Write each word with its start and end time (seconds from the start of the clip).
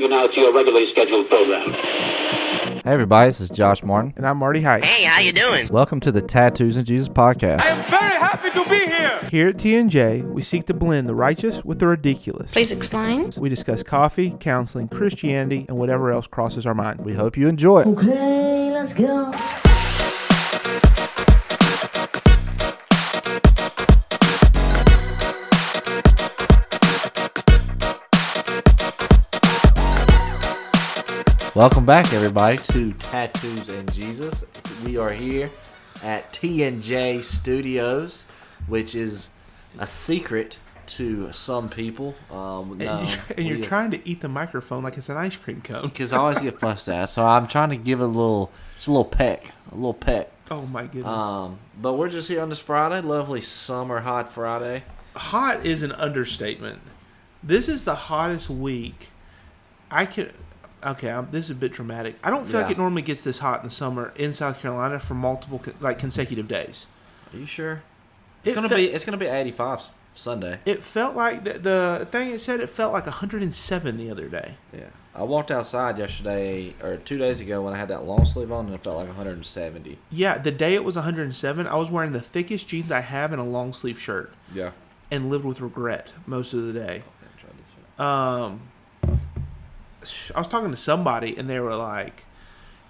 welcome 0.00 0.16
you 0.16 0.22
now 0.22 0.26
to 0.32 0.40
your 0.40 0.54
regularly 0.54 0.86
scheduled 0.86 1.28
program. 1.28 1.70
Hey 1.70 2.92
everybody, 2.92 3.28
this 3.28 3.40
is 3.40 3.50
Josh 3.50 3.82
Martin. 3.82 4.14
And 4.16 4.26
I'm 4.26 4.38
Marty 4.38 4.62
Height. 4.62 4.82
Hey, 4.82 5.04
how 5.04 5.20
you 5.20 5.32
doing? 5.32 5.68
Welcome 5.68 6.00
to 6.00 6.12
the 6.12 6.22
Tattoos 6.22 6.76
and 6.76 6.86
Jesus 6.86 7.08
podcast. 7.08 7.60
I 7.60 7.68
am 7.68 7.90
very 7.90 8.18
happy 8.18 8.50
to 8.50 8.64
be 8.68 8.86
here. 8.86 9.18
Here 9.30 9.48
at 9.48 9.56
TNJ, 9.56 10.24
we 10.24 10.40
seek 10.40 10.64
to 10.66 10.74
blend 10.74 11.06
the 11.06 11.14
righteous 11.14 11.62
with 11.64 11.80
the 11.80 11.86
ridiculous. 11.86 12.50
Please 12.50 12.72
explain. 12.72 13.32
We 13.36 13.50
discuss 13.50 13.82
coffee, 13.82 14.34
counseling, 14.40 14.88
Christianity, 14.88 15.66
and 15.68 15.76
whatever 15.76 16.12
else 16.12 16.26
crosses 16.26 16.64
our 16.64 16.74
mind. 16.74 17.00
We 17.00 17.14
hope 17.14 17.36
you 17.36 17.48
enjoy 17.48 17.80
it. 17.80 17.86
Okay, 17.88 18.70
let's 18.72 18.94
go. 18.94 19.69
Welcome 31.60 31.84
back 31.84 32.10
everybody 32.14 32.56
to 32.56 32.94
Tattoos 32.94 33.68
and 33.68 33.92
Jesus. 33.92 34.46
We 34.82 34.96
are 34.96 35.10
here 35.10 35.50
at 36.02 36.32
TNJ 36.32 37.22
Studios, 37.22 38.24
which 38.66 38.94
is 38.94 39.28
a 39.78 39.86
secret 39.86 40.56
to 40.86 41.30
some 41.32 41.68
people. 41.68 42.14
Um, 42.30 42.80
And, 42.80 43.10
you're, 43.10 43.18
and 43.36 43.46
you're 43.46 43.66
trying 43.66 43.90
to 43.90 44.08
eat 44.08 44.22
the 44.22 44.28
microphone 44.28 44.82
like 44.82 44.96
it's 44.96 45.10
an 45.10 45.18
ice 45.18 45.36
cream 45.36 45.60
cone. 45.60 45.82
because 45.82 46.14
I 46.14 46.16
always 46.16 46.40
get 46.40 46.58
fussed 46.60 46.88
at. 46.88 47.10
So 47.10 47.26
I'm 47.26 47.46
trying 47.46 47.68
to 47.68 47.76
give 47.76 48.00
it 48.00 48.04
a 48.04 48.06
little, 48.06 48.50
just 48.76 48.88
a 48.88 48.92
little 48.92 49.04
peck, 49.04 49.50
a 49.70 49.74
little 49.74 49.92
peck. 49.92 50.30
Oh 50.50 50.62
my 50.62 50.84
goodness. 50.84 51.04
Um, 51.04 51.58
but 51.78 51.92
we're 51.92 52.08
just 52.08 52.28
here 52.28 52.40
on 52.40 52.48
this 52.48 52.58
Friday, 52.58 53.06
lovely 53.06 53.42
summer 53.42 54.00
hot 54.00 54.32
Friday. 54.32 54.84
Hot 55.14 55.66
is 55.66 55.82
an 55.82 55.92
understatement. 55.92 56.80
This 57.42 57.68
is 57.68 57.84
the 57.84 57.96
hottest 57.96 58.48
week. 58.48 59.10
I 59.90 60.06
can. 60.06 60.30
Okay, 60.84 61.10
I'm, 61.10 61.28
this 61.30 61.46
is 61.46 61.50
a 61.50 61.54
bit 61.54 61.72
dramatic. 61.72 62.16
I 62.24 62.30
don't 62.30 62.46
feel 62.46 62.60
like 62.60 62.70
it 62.70 62.78
normally 62.78 63.02
gets 63.02 63.22
this 63.22 63.38
hot 63.38 63.60
in 63.60 63.66
the 63.68 63.74
summer 63.74 64.12
in 64.16 64.32
South 64.32 64.60
Carolina 64.60 64.98
for 64.98 65.14
multiple 65.14 65.60
like 65.80 65.98
consecutive 65.98 66.48
days. 66.48 66.86
Are 67.32 67.38
you 67.38 67.46
sure? 67.46 67.82
It's 68.44 68.52
It 68.52 68.54
gonna 68.54 68.68
fe- 68.68 68.86
be 68.88 68.92
it's 68.92 69.04
gonna 69.04 69.16
be 69.18 69.26
85 69.26 69.82
Sunday. 70.14 70.58
It 70.64 70.82
felt 70.82 71.14
like 71.14 71.44
the, 71.44 71.52
the 71.58 72.08
thing 72.10 72.30
it 72.30 72.40
said 72.40 72.60
it 72.60 72.68
felt 72.70 72.92
like 72.92 73.04
107 73.04 73.96
the 73.98 74.10
other 74.10 74.28
day. 74.28 74.54
Yeah, 74.72 74.86
I 75.14 75.22
walked 75.24 75.50
outside 75.50 75.98
yesterday 75.98 76.72
or 76.82 76.96
two 76.96 77.18
days 77.18 77.40
ago 77.42 77.60
when 77.62 77.74
I 77.74 77.76
had 77.76 77.88
that 77.88 78.04
long 78.04 78.24
sleeve 78.24 78.50
on, 78.50 78.64
and 78.66 78.74
it 78.74 78.82
felt 78.82 78.96
like 78.96 79.06
170. 79.08 79.98
Yeah, 80.10 80.38
the 80.38 80.50
day 80.50 80.74
it 80.74 80.82
was 80.82 80.96
107, 80.96 81.66
I 81.66 81.74
was 81.76 81.90
wearing 81.90 82.12
the 82.12 82.20
thickest 82.22 82.66
jeans 82.68 82.90
I 82.90 83.00
have 83.00 83.32
and 83.32 83.40
a 83.40 83.44
long 83.44 83.72
sleeve 83.74 84.00
shirt, 84.00 84.32
Yeah. 84.54 84.70
and 85.10 85.28
lived 85.30 85.44
with 85.44 85.60
regret 85.60 86.12
most 86.26 86.54
of 86.54 86.64
the 86.66 86.72
day. 86.72 87.02
Um, 87.98 88.62
I 90.34 90.38
was 90.38 90.48
talking 90.48 90.70
to 90.70 90.76
somebody, 90.76 91.36
and 91.36 91.48
they 91.48 91.60
were 91.60 91.74
like, 91.76 92.24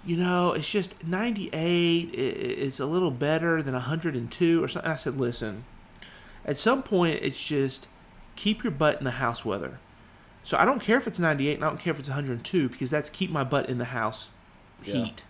"You 0.05 0.17
know, 0.17 0.53
it's 0.53 0.69
just 0.69 1.03
98. 1.05 2.09
i- 2.13 2.17
i- 2.17 2.65
It's 2.65 2.79
a 2.79 2.85
little 2.85 3.11
better 3.11 3.61
than 3.61 3.73
102 3.75 4.63
or 4.63 4.67
something." 4.67 4.89
I 4.91 4.95
said, 4.95 5.19
"Listen, 5.19 5.65
at 6.45 6.57
some 6.57 6.81
point, 6.83 7.19
it's 7.21 7.39
just 7.39 7.87
keep 8.35 8.63
your 8.63 8.71
butt 8.71 8.97
in 8.99 9.03
the 9.03 9.11
house 9.11 9.43
weather." 9.43 9.79
So 10.43 10.57
I 10.57 10.65
don't 10.65 10.79
care 10.81 10.97
if 10.97 11.07
it's 11.07 11.19
98, 11.19 11.55
and 11.55 11.63
I 11.65 11.67
don't 11.67 11.77
care 11.79 11.93
if 11.93 11.99
it's 11.99 12.09
102 12.09 12.69
because 12.69 12.89
that's 12.89 13.09
keep 13.09 13.29
my 13.29 13.43
butt 13.43 13.67
in 13.69 13.77
the 13.77 13.85
house 13.85 14.29
Yeah. 14.83 14.95
heat. 15.05 15.23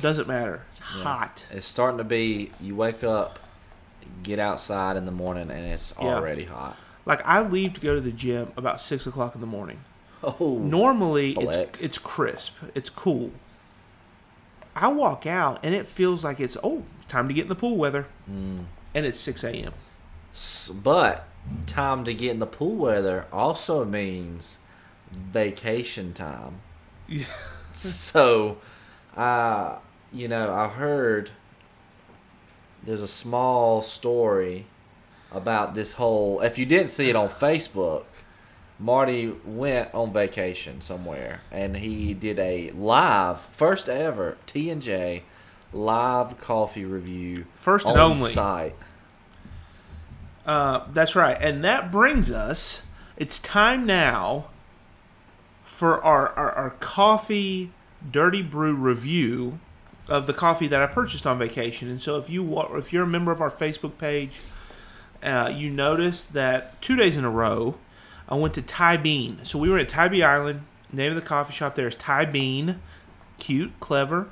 Doesn't 0.00 0.28
matter. 0.28 0.62
It's 0.70 0.80
hot. 0.80 1.46
It's 1.50 1.66
starting 1.66 1.98
to 1.98 2.04
be. 2.04 2.52
You 2.60 2.76
wake 2.76 3.02
up, 3.02 3.40
get 4.22 4.38
outside 4.38 4.96
in 4.96 5.04
the 5.06 5.10
morning, 5.10 5.50
and 5.50 5.66
it's 5.66 5.92
Yeah. 6.00 6.14
already 6.14 6.44
hot. 6.44 6.76
Like 7.04 7.26
I 7.26 7.40
leave 7.40 7.74
to 7.74 7.80
go 7.80 7.94
to 7.96 8.00
the 8.00 8.12
gym 8.12 8.52
about 8.56 8.80
six 8.80 9.06
o'clock 9.06 9.34
in 9.34 9.40
the 9.40 9.46
morning. 9.48 9.80
Oh, 10.22 10.58
Normally 10.58 11.32
it's 11.38 11.80
it's 11.82 11.98
crisp, 11.98 12.54
it's 12.74 12.90
cool. 12.90 13.30
I 14.74 14.88
walk 14.88 15.26
out 15.26 15.60
and 15.62 15.74
it 15.74 15.86
feels 15.86 16.22
like 16.24 16.40
it's 16.40 16.56
oh 16.62 16.82
time 17.08 17.28
to 17.28 17.34
get 17.34 17.42
in 17.42 17.48
the 17.48 17.54
pool 17.54 17.76
weather, 17.76 18.06
Mm. 18.30 18.64
and 18.94 19.06
it's 19.06 19.18
six 19.18 19.44
a.m. 19.44 19.72
But 20.82 21.24
time 21.66 22.04
to 22.04 22.14
get 22.14 22.30
in 22.32 22.38
the 22.38 22.46
pool 22.46 22.76
weather 22.76 23.26
also 23.32 23.84
means 23.84 24.58
vacation 25.12 26.12
time. 26.12 26.60
so, 27.72 28.58
uh, 29.16 29.76
you 30.12 30.28
know, 30.28 30.52
I 30.52 30.68
heard 30.68 31.30
there's 32.82 33.02
a 33.02 33.08
small 33.08 33.82
story 33.82 34.66
about 35.32 35.74
this 35.74 35.94
whole. 35.94 36.40
If 36.40 36.58
you 36.58 36.66
didn't 36.66 36.90
see 36.90 37.08
it 37.08 37.16
on 37.16 37.28
Facebook, 37.28 38.04
Marty 38.78 39.34
went 39.44 39.92
on 39.92 40.12
vacation 40.12 40.80
somewhere 40.80 41.40
and 41.50 41.76
he 41.76 42.14
did 42.14 42.38
a 42.38 42.70
live, 42.70 43.40
first 43.40 43.88
ever 43.88 44.38
T 44.46 44.70
and 44.70 44.80
J 44.80 45.24
live 45.72 46.38
coffee 46.38 46.84
review. 46.84 47.46
First 47.54 47.86
and 47.86 47.98
on 47.98 48.12
only. 48.12 48.30
site. 48.30 48.74
Uh, 50.46 50.86
that's 50.92 51.14
right, 51.14 51.36
and 51.40 51.62
that 51.62 51.90
brings 51.90 52.30
us. 52.30 52.82
It's 53.16 53.38
time 53.38 53.84
now 53.84 54.46
for 55.62 56.02
our, 56.02 56.30
our, 56.30 56.52
our 56.52 56.70
coffee 56.70 57.72
dirty 58.10 58.42
brew 58.42 58.74
review 58.74 59.58
of 60.08 60.26
the 60.26 60.32
coffee 60.32 60.66
that 60.68 60.80
I 60.80 60.86
purchased 60.86 61.26
on 61.26 61.38
vacation. 61.38 61.90
And 61.90 62.00
so, 62.00 62.16
if 62.16 62.30
you 62.30 62.58
if 62.76 62.92
you're 62.92 63.02
a 63.02 63.06
member 63.06 63.30
of 63.30 63.42
our 63.42 63.50
Facebook 63.50 63.98
page, 63.98 64.38
uh, 65.22 65.52
you 65.54 65.68
noticed 65.68 66.32
that 66.32 66.80
two 66.80 66.96
days 66.96 67.16
in 67.16 67.24
a 67.24 67.30
row, 67.30 67.76
I 68.28 68.34
went 68.36 68.54
to 68.54 68.62
Tybean. 68.62 69.46
So 69.46 69.58
we 69.58 69.68
were 69.70 69.78
at 69.78 69.88
Tybee 69.88 70.22
Island. 70.22 70.62
Name 70.92 71.10
of 71.10 71.16
the 71.16 71.26
coffee 71.26 71.52
shop 71.52 71.74
there 71.74 71.86
is 71.88 71.96
Tybean. 71.96 72.76
Cute, 73.38 73.72
clever. 73.80 74.28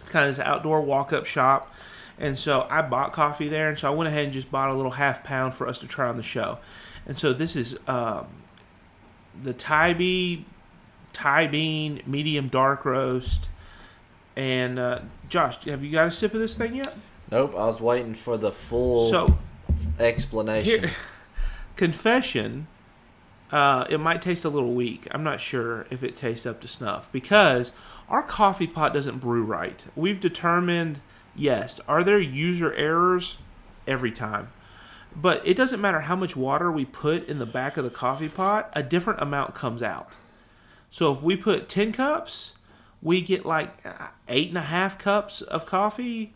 It's 0.00 0.10
kind 0.10 0.28
of 0.28 0.36
this 0.36 0.44
outdoor 0.44 0.80
walk-up 0.82 1.24
shop. 1.26 1.72
And 2.18 2.38
so 2.38 2.66
I 2.70 2.82
bought 2.82 3.12
coffee 3.12 3.48
there, 3.48 3.68
and 3.68 3.78
so 3.78 3.88
I 3.88 3.94
went 3.94 4.08
ahead 4.08 4.24
and 4.24 4.32
just 4.32 4.50
bought 4.50 4.70
a 4.70 4.74
little 4.74 4.92
half 4.92 5.24
pound 5.24 5.54
for 5.54 5.66
us 5.66 5.78
to 5.80 5.86
try 5.86 6.08
on 6.08 6.16
the 6.16 6.22
show. 6.22 6.58
And 7.06 7.16
so 7.16 7.32
this 7.32 7.56
is 7.56 7.76
um, 7.88 8.26
the 9.42 9.52
Tybee 9.52 10.44
Tybean 11.12 12.06
medium 12.06 12.48
dark 12.48 12.84
roast. 12.84 13.48
And 14.36 14.78
uh, 14.78 15.00
Josh, 15.28 15.64
have 15.64 15.82
you 15.82 15.90
got 15.92 16.06
a 16.06 16.10
sip 16.10 16.34
of 16.34 16.40
this 16.40 16.56
thing 16.56 16.74
yet? 16.76 16.94
Nope, 17.30 17.52
I 17.54 17.66
was 17.66 17.80
waiting 17.80 18.14
for 18.14 18.36
the 18.36 18.52
full 18.52 19.10
So 19.10 19.38
explanation. 19.98 20.80
here, 20.84 20.90
confession. 21.76 22.66
Uh, 23.50 23.84
it 23.88 24.00
might 24.00 24.22
taste 24.22 24.44
a 24.44 24.48
little 24.48 24.74
weak. 24.74 25.06
I'm 25.12 25.22
not 25.22 25.40
sure 25.40 25.86
if 25.90 26.02
it 26.02 26.16
tastes 26.16 26.46
up 26.46 26.60
to 26.62 26.68
snuff 26.68 27.10
because 27.12 27.72
our 28.08 28.22
coffee 28.22 28.66
pot 28.66 28.94
doesn't 28.94 29.20
brew 29.20 29.44
right. 29.44 29.84
We've 29.94 30.20
determined, 30.20 31.00
yes, 31.36 31.80
are 31.86 32.02
there 32.02 32.18
user 32.18 32.72
errors 32.74 33.36
every 33.86 34.10
time, 34.10 34.48
but 35.14 35.46
it 35.46 35.56
doesn't 35.56 35.80
matter 35.80 36.00
how 36.00 36.16
much 36.16 36.34
water 36.34 36.72
we 36.72 36.84
put 36.84 37.28
in 37.28 37.38
the 37.38 37.46
back 37.46 37.76
of 37.76 37.84
the 37.84 37.90
coffee 37.90 38.28
pot, 38.28 38.70
a 38.72 38.82
different 38.82 39.20
amount 39.20 39.54
comes 39.54 39.82
out. 39.82 40.16
So 40.90 41.12
if 41.12 41.22
we 41.22 41.36
put 41.36 41.68
10 41.68 41.92
cups, 41.92 42.54
we 43.02 43.20
get 43.20 43.44
like 43.44 43.84
eight 44.28 44.48
and 44.48 44.58
a 44.58 44.62
half 44.62 44.98
cups 44.98 45.42
of 45.42 45.66
coffee. 45.66 46.32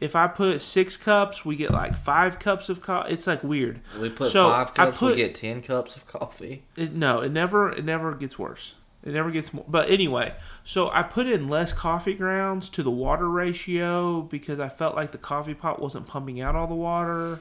If 0.00 0.14
I 0.14 0.26
put 0.28 0.60
six 0.60 0.96
cups, 0.96 1.44
we 1.44 1.56
get 1.56 1.70
like 1.70 1.96
five 1.96 2.38
cups 2.38 2.68
of 2.68 2.80
coffee. 2.82 3.12
It's 3.14 3.26
like 3.26 3.42
weird. 3.42 3.80
we 4.00 4.10
put 4.10 4.30
So, 4.30 4.50
five 4.50 4.70
I 4.70 4.72
cups, 4.86 4.98
put- 4.98 5.10
we 5.12 5.16
get 5.16 5.34
ten 5.34 5.62
cups 5.62 5.96
of 5.96 6.06
coffee. 6.06 6.64
It, 6.76 6.92
no, 6.92 7.20
it 7.20 7.32
never 7.32 7.70
it 7.70 7.84
never 7.84 8.14
gets 8.14 8.38
worse. 8.38 8.74
It 9.04 9.12
never 9.14 9.30
gets 9.30 9.54
more. 9.54 9.64
But 9.68 9.88
anyway, 9.88 10.34
so 10.64 10.90
I 10.90 11.02
put 11.04 11.26
in 11.28 11.48
less 11.48 11.72
coffee 11.72 12.14
grounds 12.14 12.68
to 12.70 12.82
the 12.82 12.90
water 12.90 13.28
ratio 13.28 14.20
because 14.22 14.58
I 14.60 14.68
felt 14.68 14.96
like 14.96 15.12
the 15.12 15.18
coffee 15.18 15.54
pot 15.54 15.80
wasn't 15.80 16.06
pumping 16.08 16.40
out 16.40 16.56
all 16.56 16.66
the 16.66 16.74
water. 16.74 17.40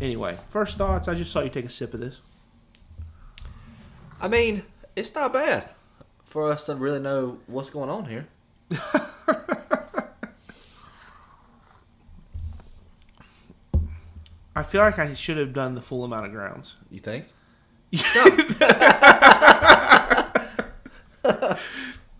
Anyway, 0.00 0.38
first 0.50 0.76
thoughts. 0.76 1.08
I 1.08 1.14
just 1.14 1.32
saw 1.32 1.40
you 1.40 1.48
take 1.50 1.64
a 1.64 1.70
sip 1.70 1.94
of 1.94 2.00
this. 2.00 2.20
I 4.20 4.28
mean, 4.28 4.62
it's 4.94 5.14
not 5.14 5.32
bad 5.32 5.68
for 6.24 6.50
us 6.50 6.66
to 6.66 6.74
really 6.76 7.00
know 7.00 7.38
what's 7.46 7.70
going 7.70 7.90
on 7.90 8.04
here. 8.04 8.26
I 14.62 14.64
feel 14.64 14.82
like 14.82 14.96
I 15.00 15.12
should 15.14 15.38
have 15.38 15.52
done 15.52 15.74
the 15.74 15.82
full 15.82 16.04
amount 16.04 16.26
of 16.26 16.30
grounds. 16.30 16.76
You 16.88 17.00
think? 17.00 17.26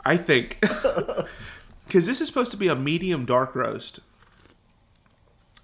I 0.04 0.16
think 0.16 0.58
because 1.86 2.06
this 2.08 2.20
is 2.20 2.26
supposed 2.26 2.50
to 2.50 2.56
be 2.56 2.66
a 2.66 2.74
medium 2.74 3.26
dark 3.26 3.54
roast. 3.54 4.00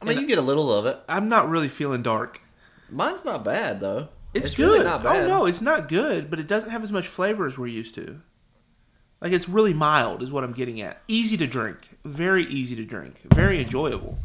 I 0.01 0.05
mean, 0.05 0.21
you 0.21 0.29
get 0.29 0.39
a 0.39 0.43
little 0.43 0.73
of 0.73 0.87
it. 0.87 1.01
I'm 1.09 1.29
not 1.29 1.49
really 1.49 1.69
feeling 1.69 2.03
dark. 2.03 2.43
Mine's 2.89 3.25
not 3.25 3.45
bad 3.45 3.81
though. 3.81 4.11
It's, 4.33 4.57
really 4.57 4.79
good. 4.79 4.85
not 4.85 5.01
oh, 5.01 5.05
bad. 5.05 5.25
Oh 5.25 5.27
no, 5.27 5.47
it's 5.47 5.61
not 5.61 5.89
good, 5.89 6.31
but 6.31 6.39
it 6.39 6.47
doesn't 6.47 6.71
have 6.71 6.85
as 6.85 6.93
much 6.93 7.09
flavor 7.09 7.45
as 7.45 7.59
we're 7.59 7.67
used 7.67 7.97
to. 7.97 8.21
Like 9.21 9.33
it's 9.33 9.49
really 9.49 9.75
mild, 9.75 10.23
is 10.23 10.31
what 10.31 10.45
I'm 10.45 10.53
getting 10.53 10.81
at. 10.81 11.03
Easy 11.09 11.37
to 11.39 11.47
drink, 11.49 11.99
very 12.05 12.47
easy 12.47 12.77
to 12.77 12.85
drink, 12.85 13.23
very 13.35 13.59
enjoyable. 13.59 14.21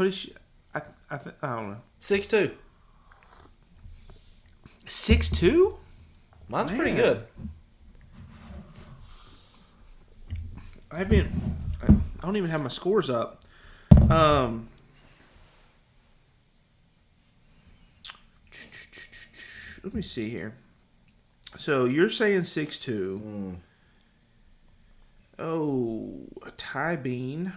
But 0.00 0.06
it's, 0.06 0.28
I, 0.74 0.80
I, 1.10 1.18
th- 1.18 1.34
I 1.42 1.56
don't 1.56 1.72
know. 1.72 1.76
Six 1.98 2.26
two. 2.26 2.52
Six 4.86 5.28
two. 5.28 5.76
Mine's 6.48 6.70
pretty 6.70 6.92
good. 6.92 7.24
I've 10.90 11.10
been. 11.10 11.54
I 11.82 12.22
don't 12.22 12.34
even 12.38 12.48
have 12.48 12.62
my 12.62 12.70
scores 12.70 13.10
up. 13.10 13.44
Um. 14.08 14.70
Let 19.84 19.92
me 19.92 20.00
see 20.00 20.30
here. 20.30 20.54
So 21.58 21.84
you're 21.84 22.08
saying 22.08 22.44
six 22.44 22.78
two. 22.78 23.58
Oh, 25.38 26.20
a 26.40 26.52
Tybean. 26.52 27.52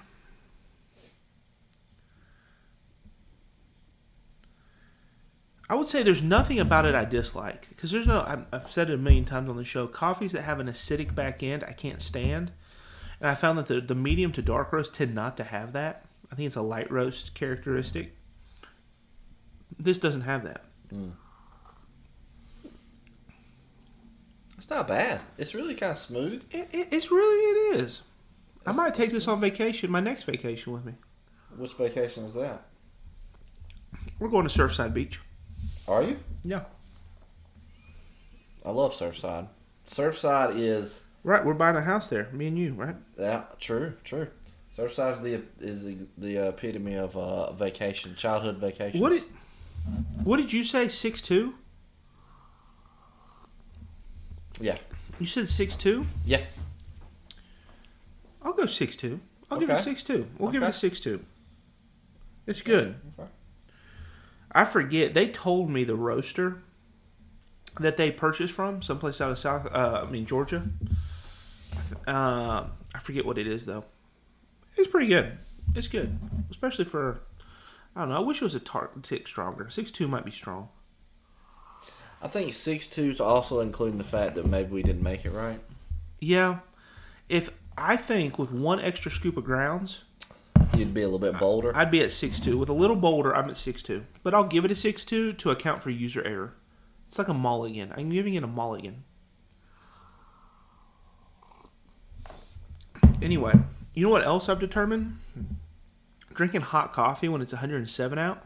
I 5.73 5.75
would 5.75 5.89
say 5.89 6.03
there's 6.03 6.21
nothing 6.21 6.59
about 6.59 6.85
it 6.85 6.93
I 6.93 7.03
dislike 7.03 7.67
because 7.69 7.89
there's 7.89 8.05
no. 8.05 8.21
I've- 8.27 8.43
I've 8.53 8.71
said 8.71 8.91
it 8.91 8.93
a 8.93 8.97
million 8.97 9.25
times 9.25 9.49
on 9.49 9.57
the 9.57 9.63
show. 9.63 9.87
Coffees 9.87 10.31
that 10.33 10.43
have 10.43 10.59
an 10.59 10.67
acidic 10.67 11.15
back 11.15 11.41
end, 11.41 11.63
I 11.63 11.71
can't 11.73 11.99
stand. 11.99 12.51
And 13.19 13.27
I 13.27 13.33
found 13.33 13.57
that 13.57 13.65
the, 13.65 13.81
the 13.81 13.95
medium 13.95 14.31
to 14.33 14.43
dark 14.43 14.71
roast 14.71 14.93
tend 14.93 15.15
not 15.15 15.35
to 15.37 15.43
have 15.43 15.73
that. 15.73 16.05
I 16.31 16.35
think 16.35 16.45
it's 16.45 16.55
a 16.55 16.61
light 16.61 16.91
roast 16.91 17.33
characteristic. 17.33 18.13
This 19.79 19.97
doesn't 19.97 20.21
have 20.21 20.43
that. 20.43 20.63
Hmm. 20.91 21.09
It's 24.55 24.69
not 24.69 24.87
bad. 24.87 25.21
It's 25.39 25.55
really 25.55 25.73
kind 25.73 25.93
of 25.93 25.97
smooth. 25.97 26.43
It, 26.51 26.69
it, 26.71 26.89
it's 26.91 27.09
really 27.09 27.73
it 27.73 27.79
is. 27.81 28.03
I 28.63 28.73
might 28.73 28.93
take 28.93 29.09
this 29.11 29.27
on 29.27 29.41
vacation, 29.41 29.89
my 29.89 30.01
next 30.01 30.25
vacation 30.25 30.71
with 30.71 30.85
me. 30.85 30.93
Which 31.57 31.73
vacation 31.73 32.25
is 32.25 32.35
that? 32.35 32.61
We're 34.19 34.29
going 34.29 34.47
to 34.47 34.55
Surfside 34.55 34.93
Beach. 34.93 35.19
Are 35.88 36.03
you? 36.03 36.19
Yeah. 36.44 36.62
I 38.65 38.71
love 38.71 38.94
Surfside. 38.94 39.47
Surfside 39.85 40.57
is 40.57 41.03
Right, 41.25 41.44
we're 41.45 41.53
buying 41.53 41.75
a 41.77 41.81
house 41.81 42.07
there, 42.07 42.30
me 42.33 42.47
and 42.47 42.57
you, 42.59 42.74
right? 42.74 42.95
yeah, 43.18 43.44
true, 43.59 43.94
true. 44.03 44.27
Surfside 44.77 45.15
is 45.15 45.21
the 45.21 45.41
is 45.59 45.83
the, 45.83 45.97
the 46.18 46.47
epitome 46.50 46.95
of 46.95 47.15
uh, 47.15 47.51
vacation, 47.53 48.15
childhood 48.15 48.57
vacation. 48.57 49.00
What 49.00 49.09
did 49.12 49.24
What 50.24 50.38
did 50.38 50.51
you 50.51 50.63
say? 50.63 50.88
Six 50.88 51.21
two? 51.21 51.53
Yeah, 54.59 54.77
You 55.19 55.25
said 55.25 55.50
six 55.50 55.75
two? 55.75 56.06
yeah. 56.25 56.41
I'll 58.41 58.53
go 58.53 58.65
six 58.65 58.95
two. 58.95 59.19
I'll 59.50 59.59
give 59.59 59.69
it 59.69 59.79
six 59.79 60.03
two. 60.03 60.27
We'll 60.38 60.51
give 60.51 60.62
it 60.63 60.68
Okay. 60.68 60.74
six 60.77 61.00
two. 61.00 61.24
It's 62.47 62.62
good. 62.62 62.95
Okay. 63.19 63.29
I 64.53 64.65
forget. 64.65 65.13
They 65.13 65.27
told 65.27 65.69
me 65.69 65.83
the 65.83 65.95
roaster 65.95 66.61
that 67.79 67.97
they 67.97 68.11
purchased 68.11 68.53
from 68.53 68.81
someplace 68.81 69.19
out 69.19 69.31
of 69.31 69.39
South. 69.39 69.73
Uh, 69.73 70.05
I 70.07 70.09
mean 70.09 70.25
Georgia. 70.25 70.63
Uh, 72.07 72.65
I 72.94 73.00
forget 73.00 73.25
what 73.25 73.38
it 73.38 73.47
is 73.47 73.65
though. 73.65 73.85
It's 74.75 74.89
pretty 74.89 75.07
good. 75.07 75.38
It's 75.75 75.88
good, 75.88 76.17
especially 76.51 76.85
for. 76.85 77.21
I 77.95 78.01
don't 78.01 78.09
know. 78.09 78.17
I 78.17 78.19
wish 78.21 78.41
it 78.41 78.44
was 78.44 78.55
a 78.55 78.59
tar- 78.59 78.89
tick 79.01 79.27
stronger. 79.27 79.69
Six 79.69 79.91
two 79.91 80.07
might 80.07 80.25
be 80.25 80.31
strong. 80.31 80.69
I 82.21 82.27
think 82.27 82.53
six 82.53 82.88
two 82.88 83.09
is 83.09 83.19
also 83.19 83.59
including 83.59 83.97
the 83.97 84.03
fact 84.03 84.35
that 84.35 84.45
maybe 84.45 84.71
we 84.71 84.83
didn't 84.83 85.03
make 85.03 85.25
it 85.25 85.31
right. 85.31 85.59
Yeah. 86.19 86.59
If 87.29 87.50
I 87.77 87.97
think 87.97 88.38
with 88.38 88.51
one 88.51 88.79
extra 88.79 89.11
scoop 89.11 89.38
of 89.38 89.44
grounds, 89.44 90.03
You'd 90.75 90.93
be 90.93 91.01
a 91.01 91.05
little 91.05 91.19
bit 91.19 91.37
bolder. 91.39 91.75
I'd 91.75 91.91
be 91.91 92.01
at 92.01 92.11
six 92.11 92.39
two. 92.39 92.57
With 92.57 92.69
a 92.69 92.73
little 92.73 92.95
bolder, 92.95 93.35
I'm 93.35 93.49
at 93.49 93.57
six 93.57 93.83
two. 93.83 94.05
But 94.23 94.33
I'll 94.33 94.43
give 94.43 94.65
it 94.65 94.71
a 94.71 94.75
six 94.75 95.05
two 95.05 95.33
to 95.33 95.51
account 95.51 95.83
for 95.83 95.89
user 95.89 96.23
error. 96.25 96.55
It's 97.07 97.19
like 97.19 97.27
a 97.27 97.33
mulligan. 97.33 97.93
I'm 97.95 98.09
giving 98.09 98.33
it 98.33 98.43
a 98.43 98.47
mulligan. 98.47 99.03
Anyway, 103.21 103.53
you 103.93 104.05
know 104.05 104.11
what 104.11 104.25
else 104.25 104.49
I've 104.49 104.59
determined? 104.59 105.19
Drinking 106.33 106.61
hot 106.61 106.91
coffee 106.91 107.29
when 107.29 107.41
it's 107.41 107.53
107 107.53 108.17
out. 108.17 108.43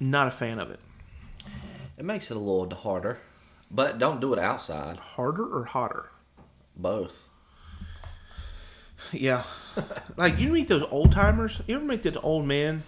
Not 0.00 0.28
a 0.28 0.32
fan 0.32 0.58
of 0.58 0.70
it. 0.70 0.80
it 1.96 2.04
makes 2.04 2.30
it 2.30 2.36
a 2.36 2.40
little 2.40 2.68
harder, 2.68 3.20
but 3.70 3.98
don't 3.98 4.20
do 4.20 4.32
it 4.32 4.38
outside. 4.38 4.98
Harder 4.98 5.46
or 5.46 5.64
hotter? 5.64 6.10
Both. 6.76 7.25
Yeah. 9.12 9.44
like 10.16 10.38
you 10.38 10.48
meet 10.48 10.68
those 10.68 10.84
old 10.90 11.12
timers. 11.12 11.60
You 11.66 11.76
ever 11.76 11.84
meet 11.84 12.02
those 12.02 12.16
old 12.16 12.46
men 12.46 12.82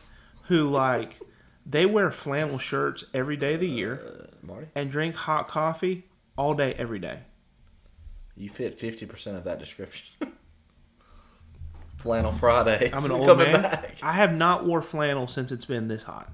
who 0.45 0.69
like 0.69 1.21
they 1.67 1.85
wear 1.87 2.11
flannel 2.11 2.59
shirts 2.59 3.05
every 3.13 3.37
day 3.37 3.55
of 3.55 3.61
the 3.61 3.69
year 3.69 4.01
uh, 4.03 4.27
Marty, 4.47 4.69
and 4.75 4.91
drink 4.91 5.15
hot 5.15 5.49
coffee 5.49 6.05
all 6.37 6.55
day 6.55 6.73
every 6.79 6.99
day. 6.99 7.19
you 8.37 8.49
fit 8.49 8.79
fifty 8.81 9.05
percent 9.07 9.37
of 9.37 9.45
that 9.45 9.59
description. 9.59 10.07
Flannel 11.99 12.33
Friday. 12.33 12.91
I'm 12.93 13.05
an 13.05 13.11
old 13.13 13.27
coming 13.27 13.51
man. 13.53 13.63
back. 13.63 13.97
I 14.03 14.13
have 14.13 14.33
not 14.35 14.65
wore 14.65 14.83
flannel 14.83 15.27
since 15.27 15.51
it's 15.51 15.65
been 15.65 15.89
this 15.89 16.05
hot. 16.05 16.31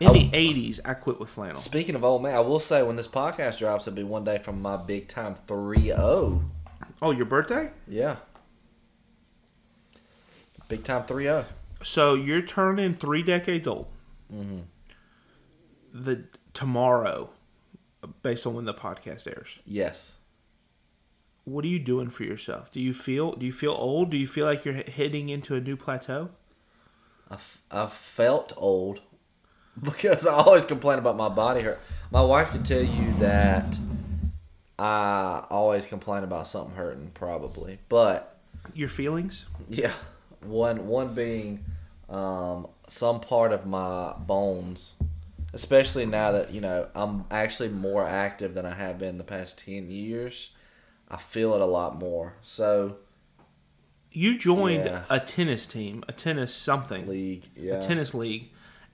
In 0.00 0.08
Oh. 0.08 0.12
the 0.12 0.28
80s, 0.30 0.80
I 0.84 0.94
quit 0.94 1.20
with 1.20 1.28
flannel. 1.28 1.58
Speaking 1.58 1.94
of 1.94 2.02
old 2.02 2.22
man, 2.22 2.34
I 2.34 2.40
will 2.40 2.58
say 2.58 2.82
when 2.82 2.96
this 2.96 3.06
podcast 3.06 3.58
drops, 3.58 3.86
it'll 3.86 3.94
be 3.96 4.02
one 4.02 4.24
day 4.24 4.38
from 4.38 4.60
my 4.62 4.76
big 4.76 5.06
time 5.08 5.36
3 5.46 5.82
0. 5.88 6.42
Oh, 7.02 7.10
your 7.10 7.26
birthday? 7.26 7.70
Yeah. 7.88 8.16
Big 10.68 10.84
time 10.84 11.02
oh. 11.02 11.06
3 11.06 11.24
0. 11.24 11.46
So 11.82 12.14
you're 12.14 12.42
turning 12.42 12.94
three 12.94 13.22
decades 13.22 13.66
old. 13.66 13.90
Mm-hmm. 14.32 14.60
The 15.92 16.24
tomorrow, 16.54 17.30
based 18.22 18.46
on 18.46 18.54
when 18.54 18.64
the 18.64 18.74
podcast 18.74 19.26
airs. 19.26 19.58
Yes. 19.64 20.16
What 21.44 21.64
are 21.64 21.68
you 21.68 21.78
doing 21.78 22.10
for 22.10 22.22
yourself? 22.22 22.70
Do 22.70 22.80
you 22.80 22.92
feel 22.92 23.32
do 23.32 23.46
you 23.46 23.52
feel 23.52 23.72
old? 23.72 24.10
Do 24.10 24.16
you 24.16 24.26
feel 24.26 24.46
like 24.46 24.64
you're 24.64 24.74
heading 24.74 25.30
into 25.30 25.54
a 25.54 25.60
new 25.60 25.76
plateau? 25.76 26.30
I, 27.30 27.34
f- 27.34 27.62
I 27.70 27.86
felt 27.86 28.52
old 28.56 29.00
because 29.82 30.26
I 30.26 30.34
always 30.34 30.64
complain 30.64 30.98
about 30.98 31.16
my 31.16 31.28
body 31.28 31.62
hurt. 31.62 31.80
My 32.10 32.22
wife 32.22 32.50
can 32.50 32.62
tell 32.62 32.82
you 32.82 33.14
that 33.20 33.78
I 34.80 35.44
always 35.50 35.86
complain 35.86 36.24
about 36.24 36.46
something 36.46 36.74
hurting, 36.74 37.10
probably. 37.14 37.78
But 37.88 38.38
Your 38.74 38.88
feelings? 38.88 39.44
yeah, 39.68 39.92
one 40.42 40.86
one 40.86 41.14
being 41.14 41.64
um, 42.08 42.66
some 42.88 43.20
part 43.20 43.52
of 43.52 43.66
my 43.66 44.14
bones, 44.18 44.94
especially 45.52 46.06
now 46.06 46.32
that 46.32 46.52
you 46.52 46.60
know 46.62 46.88
I'm 46.94 47.24
actually 47.30 47.68
more 47.68 48.04
active 48.06 48.54
than 48.54 48.64
I 48.64 48.74
have 48.74 48.98
been 48.98 49.18
the 49.18 49.24
past 49.24 49.58
ten 49.58 49.90
years. 49.90 50.50
I 51.10 51.16
feel 51.18 51.54
it 51.54 51.60
a 51.60 51.66
lot 51.66 51.98
more. 51.98 52.34
So 52.42 52.96
You 54.12 54.38
joined 54.38 54.84
Yeah. 54.86 55.02
a 55.10 55.20
tennis 55.20 55.66
team, 55.66 56.04
a 56.08 56.12
tennis 56.12 56.54
something. 56.54 57.06
league, 57.06 57.44
yeah, 57.54 57.74
a 57.74 57.86
tennis 57.86 58.14
league, 58.14 58.48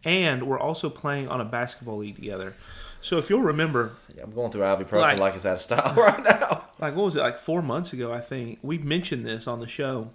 and 0.04 0.46
we're 0.48 0.58
also 0.58 0.90
playing 0.90 1.28
on 1.28 1.40
a 1.40 1.44
basketball 1.44 1.98
league 1.98 2.16
together. 2.16 2.54
So 3.00 3.18
if 3.18 3.30
you'll 3.30 3.42
remember, 3.42 3.92
Yeah, 4.16 4.24
I'm 4.24 4.32
going 4.32 4.50
through 4.50 4.62
ibuprofen 4.62 5.00
Like- 5.00 5.18
like, 5.18 5.34
it's 5.36 5.46
out 5.46 5.54
of 5.54 5.60
style 5.60 5.94
right 5.96 6.22
now. 6.24 6.64
like 6.78 6.94
what 6.96 7.04
was 7.04 7.16
it, 7.16 7.20
like 7.20 7.38
four 7.38 7.62
months 7.62 7.92
ago, 7.92 8.12
I 8.12 8.20
think 8.20 8.58
we 8.62 8.78
mentioned 8.78 9.24
this 9.26 9.46
on 9.46 9.60
the 9.60 9.66
show 9.68 10.10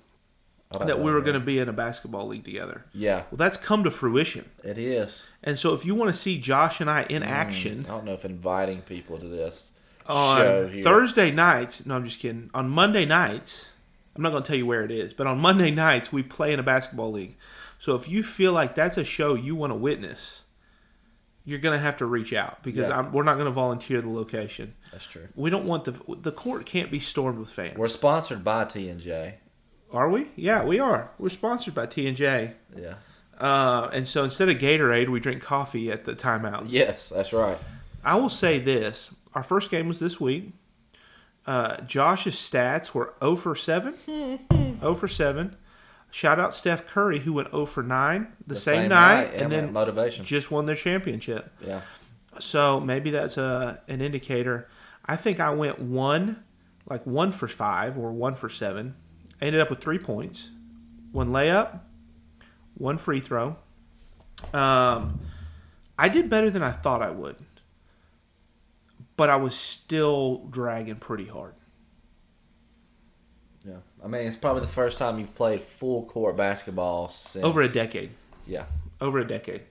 oh, 0.73 0.79
don't 0.79 0.87
that 0.87 0.99
we 0.99 1.11
were 1.11 1.21
going 1.21 1.35
to 1.35 1.39
be 1.45 1.59
in 1.59 1.69
a 1.69 1.73
basketball 1.73 2.27
league 2.27 2.43
together. 2.43 2.85
Yeah, 2.93 3.23
Well, 3.31 3.37
that's 3.37 3.57
come 3.57 3.83
to 3.83 3.91
fruition. 3.91 4.49
it 4.63 4.77
is. 4.77 5.27
And 5.43 5.57
so 5.57 5.73
if 5.73 5.85
you 5.85 5.95
want 5.95 6.11
to 6.13 6.17
see 6.17 6.37
Josh 6.39 6.81
and 6.81 6.89
I 6.89 7.03
in 7.03 7.23
mm, 7.23 7.27
action 7.27 7.85
I 7.87 7.89
don't 7.91 8.05
know 8.05 8.13
if 8.13 8.25
inviting 8.25 8.81
people 8.81 9.17
to 9.19 9.27
this 9.27 9.71
on 10.07 10.37
show 10.37 10.67
here. 10.67 10.83
Thursday 10.83 11.31
nights, 11.31 11.85
no, 11.85 11.95
I'm 11.95 12.03
just 12.05 12.19
kidding. 12.19 12.49
On 12.53 12.69
Monday 12.69 13.05
nights, 13.05 13.69
I'm 14.15 14.23
not 14.23 14.31
going 14.31 14.43
to 14.43 14.47
tell 14.47 14.57
you 14.57 14.65
where 14.65 14.83
it 14.83 14.91
is, 14.91 15.13
but 15.13 15.27
on 15.27 15.39
Monday 15.39 15.71
nights 15.71 16.11
we 16.11 16.23
play 16.23 16.51
in 16.51 16.59
a 16.59 16.63
basketball 16.63 17.11
league. 17.11 17.37
So 17.79 17.95
if 17.95 18.09
you 18.09 18.21
feel 18.23 18.51
like 18.51 18.75
that's 18.75 18.97
a 18.97 19.03
show 19.05 19.33
you 19.35 19.55
want 19.55 19.71
to 19.71 19.75
witness, 19.75 20.41
you're 21.45 21.59
going 21.59 21.77
to 21.77 21.83
have 21.83 21.97
to 21.97 22.05
reach 22.05 22.33
out 22.33 22.61
because 22.63 22.87
Yeah. 22.89 22.99
I'm, 22.99 23.11
we're 23.11 23.23
not 23.23 23.33
going 23.35 23.45
to 23.45 23.51
volunteer 23.51 24.01
the 24.01 24.09
location. 24.09 24.73
That's 24.91 25.05
true. 25.05 25.27
We 25.35 25.49
don't 25.49 25.65
want 25.65 25.85
the 25.85 25.93
the 26.21 26.31
court 26.31 26.65
can't 26.65 26.91
be 26.91 26.99
stormed 26.99 27.39
with 27.39 27.49
fans. 27.49 27.77
We're 27.77 27.87
sponsored 27.87 28.43
by 28.43 28.65
T 28.65 28.89
and 28.89 28.99
J. 28.99 29.35
are 29.91 30.09
we? 30.09 30.27
Yeah, 30.35 30.63
we 30.63 30.79
are. 30.79 31.11
We're 31.17 31.29
sponsored 31.29 31.73
by 31.73 31.85
T 31.87 32.07
and 32.07 32.15
J. 32.17 32.53
Yeah. 32.77 32.95
Uh, 33.39 33.89
and 33.91 34.07
so 34.07 34.23
instead 34.23 34.49
of 34.49 34.57
Gatorade, 34.57 35.09
we 35.09 35.19
drink 35.19 35.41
coffee 35.41 35.91
at 35.91 36.05
the 36.05 36.13
timeouts. 36.15 36.65
Yes, 36.67 37.09
that's 37.09 37.33
right. 37.33 37.57
I 38.03 38.15
will 38.17 38.29
say 38.29 38.59
this: 38.59 39.09
our 39.33 39.43
first 39.43 39.71
game 39.71 39.87
was 39.87 39.99
this 39.99 40.19
week. 40.21 40.51
Uh, 41.47 41.77
Josh's 41.81 42.35
stats 42.35 42.93
were 42.93 43.15
0 43.19 43.35
for 43.35 43.55
7. 43.55 43.95
0 44.79 44.93
for 44.95 45.07
7. 45.07 45.55
Shout 46.11 46.39
out 46.39 46.53
Steph 46.53 46.85
Curry, 46.87 47.19
who 47.19 47.33
went 47.33 47.51
0 47.51 47.65
for 47.65 47.81
9 47.83 48.27
the, 48.45 48.55
same, 48.55 48.89
night, 48.89 49.31
yeah, 49.33 49.43
and 49.43 49.51
then 49.51 49.71
motivation. 49.71 50.25
just 50.25 50.51
won 50.51 50.65
their 50.65 50.75
championship. 50.75 51.51
yeah. 51.65 51.81
So 52.39 52.79
maybe 52.79 53.11
that's 53.11 53.37
a 53.37 53.81
an 53.87 54.01
indicator. 54.01 54.67
I 55.05 55.15
think 55.15 55.39
I 55.39 55.49
went 55.51 55.79
one, 55.79 56.43
like 56.89 57.05
one 57.05 57.31
for 57.31 57.47
five 57.47 57.97
or 57.97 58.11
one 58.11 58.35
for 58.35 58.49
seven. 58.49 58.95
I 59.41 59.45
ended 59.45 59.61
up 59.61 59.69
with 59.69 59.79
three 59.79 59.99
points, 59.99 60.49
one 61.11 61.29
layup, 61.29 61.79
one 62.75 62.97
free 62.97 63.19
throw. 63.19 63.57
Um, 64.53 65.19
I 65.97 66.09
did 66.09 66.29
better 66.29 66.49
than 66.49 66.63
I 66.63 66.71
thought 66.71 67.01
I 67.01 67.09
would, 67.11 67.35
but 69.17 69.29
I 69.29 69.35
was 69.35 69.55
still 69.55 70.45
dragging 70.49 70.95
pretty 70.95 71.25
hard. 71.27 71.53
Yeah. 74.01 74.05
I 74.05 74.09
mean, 74.09 74.27
it's 74.27 74.35
probably 74.35 74.61
the 74.61 74.67
first 74.67 74.97
time 74.97 75.19
you've 75.19 75.35
played 75.35 75.61
full 75.61 76.05
court 76.05 76.35
basketball 76.35 77.07
since 77.09 77.45
Over 77.45 77.61
a 77.61 77.69
decade. 77.69 78.11
Yeah. 78.47 78.65
Over 78.99 79.19
a 79.19 79.27
decade. 79.27 79.61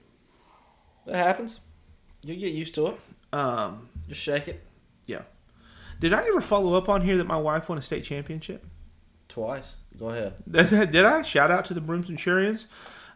It 1.07 1.15
happens. 1.15 1.61
You 2.23 2.37
get 2.37 2.53
used 2.53 2.75
to 2.77 2.89
it. 2.89 3.01
Um, 3.33 3.89
Just 4.09 4.21
shake 4.21 4.49
it 4.49 4.63
yeah. 5.11 5.23
Did 5.99 6.13
I 6.15 6.27
ever 6.27 6.41
follow 6.41 6.75
up 6.75 6.89
on 6.89 7.03
here 7.03 7.19
that 7.19 7.27
my 7.27 7.37
wife 7.37 7.69
won 7.69 7.77
a 7.79 7.83
state 7.83 8.05
championship? 8.05 8.65
twice. 9.29 9.77
Go 9.97 10.11
ahead. 10.11 10.35
Did 10.51 11.05
I? 11.05 11.23
Shout 11.23 11.51
out 11.53 11.65
to 11.67 11.75
the 11.75 11.81
Broome 11.81 12.05
Centurions. 12.05 12.67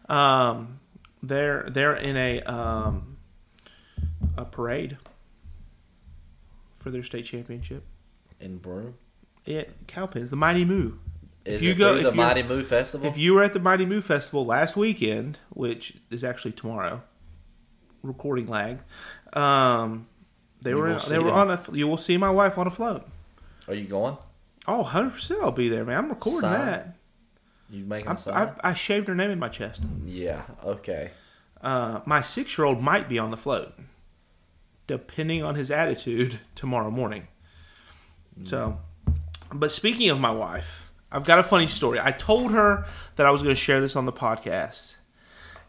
Um, 0.07 0.79
they're 1.21 1.67
they're 1.69 1.95
in 1.95 2.15
a 2.15 2.41
um, 2.43 3.17
a 4.37 4.45
parade 4.45 4.97
for 6.79 6.89
their 6.89 7.03
state 7.03 7.25
championship. 7.25 7.83
In 8.39 8.57
Broome. 8.59 8.95
It 9.45 9.73
Cowpens, 9.87 10.29
the 10.29 10.37
Mighty 10.37 10.63
Moo. 10.63 10.93
Is 11.45 11.55
If 11.55 11.61
you 11.61 11.75
go- 11.75 12.01
the 12.01 12.11
Mighty 12.11 12.41
Moo 12.43 12.63
Festival? 12.63 13.07
If 13.07 13.17
you 13.17 13.33
were 13.35 13.43
at 13.43 13.53
the 13.53 13.59
Mighty 13.59 13.85
Moo 13.85 14.01
Festival 14.01 14.45
last 14.45 14.75
weekend, 14.75 15.39
which 15.49 15.93
is 16.09 16.23
actually 16.23 16.53
tomorrow, 16.53 17.03
recording 18.01 18.47
lag, 18.47 18.81
um, 19.33 20.07
they 20.61 20.71
You 20.71 20.77
were 20.77 20.95
they 21.07 21.19
were 21.19 21.25
them. 21.25 21.35
on 21.35 21.51
a. 21.51 21.61
You 21.73 21.87
will 21.87 21.97
see 21.97 22.17
my 22.17 22.29
wife 22.31 22.57
on 22.57 22.65
a 22.65 22.71
float. 22.71 23.07
Are 23.67 23.75
you 23.75 23.85
going? 23.85 24.17
Oh, 24.67 24.77
100 24.81 25.11
percent, 25.11 25.41
I'll 25.43 25.51
be 25.51 25.69
there, 25.69 25.85
man. 25.85 25.97
I'm 25.99 26.09
recording 26.09 26.41
Sign? 26.41 26.65
that. 26.65 26.95
You 27.69 27.83
making 27.85 28.09
I? 28.09 28.15
I, 28.27 28.51
I 28.63 28.73
shaved 28.73 29.07
her 29.07 29.15
name 29.15 29.29
in 29.31 29.37
my 29.39 29.49
chest. 29.49 29.81
yeah. 30.05 30.43
Okay. 30.63 31.11
Uh, 31.61 31.99
my 32.05 32.21
six 32.21 32.57
year 32.57 32.65
old 32.65 32.81
might 32.81 33.07
be 33.09 33.17
on 33.19 33.29
the 33.31 33.37
float, 33.37 33.73
depending 34.87 35.43
on 35.43 35.55
his 35.55 35.69
attitude 35.71 36.39
tomorrow 36.55 36.89
morning. 36.91 37.27
So, 38.43 38.79
but 39.53 39.71
speaking 39.71 40.09
of 40.09 40.19
my 40.19 40.31
wife, 40.31 40.84
I've 41.15 41.23
got 41.23 41.39
a 41.39 41.43
funny 41.43 41.67
story. 41.67 41.97
I 42.01 42.11
told 42.11 42.51
her 42.51 42.85
that 43.15 43.25
I 43.25 43.31
was 43.31 43.41
going 43.41 43.55
to 43.55 43.59
share 43.59 43.79
this 43.79 43.95
on 43.95 44.05
the 44.05 44.11
podcast. 44.11 44.95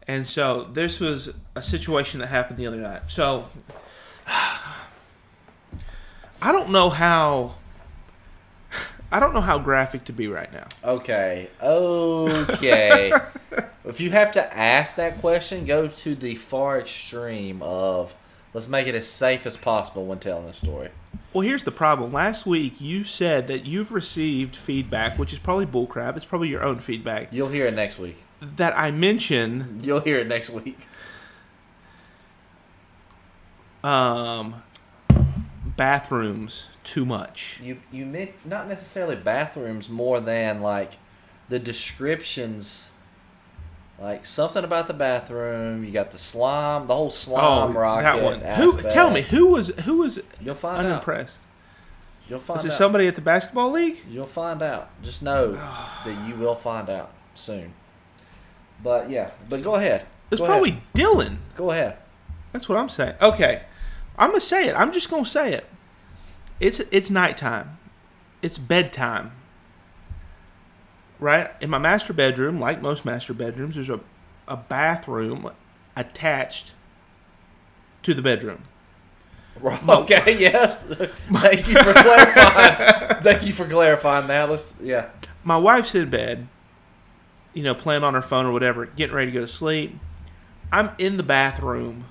And 0.09 0.27
so, 0.27 0.65
this 0.65 0.99
was 0.99 1.35
a 1.55 1.63
situation 1.63 2.19
that 2.19 2.27
happened 2.27 2.59
the 2.59 2.67
other 2.67 2.79
night. 2.79 3.03
So, 3.07 3.49
I 4.27 4.73
don't 6.43 6.71
know 6.71 6.91
how. 6.91 7.55
I 9.13 9.21
don't 9.21 9.35
know 9.35 9.41
how 9.41 9.61
graphic 9.61 10.05
to 10.07 10.13
be 10.13 10.27
right 10.27 10.53
now. 10.53 10.67
Okay. 10.83 11.49
Okay. 11.63 13.13
if 13.85 14.01
you 14.01 14.11
have 14.11 14.33
to 14.33 14.57
ask 14.57 14.97
that 14.97 15.21
question, 15.21 15.65
go 15.65 15.87
to 15.87 16.17
the 16.17 16.35
far 16.35 16.81
extreme 16.81 17.63
of 17.63 18.17
let's 18.57 18.69
make 18.69 18.87
it 18.87 18.95
as 18.95 19.07
safe 19.07 19.45
as 19.45 19.55
possible 19.55 20.07
when 20.07 20.19
telling 20.19 20.47
the 20.47 20.55
story. 20.55 20.89
Well, 21.35 21.43
here's 21.43 21.65
the 21.65 21.71
problem. 21.71 22.11
Last 22.11 22.47
week, 22.47 22.81
you 22.81 23.05
said 23.05 23.49
that 23.49 23.67
you've 23.67 23.93
received 23.93 24.57
feedback, 24.57 25.19
which 25.19 25.35
is 25.35 25.39
probably 25.39 25.67
bullcrap. 25.67 26.17
It's 26.17 26.25
probably 26.25 26.49
your 26.49 26.63
own 26.63 26.79
feedback. 26.79 27.29
You'll 27.33 27.51
hear 27.51 27.67
it 27.67 27.75
next 27.75 27.99
week. 27.99 28.17
That 28.41 28.73
I 28.75 28.91
mention 28.93 29.79
You'll 29.83 30.01
hear 30.01 30.21
it 30.21 30.27
next 30.27 30.49
week. 30.49 30.89
um, 33.85 34.63
bathrooms 35.77 36.69
too 36.83 37.05
much. 37.05 37.61
You 37.63 37.77
you 37.93 38.07
not 38.47 38.69
necessarily 38.69 39.17
bathrooms 39.17 39.91
more 39.91 40.19
than 40.19 40.63
like 40.63 40.93
the 41.51 41.59
descriptions. 41.59 42.89
Like 43.99 44.27
something 44.27 44.63
about 44.63 44.89
the 44.89 44.95
bathroom. 44.95 45.83
You 45.85 45.91
got 45.91 46.11
the 46.11 46.19
slime, 46.19 46.87
the 46.87 46.95
whole 46.95 47.11
slime 47.11 47.77
rocket. 47.77 48.07
Oh, 48.07 48.21
that 48.21 48.23
one. 48.23 48.41
Who? 48.41 48.83
Tell 48.83 49.11
me 49.11 49.23
who 49.23 49.47
was 49.49 49.69
who 49.69 49.99
was 49.99 50.21
You'll 50.41 50.55
find 50.55 50.81
out. 50.81 50.85
unimpressed? 50.87 51.39
You'll 52.29 52.41
find 52.41 52.59
Was 52.59 52.65
it 52.67 52.73
out. 52.73 52.79
somebody 52.79 53.07
at 53.07 53.15
the 53.15 53.21
basketball 53.23 53.71
league? 53.71 53.99
You'll 54.11 54.27
find 54.27 54.61
out. 54.63 54.91
Just 55.03 55.23
know 55.23 55.53
that 56.05 56.29
you 56.29 56.35
will 56.35 56.57
find 56.57 56.91
out 56.91 57.13
soon. 57.35 57.73
But 58.83 59.09
yeah, 59.09 59.31
but 59.49 59.63
go 59.63 59.77
ahead. 59.77 60.05
It's 60.31 60.41
probably 60.41 60.71
ahead. 60.71 60.83
Dylan. 60.95 61.37
Go 61.55 61.71
ahead. 61.71 61.97
That's 62.53 62.69
what 62.69 62.77
I'm 62.77 62.89
saying. 62.91 63.15
Okay, 63.23 63.63
I'm 64.19 64.31
gonna 64.31 64.41
say 64.41 64.69
it. 64.69 64.75
I'm 64.75 64.93
just 64.93 65.09
gonna 65.09 65.25
say 65.25 65.55
it. 65.55 65.67
It's 66.61 66.81
it's 66.91 67.11
nighttime. 67.11 67.79
It's 68.43 68.59
bedtime. 68.59 69.33
Right 71.19 71.51
in 71.61 71.71
my 71.71 71.79
master 71.79 72.13
bedroom, 72.13 72.61
like 72.61 72.83
most 72.83 73.05
master 73.05 73.33
bedrooms, 73.33 73.75
there's 73.75 73.89
a 73.89 74.01
a 74.49 74.57
bathroom 74.57 75.51
attached 75.97 76.73
to 78.03 78.15
the 78.15 78.23
bedroom. 78.23 78.65
Okay. 79.89 80.39
Yes. 80.39 80.85
Thank 80.85 81.69
you 81.69 81.83
for 81.83 81.95
clarifying. 81.95 83.15
Thank 83.23 83.47
you 83.47 83.55
for 83.55 83.67
clarifying. 83.67 84.27
Now 84.27 84.45
let's. 84.45 84.79
Yeah. 84.83 85.09
My 85.45 85.57
wife's 85.57 85.95
in 85.95 86.11
bed, 86.11 86.47
you 87.55 87.63
know, 87.63 87.75
playing 87.75 88.05
on 88.05 88.13
her 88.13 88.21
phone 88.21 88.45
or 88.45 88.53
whatever, 88.53 88.85
getting 88.85 89.17
ready 89.17 89.31
to 89.31 89.35
go 89.35 89.41
to 89.41 89.49
sleep. 89.49 89.99
I'm 90.71 90.91
in 90.99 91.17
the 91.17 91.23
bathroom, 91.23 92.05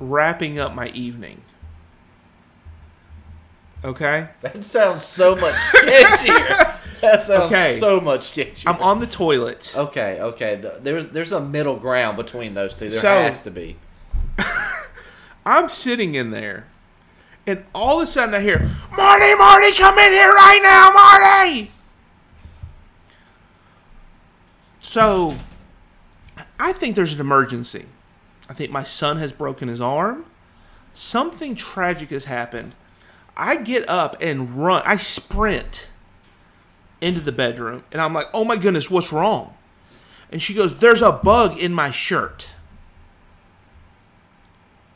wrapping 0.00 0.58
up 0.58 0.74
my 0.74 0.88
evening. 0.88 1.42
Okay. 3.84 4.28
That 4.40 4.64
sounds 4.64 5.04
so 5.04 5.36
much 5.36 5.56
sketchier. 5.56 6.64
That 7.00 7.20
sounds 7.20 7.52
Okay. 7.52 7.76
so 7.78 8.00
much 8.00 8.20
sketchier. 8.20 8.66
I'm 8.66 8.80
on 8.82 8.98
the 9.00 9.06
toilet. 9.06 9.72
Okay, 9.76 10.20
okay. 10.20 10.58
Th- 10.60 10.74
There's 10.80 11.08
there's 11.08 11.32
a 11.32 11.40
middle 11.40 11.76
ground 11.76 12.16
between 12.16 12.54
those 12.54 12.74
two. 12.74 12.88
There 12.88 13.00
So- 13.00 13.08
has 13.22 13.42
to 13.44 13.50
be. 13.50 13.76
I'm 15.46 15.68
sitting 15.68 16.14
in 16.14 16.30
there, 16.30 16.66
and 17.46 17.64
all 17.74 17.98
of 17.98 18.04
a 18.04 18.06
sudden 18.06 18.34
I 18.34 18.40
hear, 18.40 18.58
Marty, 18.96 19.34
Marty, 19.36 19.72
come 19.76 19.98
in 19.98 20.12
here 20.12 20.32
right 20.32 20.60
now, 20.62 20.92
Marty! 20.92 21.70
So, 24.80 25.36
I 26.58 26.72
think 26.72 26.96
there's 26.96 27.12
an 27.12 27.20
emergency. 27.20 27.86
I 28.48 28.54
think 28.54 28.70
my 28.70 28.84
son 28.84 29.18
has 29.18 29.32
broken 29.32 29.68
his 29.68 29.80
arm. 29.80 30.24
Something 30.94 31.54
tragic 31.54 32.10
has 32.10 32.24
happened. 32.24 32.74
I 33.36 33.56
get 33.56 33.88
up 33.88 34.16
and 34.20 34.50
run. 34.56 34.82
I 34.84 34.96
sprint 34.96 35.88
into 37.00 37.20
the 37.20 37.32
bedroom, 37.32 37.84
and 37.92 38.00
I'm 38.00 38.12
like, 38.12 38.26
oh 38.34 38.44
my 38.44 38.56
goodness, 38.56 38.90
what's 38.90 39.12
wrong? 39.12 39.54
And 40.30 40.42
she 40.42 40.52
goes, 40.54 40.78
there's 40.78 41.00
a 41.02 41.12
bug 41.12 41.56
in 41.58 41.72
my 41.72 41.90
shirt. 41.90 42.48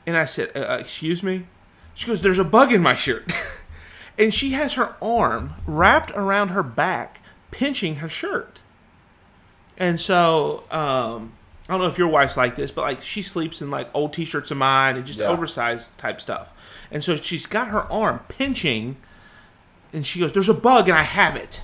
And 0.06 0.16
I 0.16 0.24
said, 0.24 0.50
uh, 0.54 0.60
uh, 0.60 0.78
Excuse 0.80 1.22
me? 1.22 1.46
She 1.94 2.06
goes, 2.06 2.22
There's 2.22 2.38
a 2.38 2.44
bug 2.44 2.72
in 2.72 2.82
my 2.82 2.94
shirt. 2.94 3.32
and 4.18 4.34
she 4.34 4.50
has 4.50 4.74
her 4.74 4.96
arm 5.00 5.54
wrapped 5.66 6.10
around 6.12 6.48
her 6.48 6.62
back, 6.62 7.20
pinching 7.50 7.96
her 7.96 8.08
shirt. 8.08 8.60
And 9.78 10.00
so, 10.00 10.64
um, 10.70 11.32
I 11.68 11.72
don't 11.74 11.80
know 11.80 11.86
if 11.86 11.98
your 11.98 12.08
wife's 12.08 12.36
like 12.36 12.56
this, 12.56 12.70
but 12.70 12.82
like 12.82 13.02
she 13.02 13.22
sleeps 13.22 13.62
in 13.62 13.70
like 13.70 13.88
old 13.94 14.12
t 14.12 14.24
shirts 14.24 14.50
of 14.50 14.56
mine 14.56 14.96
and 14.96 15.06
just 15.06 15.18
Yeah. 15.20 15.28
oversized 15.28 15.96
type 15.98 16.20
stuff. 16.20 16.52
And 16.90 17.02
so 17.04 17.16
she's 17.16 17.46
got 17.46 17.68
her 17.68 17.90
arm 17.90 18.20
pinching, 18.28 18.96
and 19.92 20.06
she 20.06 20.18
goes, 20.18 20.32
There's 20.32 20.48
a 20.48 20.54
bug 20.54 20.88
and 20.88 20.98
I 20.98 21.02
have 21.02 21.36
it. 21.36 21.60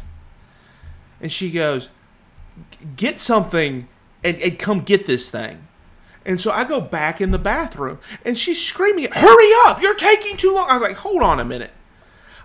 And 1.21 1.31
she 1.33 1.51
goes, 1.51 1.89
Get 2.97 3.19
something 3.19 3.89
and, 4.25 4.37
and 4.41 4.59
come 4.59 4.81
get 4.81 5.07
this 5.07 5.31
thing. 5.31 5.67
And 6.25 6.41
so 6.41 6.51
I 6.51 6.65
go 6.65 6.81
back 6.81 7.21
in 7.21 7.31
the 7.31 7.39
bathroom, 7.39 8.01
and 8.25 8.37
she's 8.37 8.61
screaming, 8.63 9.09
"Hurry 9.11 9.51
up! 9.67 9.81
You're 9.81 9.95
taking 9.95 10.37
too 10.37 10.53
long!" 10.55 10.69
I 10.69 10.75
was 10.75 10.83
like, 10.83 10.97
"Hold 10.99 11.23
on 11.23 11.41
a 11.41 11.45
minute." 11.45 11.71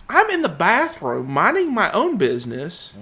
I'm 0.08 0.30
in 0.30 0.42
the 0.42 0.48
bathroom 0.50 1.30
minding 1.32 1.74
my 1.74 1.92
own 1.92 2.18
business, 2.18 2.94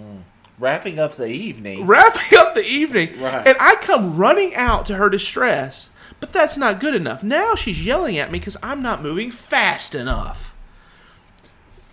Wrapping 0.57 0.99
up 0.99 1.17
the 1.17 1.27
evening. 1.27 1.85
wrapping 1.85 2.37
up 2.39 2.55
the 2.55 2.63
evening, 2.63 3.21
Right. 3.21 3.45
and 3.45 3.57
I 3.59 3.75
come 3.75 4.17
running 4.17 4.55
out 4.55 4.85
to 4.87 4.95
her 4.95 5.09
distress. 5.09 5.89
But 6.19 6.31
that's 6.31 6.57
not 6.57 6.79
good 6.79 6.95
enough. 6.95 7.21
Now 7.21 7.53
she's 7.55 7.83
yelling 7.85 8.17
at 8.17 8.31
me 8.31 8.39
because 8.39 8.57
I'm 8.63 8.81
not 8.81 9.03
moving 9.03 9.29
fast 9.31 9.93
enough. 9.93 10.55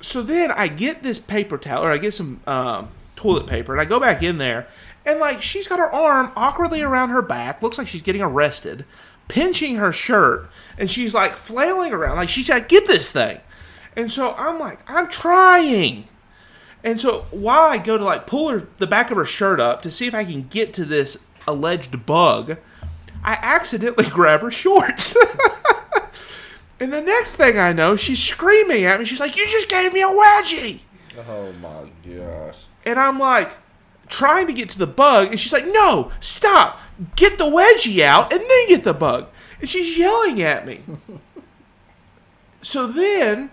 So 0.01 0.23
then 0.23 0.51
I 0.53 0.69
get 0.69 1.03
this 1.03 1.19
paper 1.19 1.59
towel, 1.59 1.85
or 1.85 1.91
I 1.93 1.99
get 1.99 2.15
some 2.15 2.41
um, 2.47 2.89
toilet 3.19 3.47
paper, 3.47 3.73
and 3.73 3.81
I 3.81 3.85
go 3.85 4.01
back 4.01 4.23
in 4.23 4.39
there, 4.39 4.69
and 5.05 5.19
like 5.19 5.43
she's 5.43 5.69
got 5.69 5.79
her 5.79 5.93
arm 5.93 6.33
awkwardly 6.37 6.83
around 6.83 7.11
her 7.11 7.23
back, 7.23 7.63
looks 7.63 7.77
like 7.77 7.89
she's 7.89 8.03
getting 8.03 8.23
arrested, 8.23 8.85
pinching 9.27 9.77
her 9.77 9.93
shirt, 9.93 10.49
and 10.79 10.89
she's 10.89 11.13
like 11.13 11.33
flailing 11.33 11.93
around, 11.93 12.17
like 12.17 12.29
she's 12.29 12.49
like, 12.49 12.69
get 12.69 12.87
this 12.87 13.11
thing. 13.13 13.41
And 13.97 14.11
so 14.11 14.35
I'm 14.39 14.61
like, 14.61 14.79
I'm 14.89 15.09
trying. 15.09 16.07
And 16.85 17.01
so 17.01 17.27
while 17.33 17.69
I 17.69 17.79
go 17.79 17.99
to 17.99 18.05
like 18.05 18.27
pull 18.27 18.49
her 18.51 18.69
the 18.79 18.87
back 18.87 19.11
of 19.11 19.17
her 19.17 19.25
shirt 19.25 19.59
up 19.59 19.83
to 19.83 19.91
see 19.91 20.07
if 20.07 20.15
I 20.15 20.25
can 20.25 20.43
get 20.43 20.73
to 20.75 20.85
this 20.85 21.19
alleged 21.47 22.07
bug, 22.07 22.59
I 23.25 23.39
accidentally 23.43 24.05
grab 24.11 24.43
her 24.43 24.53
shorts. 24.53 25.17
and 26.81 26.93
the 26.93 27.03
next 27.03 27.35
thing 27.35 27.59
I 27.59 27.73
know, 27.73 27.97
she's 27.97 28.23
screaming 28.23 28.85
at 28.85 29.01
me. 29.01 29.05
She's 29.05 29.21
like, 29.21 29.37
"You 29.37 29.49
just 29.49 29.69
gave 29.69 29.93
me 29.93 30.03
a 30.03 30.07
wedgie!" 30.07 30.81
Oh 31.29 31.53
my 31.55 31.91
gosh. 32.09 32.68
And 32.89 32.99
I'm 32.99 33.19
like, 33.19 33.51
trying 34.09 34.47
to 34.47 34.53
get 34.53 34.71
to 34.71 34.79
the 34.79 34.87
bug, 34.87 35.29
and 35.29 35.39
she's 35.39 35.53
like, 35.53 35.67
"No, 35.67 36.11
stop! 36.21 36.81
Get 37.17 37.39
the 37.39 37.45
wedgie 37.45 38.01
out, 38.01 38.33
and 38.33 38.41
then 38.41 38.69
get 38.69 38.85
the 38.85 38.95
bug." 38.95 39.29
and 39.61 39.69
she's 39.69 39.97
yelling 39.99 40.41
at 40.43 40.67
me. 40.67 40.81
so 42.63 42.87
then 42.87 43.51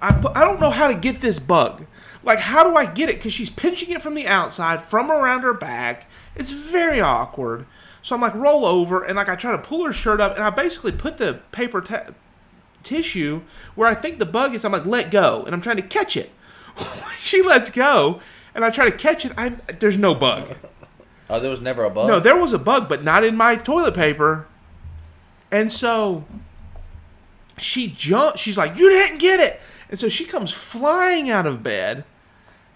I 0.00 0.12
put, 0.12 0.36
I 0.36 0.44
don't 0.44 0.60
know 0.60 0.70
how 0.70 0.88
to 0.88 0.94
get 0.94 1.20
this 1.20 1.38
bug. 1.38 1.86
Like 2.22 2.40
how 2.40 2.68
do 2.68 2.76
I 2.76 2.86
get 2.86 3.08
it? 3.08 3.16
Because 3.16 3.32
she's 3.32 3.50
pinching 3.50 3.90
it 3.90 4.02
from 4.02 4.14
the 4.14 4.26
outside, 4.26 4.82
from 4.82 5.10
around 5.10 5.42
her 5.42 5.54
back. 5.54 6.08
It's 6.34 6.52
very 6.52 7.00
awkward. 7.00 7.66
So 8.02 8.14
I'm 8.14 8.20
like 8.20 8.34
roll 8.34 8.64
over 8.64 9.02
and 9.02 9.16
like 9.16 9.28
I 9.28 9.36
try 9.36 9.52
to 9.52 9.58
pull 9.58 9.84
her 9.84 9.92
shirt 9.92 10.20
up 10.20 10.34
and 10.34 10.42
I 10.42 10.50
basically 10.50 10.92
put 10.92 11.18
the 11.18 11.40
paper 11.52 11.80
ta- 11.80 12.12
tissue 12.82 13.42
where 13.74 13.88
I 13.88 13.94
think 13.94 14.18
the 14.18 14.26
bug 14.26 14.54
is. 14.54 14.64
I'm 14.64 14.72
like 14.72 14.86
let 14.86 15.10
go 15.10 15.44
and 15.44 15.54
I'm 15.54 15.60
trying 15.60 15.76
to 15.76 15.82
catch 15.82 16.16
it. 16.16 16.30
she 17.20 17.42
lets 17.42 17.70
go 17.70 18.20
and 18.54 18.64
I 18.64 18.70
try 18.70 18.84
to 18.88 18.96
catch 18.96 19.24
it. 19.24 19.32
I 19.36 19.50
there's 19.80 19.98
no 19.98 20.14
bug. 20.14 20.54
Oh, 21.28 21.40
there 21.40 21.50
was 21.50 21.60
never 21.60 21.84
a 21.84 21.90
bug. 21.90 22.08
No, 22.08 22.20
there 22.20 22.36
was 22.36 22.52
a 22.52 22.58
bug, 22.58 22.88
but 22.88 23.02
not 23.02 23.24
in 23.24 23.36
my 23.36 23.56
toilet 23.56 23.94
paper. 23.94 24.46
And 25.50 25.72
so 25.72 26.24
she 27.58 27.88
jumps. 27.88 28.40
She's 28.40 28.56
like, 28.56 28.76
"You 28.76 28.88
didn't 28.90 29.18
get 29.18 29.40
it!" 29.40 29.60
And 29.90 29.98
so 29.98 30.08
she 30.08 30.24
comes 30.24 30.52
flying 30.52 31.30
out 31.30 31.46
of 31.46 31.62
bed. 31.62 32.04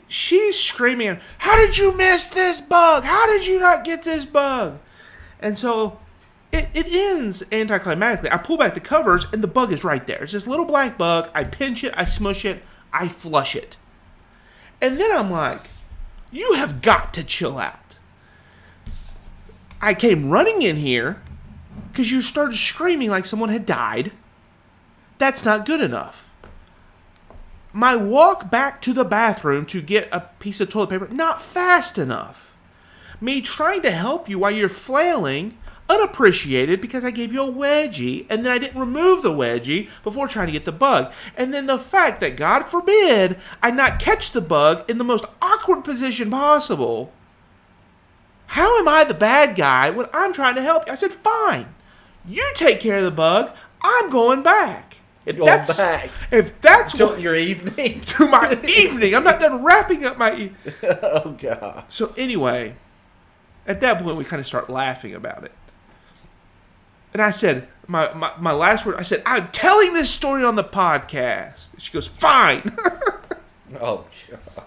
She's 0.07 0.59
screaming, 0.59 1.19
"How 1.39 1.57
did 1.57 1.77
you 1.77 1.97
miss 1.97 2.27
this 2.27 2.61
bug? 2.61 3.05
How 3.05 3.27
did 3.27 3.47
you 3.47 3.61
not 3.61 3.85
get 3.85 4.05
this 4.05 4.25
bug?" 4.25 4.79
And 5.41 5.59
so 5.59 5.99
it, 6.53 6.69
it 6.75 6.87
ends 6.89 7.43
anticlimactically. 7.53 8.33
I 8.33 8.39
pull 8.39 8.57
back 8.57 8.75
the 8.75 8.81
covers, 8.81 9.27
and 9.33 9.43
the 9.43 9.49
bug 9.49 9.73
is 9.73 9.85
right 9.85 10.07
there. 10.07 10.23
It's 10.23 10.33
this 10.33 10.47
little 10.47 10.65
black 10.65 10.97
bug. 10.97 11.31
I 11.35 11.45
pinch 11.45 11.85
it, 11.85 11.93
I 11.97 12.05
smush 12.05 12.45
it, 12.45 12.63
I 12.93 13.09
flush 13.09 13.55
it. 13.55 13.77
And 14.81 14.99
then 14.99 15.11
I'm 15.13 15.31
like, 15.31 15.63
"You 16.31 16.55
have 16.55 16.83
got 16.83 17.13
to 17.15 17.25
chill 17.25 17.59
out." 17.59 17.97
I 19.81 19.95
came 19.95 20.31
running 20.31 20.63
in 20.63 20.77
here 20.77 21.21
because 21.91 22.11
you 22.11 22.23
started 22.23 22.57
screaming 22.57 23.11
like 23.11 23.27
someone 23.27 23.49
had 23.49 23.67
died. 23.67 24.13
That's 25.19 25.45
not 25.45 25.67
good 25.67 25.81
enough. 25.81 26.33
My 27.73 27.95
walk 27.97 28.51
back 28.51 28.81
to 28.83 28.93
the 28.93 29.05
bathroom 29.05 29.67
to 29.67 29.83
get 29.83 30.09
a 30.11 30.21
piece 30.39 30.61
of 30.61 30.71
toilet 30.71 30.91
paper, 30.91 31.09
not 31.09 31.43
fast 31.43 31.99
enough. 31.99 32.57
Me 33.21 33.41
trying 33.41 33.83
to 33.83 33.91
help 33.91 34.29
you 34.29 34.39
while 34.39 34.51
you're 34.51 34.69
flailing, 34.69 35.57
unappreciated 35.89 36.81
because 36.81 37.05
I 37.05 37.11
gave 37.11 37.33
you 37.33 37.43
a 37.43 37.53
wedgie 37.53 38.27
and 38.29 38.45
then 38.45 38.53
I 38.53 38.59
didn't 38.59 38.79
remove 38.81 39.23
the 39.23 39.31
wedgie 39.33 39.89
before 40.05 40.29
trying 40.29 40.47
to 40.47 40.53
get 40.53 40.65
the 40.65 40.73
bug. 40.73 41.13
And 41.37 41.53
then 41.55 41.67
the 41.67 41.79
fact 41.79 42.21
that, 42.21 42.37
God 42.37 42.65
forbid, 42.65 43.39
I 43.63 43.71
not 43.71 43.99
catch 43.99 44.33
the 44.33 44.41
bug 44.41 44.89
in 44.91 44.99
the 44.99 45.05
most 45.05 45.25
awkward 45.41 45.85
position 45.85 46.31
possible. 46.31 47.13
How 48.49 48.79
am 48.79 48.89
I 48.89 49.05
the 49.05 49.15
bad 49.15 49.57
guy 49.57 49.91
when 49.91 50.07
I'm 50.13 50.33
trying 50.33 50.55
to 50.57 50.63
help 50.63 50.87
you? 50.87 50.93
I 50.93 50.97
said, 50.97 51.13
fine. 51.13 51.75
You 52.27 52.47
take 52.55 52.81
care 52.81 52.99
of 52.99 53.05
the 53.05 53.11
bug. 53.11 53.55
I'm 53.83 54.11
going 54.11 54.43
back. 54.43 54.97
If 55.27 55.37
Going 55.37 55.47
that's 55.47 55.77
back. 55.77 56.11
if 56.31 56.59
that's 56.63 56.97
To 56.97 57.07
what 57.07 57.21
your 57.21 57.37
evening. 57.37 58.01
to 58.07 58.27
my 58.29 58.59
evening, 58.79 59.15
I'm 59.15 59.25
not 59.25 59.41
done 59.41 59.63
wrapping 59.63 60.05
up 60.07 60.17
my. 60.17 60.35
E- 60.35 60.53
oh 60.83 61.37
god. 61.39 61.85
so 61.89 62.15
anyway, 62.17 62.75
at 63.67 63.81
that 63.81 64.03
point 64.03 64.17
we 64.17 64.25
kind 64.25 64.41
of 64.41 64.47
start 64.47 64.71
laughing 64.71 65.15
about 65.15 65.45
it. 65.45 65.53
And 67.13 67.23
I 67.23 67.31
said, 67.31 67.69
my, 67.87 68.13
my, 68.15 68.33
my 68.39 68.53
last 68.53 68.85
word, 68.85 68.97
I 68.97 69.03
said, 69.03 69.23
I'm 69.25 69.49
telling 69.49 69.95
this 69.95 70.11
story 70.11 70.45
on 70.45 70.57
the 70.57 70.65
podcast. 70.65 71.71
She 71.79 71.93
goes, 71.93 72.07
fine. 72.07 72.77
Oh 73.81 74.07
god. 74.31 74.65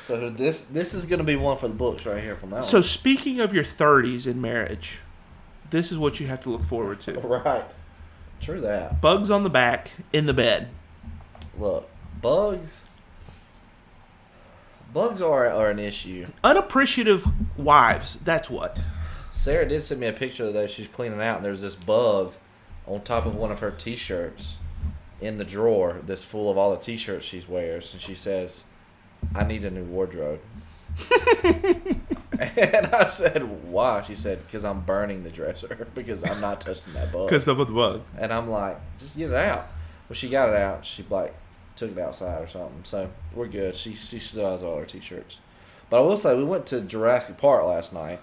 So 0.00 0.28
this 0.28 0.64
this 0.64 0.92
is 0.92 1.06
gonna 1.06 1.24
be 1.24 1.36
one 1.36 1.56
for 1.56 1.68
the 1.68 1.74
books 1.74 2.04
right 2.04 2.22
here 2.22 2.36
from 2.36 2.50
now. 2.50 2.60
so 2.60 2.82
speaking 2.82 3.40
of 3.40 3.54
your 3.54 3.64
30s 3.64 4.26
in 4.26 4.40
marriage, 4.40 4.98
this 5.70 5.90
is 5.90 5.98
what 5.98 6.20
you 6.20 6.26
have 6.26 6.40
to 6.40 6.50
look 6.50 6.64
forward 6.64 7.00
to. 7.02 7.12
right. 7.20 7.64
True 8.40 8.60
that. 8.60 9.00
Bugs 9.00 9.30
on 9.30 9.44
the 9.44 9.50
back 9.50 9.92
in 10.12 10.26
the 10.26 10.34
bed. 10.34 10.68
Look, 11.58 11.88
bugs. 12.20 12.82
Bugs 14.92 15.22
are 15.22 15.48
are 15.48 15.70
an 15.70 15.78
issue. 15.78 16.26
Unappreciative 16.42 17.26
wives, 17.56 18.16
that's 18.16 18.50
what. 18.50 18.78
Sarah 19.34 19.68
did 19.68 19.82
send 19.84 20.00
me 20.00 20.06
a 20.06 20.12
picture 20.12 20.50
that 20.50 20.70
she's 20.70 20.88
cleaning 20.88 21.20
out, 21.20 21.36
and 21.36 21.44
there's 21.44 21.60
this 21.60 21.74
bug 21.74 22.32
on 22.86 23.02
top 23.02 23.26
of 23.26 23.34
one 23.34 23.50
of 23.50 23.58
her 23.58 23.72
T-shirts 23.72 24.54
in 25.20 25.38
the 25.38 25.44
drawer 25.44 26.00
that's 26.06 26.22
full 26.22 26.50
of 26.50 26.56
all 26.56 26.70
the 26.70 26.80
T-shirts 26.80 27.26
she 27.26 27.44
wears, 27.46 27.92
and 27.92 28.00
she 28.00 28.14
says, 28.14 28.64
"I 29.34 29.44
need 29.44 29.64
a 29.64 29.70
new 29.70 29.84
wardrobe." 29.84 30.40
and 31.44 32.86
I 32.86 33.08
said, 33.10 33.42
"Why?" 33.68 34.02
She 34.02 34.14
said, 34.14 34.46
"Because 34.46 34.64
I'm 34.64 34.80
burning 34.82 35.24
the 35.24 35.30
dresser 35.30 35.88
because 35.94 36.24
I'm 36.24 36.40
not 36.40 36.60
touching 36.60 36.92
that 36.94 37.12
bug." 37.12 37.28
Because 37.28 37.48
of 37.48 37.58
the 37.58 37.66
bug. 37.66 38.02
And 38.16 38.32
I'm 38.32 38.48
like, 38.48 38.78
"Just 38.98 39.16
get 39.16 39.30
it 39.30 39.36
out." 39.36 39.66
Well, 40.08 40.14
she 40.14 40.28
got 40.28 40.48
it 40.48 40.56
out. 40.56 40.86
She 40.86 41.04
like 41.10 41.34
took 41.76 41.90
it 41.90 41.98
outside 41.98 42.40
or 42.40 42.48
something. 42.48 42.84
So 42.84 43.10
we're 43.34 43.48
good. 43.48 43.74
She 43.74 43.94
she 43.94 44.20
still 44.20 44.48
has 44.48 44.62
all 44.62 44.78
her 44.78 44.86
T-shirts. 44.86 45.38
But 45.90 45.98
I 45.98 46.00
will 46.00 46.16
say, 46.16 46.36
we 46.36 46.44
went 46.44 46.66
to 46.66 46.80
Jurassic 46.80 47.36
Park 47.36 47.64
last 47.64 47.92
night. 47.92 48.20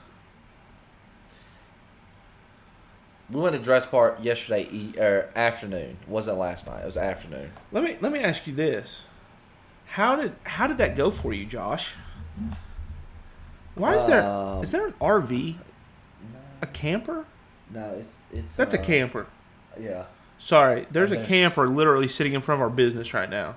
We 3.32 3.40
went 3.40 3.56
to 3.56 3.62
Jurassic 3.62 3.92
Park 3.92 4.18
yesterday 4.22 4.68
e- 4.72 4.94
or 5.00 5.30
afternoon. 5.36 5.98
It 6.02 6.08
wasn't 6.10 6.38
last 6.38 6.68
night. 6.68 6.82
It 6.82 6.86
was 6.86 6.98
afternoon. 6.98 7.52
Let 7.72 7.84
me 7.84 7.98
let 8.02 8.12
me 8.12 8.20
ask 8.20 8.46
you 8.46 8.54
this: 8.54 9.02
How 9.86 10.16
did 10.16 10.34
how 10.44 10.68
did 10.68 10.78
that 10.80 10.96
go 10.96 11.10
for 11.12 11.34
you, 11.34 11.46
Josh? 11.46 11.94
Why 13.76 13.96
is 13.96 14.06
there 14.06 14.22
Um, 14.24 14.64
is 14.64 14.72
there 14.72 14.86
an 14.88 14.94
RV, 15.00 15.56
a 16.62 16.68
camper? 16.68 17.26
No, 17.74 17.96
it's 17.98 18.14
it's. 18.34 18.56
That's 18.56 18.74
a 18.74 18.80
uh, 18.80 18.84
camper. 18.84 19.28
Yeah, 19.80 20.04
Sorry, 20.38 20.86
there's 20.92 21.12
a 21.12 21.16
there's- 21.16 21.28
camper 21.30 21.68
literally 21.70 22.10
sitting 22.10 22.34
in 22.34 22.42
front 22.42 22.60
of 22.60 22.64
our 22.64 22.70
business 22.70 23.14
right 23.14 23.30
now. 23.30 23.56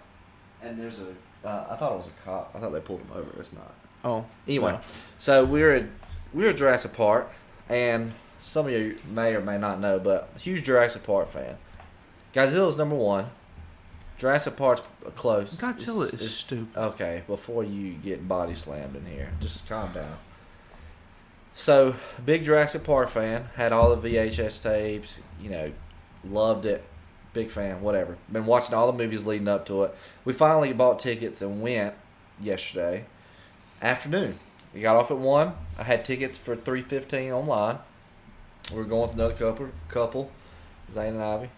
and 0.62 0.78
there's 0.78 1.00
a. 1.00 1.08
Uh, 1.46 1.66
I 1.70 1.76
thought 1.76 1.92
it 1.92 1.96
was 1.98 2.06
a 2.08 2.24
cop. 2.24 2.52
I 2.54 2.60
thought 2.60 2.72
they 2.72 2.80
pulled 2.80 3.00
him 3.00 3.10
over. 3.14 3.28
It's 3.40 3.52
not. 3.52 3.74
Oh, 4.04 4.24
Anyway, 4.46 4.72
no. 4.72 4.80
so 5.18 5.44
we 5.44 5.62
were 5.62 5.72
at 5.72 5.84
we 6.32 6.44
were 6.44 6.50
at 6.50 6.56
Jurassic 6.56 6.92
Park, 6.92 7.30
and 7.68 8.12
some 8.40 8.66
of 8.66 8.72
you 8.72 8.96
may 9.10 9.34
or 9.34 9.40
may 9.40 9.58
not 9.58 9.80
know, 9.80 9.98
but 9.98 10.28
huge 10.38 10.64
Jurassic 10.64 11.02
Park 11.04 11.28
fan. 11.30 11.56
Godzilla's 12.34 12.76
number 12.76 12.96
one. 12.96 13.26
Jurassic 14.18 14.56
Park's 14.56 14.82
close. 15.16 15.56
Godzilla 15.56 16.06
It's- 16.06 16.14
is 16.14 16.14
it's- 16.14 16.30
stupid. 16.30 16.76
Okay, 16.76 17.22
before 17.26 17.64
you 17.64 17.94
get 17.94 18.28
body 18.28 18.54
slammed 18.54 18.96
in 18.96 19.06
here, 19.06 19.30
just 19.40 19.68
calm 19.68 19.92
down. 19.92 20.18
So, 21.56 21.94
big 22.24 22.44
Jurassic 22.44 22.82
Park 22.84 23.08
fan. 23.10 23.48
Had 23.56 23.72
all 23.72 23.94
the 23.94 24.08
VHS 24.08 24.58
tapes. 24.60 25.20
You 25.40 25.50
know, 25.50 25.72
loved 26.24 26.64
it. 26.66 26.82
Big 27.32 27.50
fan. 27.50 27.80
Whatever. 27.80 28.16
Been 28.30 28.46
watching 28.46 28.74
all 28.74 28.90
the 28.90 28.98
movies 28.98 29.24
leading 29.26 29.48
up 29.48 29.66
to 29.66 29.84
it. 29.84 29.94
We 30.24 30.32
finally 30.32 30.72
bought 30.72 30.98
tickets 30.98 31.42
and 31.42 31.62
went 31.62 31.94
yesterday 32.40 33.04
afternoon. 33.82 34.38
We 34.72 34.80
got 34.80 34.96
off 34.96 35.10
at 35.12 35.18
one. 35.18 35.54
I 35.78 35.84
had 35.84 36.04
tickets 36.04 36.36
for 36.36 36.56
three 36.56 36.82
fifteen 36.82 37.30
online. 37.32 37.78
We 38.74 38.80
were 38.80 38.88
going 38.88 39.02
with 39.02 39.14
another 39.14 39.34
couple, 39.34 39.68
couple, 39.88 40.30
Zane 40.92 41.14
and 41.14 41.22
Ivy. 41.22 41.48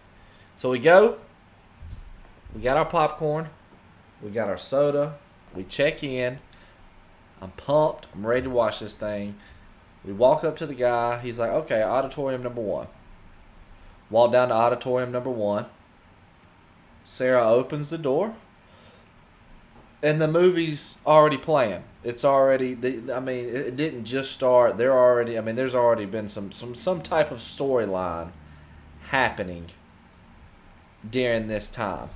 So 0.55 0.69
we 0.69 0.77
go. 0.77 1.17
We 2.53 2.61
got 2.61 2.77
our 2.77 2.85
popcorn. 2.85 3.49
We 4.21 4.29
got 4.29 4.49
our 4.49 4.57
soda. 4.57 5.15
We 5.55 5.63
check 5.63 6.03
in. 6.03 6.37
I'm 7.41 7.51
pumped. 7.51 8.05
I'm 8.13 8.25
ready 8.25 8.43
to 8.43 8.49
watch 8.51 8.79
this 8.79 8.93
thing. 8.93 9.35
We 10.05 10.13
walk 10.13 10.43
up 10.43 10.55
to 10.57 10.67
the 10.67 10.75
guy. 10.75 11.17
He's 11.17 11.39
like, 11.39 11.51
"Okay, 11.51 11.81
auditorium 11.81 12.43
number 12.43 12.61
one." 12.61 12.87
Walk 14.11 14.31
down 14.31 14.49
to 14.49 14.53
auditorium 14.53 15.11
number 15.11 15.31
one. 15.31 15.65
Sarah 17.03 17.47
opens 17.47 17.89
the 17.89 17.97
door 17.97 18.35
and 20.03 20.21
the 20.21 20.27
movie's 20.27 20.97
already 21.05 21.37
playing. 21.37 21.83
It's 22.03 22.23
already. 22.23 22.73
The, 22.73 23.13
I 23.13 23.19
mean, 23.19 23.45
it 23.45 23.75
didn't 23.75 24.05
just 24.05 24.31
start. 24.31 24.77
There 24.77 24.93
already. 24.93 25.37
I 25.37 25.41
mean, 25.41 25.55
there's 25.55 25.75
already 25.75 26.05
been 26.05 26.29
some 26.29 26.51
some 26.51 26.75
some 26.75 27.01
type 27.01 27.31
of 27.31 27.39
storyline 27.39 28.31
happening 29.09 29.67
during 31.09 31.47
this 31.47 31.67
time. 31.67 32.09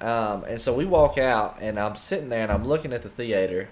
Um, 0.00 0.44
and 0.44 0.60
so 0.60 0.74
we 0.74 0.84
walk 0.84 1.18
out, 1.18 1.58
and 1.60 1.78
I'm 1.78 1.96
sitting 1.96 2.28
there, 2.28 2.42
and 2.42 2.52
I'm 2.52 2.66
looking 2.66 2.92
at 2.92 3.02
the 3.02 3.08
theater, 3.08 3.68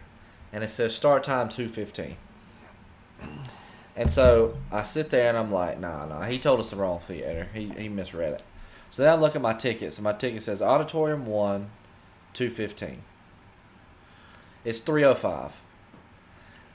and 0.52 0.64
it 0.64 0.70
says 0.70 0.94
start 0.94 1.24
time 1.24 1.48
two 1.48 1.68
fifteen. 1.68 2.16
And 3.94 4.10
so 4.10 4.56
I 4.70 4.82
sit 4.82 5.10
there, 5.10 5.28
and 5.28 5.36
I'm 5.36 5.52
like, 5.52 5.78
nah, 5.78 6.06
nah. 6.06 6.22
He 6.24 6.38
told 6.38 6.60
us 6.60 6.70
the 6.70 6.76
wrong 6.76 7.00
theater. 7.00 7.48
He 7.54 7.68
he 7.76 7.88
misread 7.88 8.34
it. 8.34 8.42
So 8.90 9.02
then 9.02 9.12
I 9.12 9.20
look 9.20 9.36
at 9.36 9.42
my 9.42 9.54
tickets, 9.54 9.96
and 9.96 10.04
my 10.04 10.12
ticket 10.12 10.42
says 10.42 10.60
auditorium 10.60 11.26
one, 11.26 11.70
two 12.32 12.50
fifteen. 12.50 13.02
It's 14.64 14.80
three 14.80 15.04
oh 15.04 15.14
five. 15.14 15.58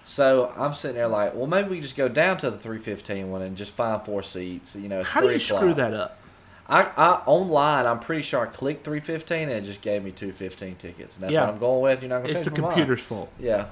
So 0.03 0.53
I'm 0.55 0.73
sitting 0.73 0.95
there 0.95 1.07
like, 1.07 1.35
well, 1.35 1.47
maybe 1.47 1.69
we 1.69 1.81
just 1.81 1.97
go 1.97 2.07
down 2.07 2.37
to 2.37 2.49
the 2.49 2.57
three 2.57 2.79
fifteen 2.79 3.29
one 3.31 3.41
and 3.41 3.57
just 3.57 3.71
find 3.71 4.01
four 4.03 4.23
seats. 4.23 4.75
You 4.75 4.87
know, 4.89 5.01
it's 5.01 5.09
how 5.09 5.21
do 5.21 5.29
you 5.31 5.39
screw 5.39 5.73
that 5.73 5.93
up? 5.93 6.19
I, 6.69 6.81
I 6.97 7.21
online, 7.25 7.85
I'm 7.85 7.99
pretty 7.99 8.23
sure 8.23 8.41
I 8.41 8.47
clicked 8.47 8.83
315 8.83 9.43
and 9.43 9.51
it 9.51 9.61
just 9.63 9.79
gave 9.79 10.03
me 10.03 10.11
215 10.11 10.75
tickets, 10.75 11.15
and 11.15 11.23
that's 11.23 11.31
Yeah. 11.31 11.45
what 11.45 11.53
I'm 11.53 11.59
going 11.59 11.81
with. 11.81 12.01
You're 12.01 12.09
not 12.09 12.17
gonna 12.23 12.27
It's 12.27 12.33
change 12.41 12.53
the 12.53 12.61
computer's 12.61 13.01
fault. 13.01 13.31
Yeah. 13.39 13.67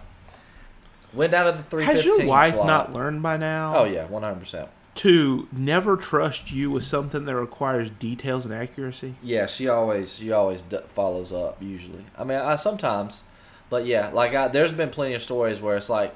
Went 1.13 1.33
down 1.33 1.45
to 1.47 1.51
the 1.57 1.63
315. 1.63 1.95
Has 1.95 2.05
your 2.05 2.25
wife 2.25 2.53
slot. 2.53 2.67
not 2.67 2.93
learned 2.93 3.21
by 3.21 3.35
now? 3.35 3.73
Oh 3.75 3.83
yeah, 3.83 4.05
100. 4.05 4.35
percent 4.39 4.69
to 4.95 5.47
never 5.51 5.97
trust 5.97 6.51
you 6.51 6.71
with 6.71 6.85
something 6.85 7.25
that 7.25 7.35
requires 7.35 7.89
details 7.89 8.45
and 8.45 8.53
accuracy. 8.53 9.15
Yeah, 9.21 9.45
she 9.45 9.67
always 9.67 10.15
she 10.15 10.31
always 10.31 10.61
d- 10.61 10.79
follows 10.93 11.31
up 11.33 11.61
usually. 11.61 12.05
I 12.17 12.23
mean, 12.23 12.37
I 12.37 12.55
sometimes, 12.55 13.21
but 13.69 13.85
yeah, 13.85 14.09
like 14.09 14.33
I, 14.33 14.47
there's 14.47 14.71
been 14.71 14.89
plenty 14.89 15.13
of 15.13 15.21
stories 15.21 15.59
where 15.59 15.75
it's 15.75 15.89
like 15.89 16.15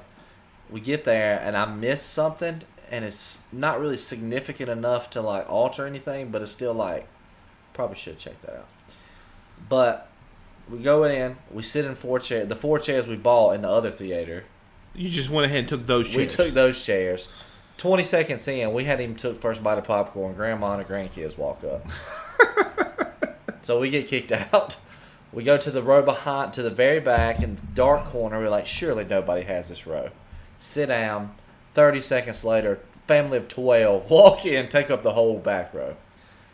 we 0.70 0.80
get 0.80 1.04
there 1.04 1.40
and 1.40 1.56
I 1.56 1.66
miss 1.66 2.02
something 2.02 2.62
and 2.90 3.04
it's 3.04 3.42
not 3.52 3.80
really 3.80 3.98
significant 3.98 4.70
enough 4.70 5.10
to 5.10 5.20
like 5.20 5.48
alter 5.50 5.86
anything, 5.86 6.30
but 6.30 6.40
it's 6.40 6.52
still 6.52 6.74
like 6.74 7.06
probably 7.74 7.96
should 7.96 8.18
check 8.18 8.40
that 8.42 8.56
out. 8.56 8.68
But 9.68 10.08
we 10.70 10.78
go 10.78 11.04
in, 11.04 11.36
we 11.50 11.62
sit 11.62 11.84
in 11.84 11.94
four 11.94 12.18
chairs, 12.18 12.48
the 12.48 12.56
four 12.56 12.78
chairs 12.78 13.06
we 13.06 13.16
bought 13.16 13.54
in 13.56 13.62
the 13.62 13.68
other 13.68 13.90
theater. 13.90 14.44
You 14.94 15.08
just 15.10 15.28
went 15.28 15.46
ahead 15.46 15.60
and 15.60 15.68
took 15.68 15.86
those 15.86 16.08
chairs. 16.08 16.16
We 16.16 16.26
took 16.26 16.54
those 16.54 16.82
chairs. 16.82 17.28
Twenty 17.80 18.04
seconds 18.04 18.46
in, 18.46 18.74
we 18.74 18.84
hadn't 18.84 19.04
even 19.04 19.16
took 19.16 19.40
first 19.40 19.62
bite 19.62 19.78
of 19.78 19.84
popcorn. 19.84 20.34
Grandma 20.34 20.76
and 20.76 20.86
grandkids 20.86 21.38
walk 21.38 21.64
up. 21.64 21.88
so 23.62 23.80
we 23.80 23.88
get 23.88 24.06
kicked 24.06 24.30
out. 24.32 24.76
We 25.32 25.44
go 25.44 25.56
to 25.56 25.70
the 25.70 25.82
row 25.82 26.02
behind, 26.02 26.52
to 26.52 26.62
the 26.62 26.68
very 26.68 27.00
back 27.00 27.40
in 27.40 27.56
the 27.56 27.62
dark 27.72 28.04
corner. 28.04 28.38
We're 28.38 28.50
like, 28.50 28.66
surely 28.66 29.06
nobody 29.06 29.44
has 29.44 29.70
this 29.70 29.86
row. 29.86 30.10
Sit 30.58 30.88
down. 30.88 31.34
Thirty 31.72 32.02
seconds 32.02 32.44
later, 32.44 32.80
family 33.06 33.38
of 33.38 33.48
twelve 33.48 34.10
walk 34.10 34.44
in, 34.44 34.68
take 34.68 34.90
up 34.90 35.02
the 35.02 35.14
whole 35.14 35.38
back 35.38 35.72
row. 35.72 35.96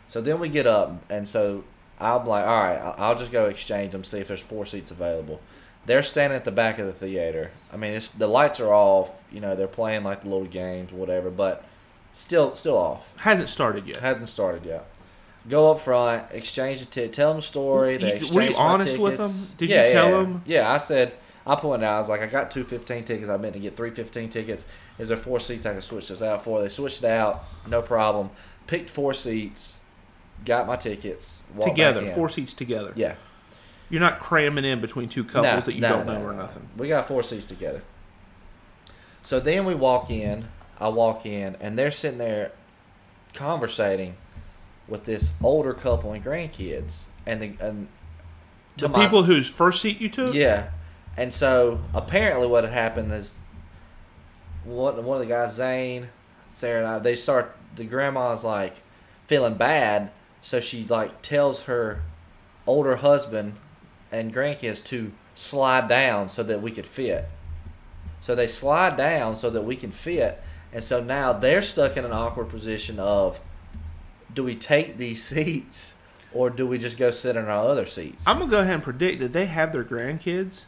So 0.07 0.21
then 0.21 0.39
we 0.39 0.47
get 0.47 0.65
up, 0.65 0.95
and 1.09 1.27
so 1.27 1.65
I'm 1.99 2.25
like, 2.25 2.47
all 2.47 2.63
right, 2.63 2.93
I'll 2.97 3.17
just 3.17 3.33
go 3.33 3.47
exchange 3.47 3.91
them, 3.91 4.05
see 4.05 4.19
if 4.19 4.29
there's 4.29 4.39
four 4.39 4.65
seats 4.65 4.91
available. 4.91 5.41
They're 5.87 6.03
standing 6.03 6.35
at 6.35 6.45
the 6.45 6.51
back 6.51 6.77
of 6.77 6.85
the 6.85 6.93
theater. 6.93 7.49
I 7.73 7.77
mean, 7.77 7.93
it's 7.93 8.09
the 8.09 8.27
lights 8.27 8.59
are 8.59 8.71
off. 8.71 9.09
You 9.31 9.41
know, 9.41 9.55
they're 9.55 9.67
playing 9.67 10.03
like 10.03 10.21
the 10.21 10.29
little 10.29 10.45
games, 10.45 10.91
whatever, 10.91 11.31
but 11.31 11.63
still, 12.11 12.53
still 12.55 12.77
off. 12.77 13.11
Hasn't 13.17 13.49
started 13.49 13.87
yet. 13.87 13.97
Hasn't 13.97 14.29
started 14.29 14.65
yet. 14.65 14.85
Go 15.49 15.71
up 15.71 15.79
front, 15.79 16.25
exchange 16.31 16.81
the 16.81 16.85
ticket, 16.85 17.13
tell 17.13 17.29
them 17.29 17.37
the 17.37 17.41
story. 17.41 17.97
They 17.97 18.09
You- 18.09 18.13
exchange 18.15 18.35
were 18.35 18.41
you 18.43 18.55
honest 18.57 18.97
with 18.99 19.17
them? 19.17 19.31
Did 19.57 19.69
you 19.69 19.75
yeah, 19.75 19.91
tell 19.93 20.09
yeah, 20.09 20.17
them? 20.17 20.41
Yeah, 20.45 20.71
I 20.71 20.77
said 20.77 21.13
I 21.45 21.55
pointed 21.55 21.85
out. 21.85 21.95
I 21.95 21.99
was 22.01 22.09
like, 22.09 22.21
I 22.21 22.25
got 22.27 22.51
two 22.51 22.65
fifteen 22.65 23.05
tickets. 23.05 23.29
I 23.29 23.37
meant 23.37 23.53
to 23.53 23.59
get 23.61 23.77
three 23.77 23.91
fifteen 23.91 24.27
tickets. 24.29 24.65
Is 24.99 25.07
there 25.07 25.15
four 25.15 25.39
seats 25.39 25.65
I 25.65 25.71
can 25.71 25.81
switch 25.81 26.09
this 26.09 26.21
out 26.21 26.43
for? 26.43 26.61
They 26.61 26.67
switched 26.67 27.01
it 27.03 27.09
out, 27.09 27.45
no 27.65 27.81
problem. 27.81 28.29
Picked 28.67 28.89
four 28.89 29.13
seats, 29.13 29.77
got 30.43 30.67
my 30.67 30.75
tickets 30.75 31.43
together, 31.61 32.05
four 32.07 32.27
seats 32.27 32.53
together. 32.53 32.91
Yeah, 32.95 33.15
You're 33.89 34.01
not 34.01 34.19
cramming 34.19 34.65
in 34.65 34.81
between 34.81 35.07
two 35.09 35.23
couples 35.23 35.43
No, 35.45 35.59
that 35.61 35.73
you 35.75 35.81
no, 35.81 35.89
don't 35.89 36.05
no, 36.07 36.13
know 36.13 36.19
no, 36.19 36.25
or 36.27 36.33
no. 36.33 36.41
nothing. 36.41 36.67
We 36.77 36.87
got 36.89 37.07
four 37.07 37.23
seats 37.23 37.45
together. 37.45 37.81
So 39.21 39.39
then 39.39 39.65
we 39.65 39.75
walk 39.75 40.09
in. 40.09 40.47
I 40.79 40.89
walk 40.89 41.25
in, 41.25 41.55
and 41.59 41.77
they're 41.79 41.89
sitting 41.91 42.17
there 42.19 42.51
conversating 43.33 44.15
with 44.87 45.05
this 45.05 45.33
older 45.43 45.73
couple 45.73 46.13
and 46.13 46.23
grandkids, 46.23 47.05
and 47.25 47.41
the 47.41 47.53
and 47.59 47.87
The 48.77 48.89
my- 48.89 49.03
people 49.05 49.23
whose 49.23 49.49
first 49.49 49.81
seat 49.81 49.99
you 49.99 50.09
took. 50.09 50.33
yeah, 50.35 50.69
and 51.17 51.33
so 51.33 51.81
apparently 51.93 52.47
what 52.47 52.63
had 52.63 52.73
happened 52.73 53.11
is 53.11 53.39
one 54.63 55.03
one 55.03 55.17
of 55.17 55.21
the 55.21 55.27
guys, 55.33 55.55
Zane, 55.55 56.09
Sarah, 56.49 56.79
and 56.81 56.87
I, 56.87 56.99
they 56.99 57.15
start. 57.15 57.55
The 57.75 57.83
grandma's 57.85 58.43
like 58.43 58.75
feeling 59.27 59.55
bad, 59.55 60.11
so 60.41 60.59
she 60.59 60.85
like 60.85 61.21
tells 61.21 61.63
her 61.63 62.01
older 62.65 62.97
husband 62.97 63.55
and 64.17 64.33
grandkids 64.33 64.83
to 64.85 65.11
slide 65.35 65.87
down 65.87 66.29
so 66.29 66.43
that 66.43 66.61
we 66.61 66.71
could 66.71 66.87
fit. 66.87 67.29
So 68.19 68.33
they 68.35 68.47
slide 68.47 68.97
down 68.97 69.35
so 69.35 69.49
that 69.51 69.61
we 69.61 69.75
can 69.75 69.91
fit, 69.91 70.41
and 70.73 70.83
so 70.83 71.01
now 71.03 71.33
they're 71.33 71.61
stuck 71.61 71.95
in 71.97 72.03
an 72.05 72.11
awkward 72.11 72.49
position 72.49 72.99
of, 72.99 73.39
do 74.33 74.43
we 74.43 74.55
take 74.55 74.97
these 74.97 75.23
seats 75.31 75.93
or 76.33 76.49
do 76.49 76.67
we 76.67 76.77
just 76.77 76.97
go 76.97 77.11
sit 77.11 77.35
in 77.35 77.45
our 77.45 77.67
other 77.67 77.85
seats? 77.85 78.23
I'm 78.27 78.39
gonna 78.39 78.51
go 78.51 78.59
ahead 78.61 78.73
and 78.75 78.83
predict 78.83 79.19
that 79.19 79.33
they 79.33 79.45
have 79.45 79.71
their 79.71 79.83
grandkids 79.83 80.63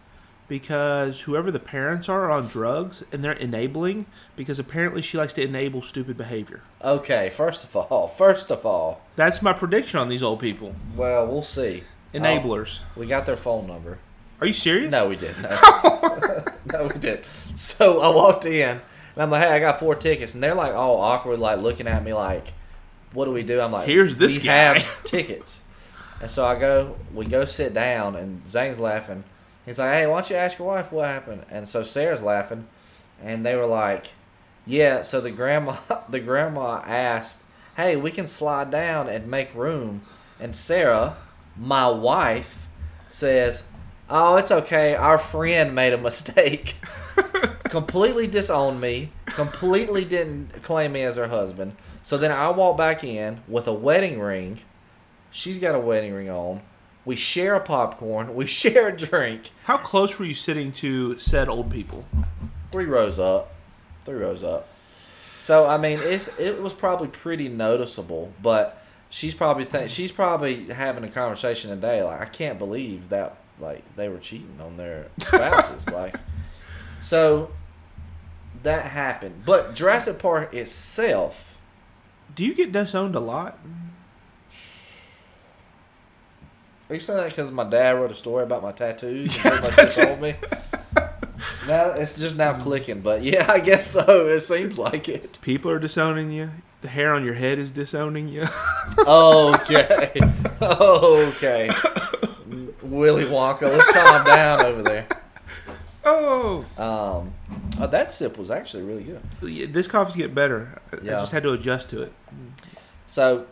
because 0.48 1.22
whoever 1.22 1.52
the 1.52 1.60
parents 1.60 2.08
are, 2.10 2.26
are 2.26 2.32
on 2.32 2.48
drugs 2.48 3.04
and 3.12 3.24
they're 3.24 3.34
enabling 3.34 4.06
because 4.36 4.58
apparently 4.58 5.02
she 5.02 5.18
likes 5.18 5.34
to 5.34 5.44
enable 5.44 5.82
stupid 5.82 6.18
behavior. 6.18 6.62
Okay, 6.84 7.30
first 7.30 7.64
of 7.64 7.76
all, 7.76 8.08
first 8.24 8.50
of 8.52 8.66
all, 8.66 9.02
That's 9.16 9.42
my 9.42 9.54
prediction 9.54 10.00
on 10.00 10.08
these 10.10 10.24
old 10.24 10.40
people. 10.40 10.76
well, 10.96 11.28
we'll 11.28 11.44
see. 11.44 11.84
Oh. 12.14 12.18
Enablers. 12.18 12.80
Oh, 12.82 13.00
we 13.00 13.08
got 13.08 13.26
their 13.26 13.38
phone 13.38 13.68
number. 13.68 14.00
Are 14.42 14.48
you 14.48 14.54
serious? 14.54 14.90
No, 14.90 15.10
we 15.10 15.16
didn't. 15.16 15.42
No. 15.42 15.50
no, 16.74 16.84
we 16.94 17.00
didn't. 17.00 17.26
So 17.56 18.00
I 18.02 18.10
walked 18.16 18.46
in, 18.46 18.70
and 18.70 18.82
I'm 19.18 19.30
like, 19.30 19.42
"Hey, 19.48 19.54
I 19.54 19.60
got 19.60 19.80
four 19.80 19.96
tickets," 19.96 20.34
and 20.34 20.42
they're 20.44 20.56
like 20.56 20.74
all 20.74 20.98
awkward, 21.00 21.40
like 21.40 21.60
looking 21.60 21.88
at 21.88 22.04
me, 22.04 22.14
like, 22.14 22.54
"What 23.14 23.26
do 23.26 23.32
we 23.32 23.44
do?" 23.44 23.60
I'm 23.60 23.72
like, 23.72 23.88
Here's 23.88 24.16
this 24.18 24.38
we 24.38 24.44
guy." 24.46 24.78
have 24.80 25.04
tickets." 25.04 25.62
And 26.22 26.30
so 26.30 26.46
I 26.46 26.60
go, 26.60 26.98
we 27.14 27.26
go 27.26 27.46
sit 27.46 27.74
down, 27.74 28.16
and 28.18 28.46
Zane's 28.48 28.78
laughing. 28.80 29.24
He's 29.66 29.78
like, 29.78 29.92
"Hey, 29.92 30.08
why 30.08 30.16
don't 30.16 30.30
you 30.30 30.36
ask 30.36 30.58
your 30.58 30.68
wife 30.68 30.92
what 30.92 31.06
happened?" 31.06 31.46
And 31.50 31.68
so 31.68 31.84
Sarah's 31.84 32.22
laughing, 32.22 32.68
and 33.22 33.46
they 33.46 33.56
were 33.56 33.66
like, 33.66 34.08
"Yeah." 34.66 35.02
So 35.02 35.20
the 35.22 35.32
grandma, 35.32 35.76
the 36.10 36.20
grandma 36.20 36.82
asked, 36.86 37.42
"Hey, 37.76 37.96
we 37.98 38.12
can 38.12 38.26
slide 38.28 38.72
down 38.72 39.10
and 39.10 39.28
make 39.28 39.54
room," 39.54 40.02
and 40.40 40.56
Sarah, 40.56 41.18
my 41.60 41.90
wife, 41.90 42.70
says, 43.10 43.68
"Oh, 44.10 44.38
it's 44.38 44.52
okay. 44.52 44.96
Our 44.96 45.18
friend 45.18 45.76
made 45.76 45.94
a 45.94 45.98
mistake." 45.98 46.76
completely 47.70 48.28
disowned 48.28 48.82
me. 48.82 49.12
Completely 49.26 50.04
didn't 50.04 50.62
claim 50.64 50.94
me 50.94 51.04
as 51.04 51.16
her 51.16 51.28
husband. 51.28 51.76
So 52.04 52.18
then 52.18 52.32
I 52.32 52.50
walk 52.50 52.78
back 52.78 53.04
in 53.04 53.42
with 53.48 53.68
a 53.68 53.74
wedding 53.74 54.20
ring. 54.20 54.62
She's 55.32 55.60
got 55.60 55.76
a 55.76 55.80
wedding 55.80 56.14
ring 56.14 56.30
on. 56.30 56.62
We 57.06 57.16
share 57.16 57.56
a 57.56 57.60
popcorn. 57.60 58.36
We 58.36 58.46
share 58.48 58.90
a 58.90 58.98
drink. 58.98 59.52
How 59.66 59.78
close 59.78 60.18
were 60.20 60.26
you 60.26 60.34
sitting 60.34 60.72
to 60.74 61.18
said 61.20 61.48
old 61.50 61.72
people? 61.72 62.06
Three 62.72 62.86
rows 62.86 63.20
up. 63.20 63.56
Three 64.06 64.18
rows 64.18 64.44
up. 64.44 64.68
So 65.40 65.66
I 65.66 65.78
mean, 65.78 66.00
it's 66.02 66.28
it 66.40 66.62
was 66.62 66.74
probably 66.74 67.08
pretty 67.08 67.48
noticeable, 67.48 68.34
but 68.42 68.84
she's 69.10 69.34
probably 69.34 69.66
th- 69.66 69.92
she's 69.92 70.12
probably 70.12 70.66
having 70.66 71.04
a 71.04 71.10
conversation 71.10 71.70
today. 71.70 72.04
Like 72.04 72.22
I 72.22 72.26
can't 72.26 72.60
believe 72.60 73.10
that 73.10 73.38
like 73.60 73.84
they 73.96 74.10
were 74.10 74.20
cheating 74.20 74.60
on 74.62 74.76
their 74.76 75.08
spouses. 75.20 75.90
like 75.94 76.16
so 77.02 77.52
that 78.64 78.86
happened. 78.86 79.44
But 79.46 79.76
Jurassic 79.76 80.20
Park 80.20 80.54
itself, 80.54 81.58
Do 82.36 82.46
you 82.46 82.54
get 82.54 82.72
disowned 82.72 83.16
a 83.16 83.20
lot? 83.20 83.60
are 86.90 86.96
you 86.96 87.00
saying 87.00 87.18
that 87.18 87.30
because 87.30 87.52
my 87.52 87.64
dad 87.64 87.92
wrote 88.00 88.10
a 88.10 88.16
story 88.16 88.44
about 88.44 88.64
my 88.64 88.72
tattoos 88.72 89.36
and 89.36 89.44
pretty 89.60 89.62
much 89.62 89.76
disowned 89.76 90.22
me? 90.22 90.36
Now 91.68 91.92
it's 91.92 92.20
just 92.20 92.36
now 92.36 92.54
mm-hmm. 92.54 92.64
clicking, 92.64 93.02
but 93.02 93.22
yeah, 93.22 93.46
I 93.48 93.60
guess 93.60 93.86
so. 93.92 94.28
It 94.28 94.42
seems 94.42 94.78
like 94.78 95.08
it. 95.08 95.40
People 95.42 95.70
are 95.70 95.80
disowning 95.80 96.32
you. 96.32 96.50
The 96.82 96.88
hair 96.88 97.14
on 97.14 97.26
your 97.26 97.34
head 97.34 97.60
is 97.60 97.72
disowning 97.72 98.28
you. 98.30 98.46
Okay. 99.08 100.10
okay. 100.62 101.70
Willy 102.82 103.26
Wonka, 103.26 103.62
let's 103.62 103.92
calm 103.94 104.26
down 104.26 104.66
over 104.66 104.82
there. 104.82 105.08
oh, 106.04 106.66
Um, 106.78 107.34
oh, 107.80 107.88
that 107.88 108.12
sip 108.12 108.38
was 108.38 108.50
actually 108.52 108.84
really 108.84 109.04
good. 109.04 109.22
Yeah, 109.42 109.68
this 109.70 109.88
coffee's 109.88 110.16
getting 110.16 110.34
better. 110.34 110.80
I- 110.92 110.96
I 110.98 111.00
just 111.20 111.32
had 111.32 111.44
to 111.44 111.52
adjust 111.54 111.90
to 111.92 112.02
it. 112.02 112.12
So, 113.08 113.46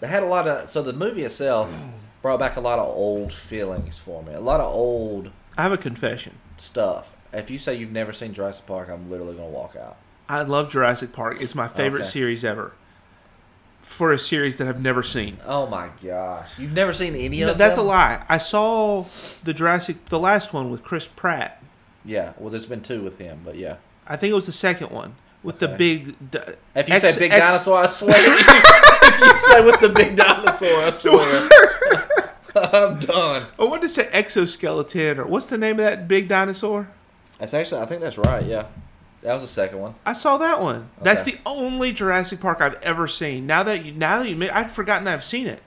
they 0.00 0.08
had 0.08 0.22
a 0.22 0.26
lot 0.26 0.48
of. 0.48 0.68
So 0.68 0.82
the 0.82 0.92
movie 0.92 1.22
itself 1.22 1.72
brought 2.22 2.38
back 2.38 2.56
a 2.56 2.60
lot 2.60 2.78
of 2.78 2.86
old 2.86 3.32
feelings 3.32 3.96
for 3.98 4.22
me. 4.22 4.32
A 4.34 4.40
lot 4.40 4.60
of 4.60 4.72
old 4.72 5.30
I 5.56 5.62
have 5.62 5.72
a 5.72 5.76
confession. 5.78 6.32
stuff. 6.56 7.12
If 7.32 7.50
you 7.50 7.58
say 7.58 7.74
you've 7.74 7.92
never 7.92 8.12
seen 8.12 8.32
Jurassic 8.32 8.66
Park, 8.66 8.88
I'm 8.90 9.08
literally 9.10 9.34
gonna 9.34 9.48
walk 9.48 9.76
out. 9.80 9.96
I 10.28 10.42
love 10.42 10.70
Jurassic 10.70 11.12
Park. 11.12 11.40
It's 11.40 11.54
my 11.54 11.68
favorite 11.68 12.02
Okay. 12.02 12.10
series 12.10 12.44
ever. 12.44 12.72
For 13.82 14.12
a 14.12 14.18
series 14.18 14.56
that 14.58 14.66
I've 14.66 14.80
never 14.80 15.02
seen. 15.02 15.36
Oh 15.46 15.66
my 15.66 15.88
gosh, 16.02 16.58
you've 16.58 16.72
never 16.72 16.92
seen 16.94 17.14
any 17.14 17.40
No, 17.40 17.50
of 17.50 17.58
that's 17.58 17.76
a 17.76 17.82
lie. 17.82 18.24
I 18.30 18.38
saw 18.38 19.04
the 19.44 19.52
Jurassic, 19.52 20.06
the 20.06 20.18
last 20.18 20.54
one 20.54 20.70
with 20.70 20.82
Chris 20.82 21.06
Pratt. 21.06 21.62
Yeah. 22.04 22.32
Well, 22.38 22.48
there's 22.50 22.64
been 22.66 22.80
two 22.80 23.02
with 23.02 23.18
him, 23.18 23.40
but 23.44 23.56
yeah. 23.56 23.76
I 24.06 24.16
think 24.16 24.30
it 24.30 24.34
was 24.34 24.46
the 24.46 24.52
second 24.52 24.90
one 24.90 25.14
with 25.42 25.58
the 25.58 25.68
big. 25.68 26.14
d- 26.30 26.38
If 26.74 26.88
you 26.88 26.94
X- 26.94 27.02
say 27.02 27.18
big 27.18 27.32
X- 27.32 27.40
dinosaur, 27.40 27.76
I 27.78 27.86
swear. 27.86 28.14
if 28.16 29.20
you 29.20 29.36
say 29.36 29.64
with 29.64 29.80
the 29.80 29.90
big 29.90 30.16
dinosaur, 30.16 30.82
I 30.82 30.90
swear. 30.90 31.48
I'm 32.56 32.98
done. 33.00 33.46
I 33.58 33.64
wanted 33.64 33.82
to 33.82 33.88
say 33.90 34.08
exoskeleton 34.12 35.18
or 35.18 35.26
what's 35.26 35.48
the 35.48 35.58
name 35.58 35.78
of 35.78 35.84
that 35.84 36.08
big 36.08 36.28
dinosaur? 36.28 36.88
That's 37.38 37.52
actually, 37.52 37.82
I 37.82 37.86
think 37.86 38.00
that's 38.00 38.16
right. 38.16 38.44
Yeah, 38.44 38.66
that 39.24 39.32
was 39.34 39.42
the 39.42 39.48
second 39.48 39.80
one. 39.80 39.94
I 40.06 40.12
saw 40.12 40.38
that 40.38 40.62
one. 40.62 40.90
That's 41.02 41.24
the 41.24 41.36
only 41.44 41.92
Jurassic 41.92 42.38
Park 42.40 42.60
I've 42.60 42.80
ever 42.82 43.08
seen. 43.08 43.46
Now 43.46 43.62
that 43.64 43.84
you, 43.84 43.90
now 43.92 44.22
that 44.22 44.28
you, 44.28 44.50
I'd 44.52 44.70
forgotten 44.70 45.08
I've 45.08 45.24
seen 45.24 45.46
it. 45.48 45.62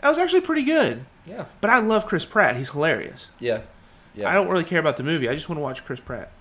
That 0.00 0.08
was 0.08 0.18
actually 0.18 0.40
pretty 0.40 0.62
good. 0.62 1.04
Yeah, 1.26 1.44
But 1.60 1.68
I 1.70 1.78
love 1.80 2.06
Chris 2.06 2.24
Pratt. 2.24 2.56
He's 2.56 2.70
hilarious. 2.70 3.26
yeah, 3.38 3.60
yeah. 4.14 4.28
I 4.30 4.32
don't 4.34 4.48
really 4.48 4.64
care 4.64 4.80
about 4.80 4.96
the 4.96 5.02
movie. 5.02 5.28
I 5.28 5.34
just 5.34 5.48
want 5.50 5.58
to 5.58 5.62
watch 5.62 5.84
Chris 5.84 6.00
Pratt. 6.00 6.32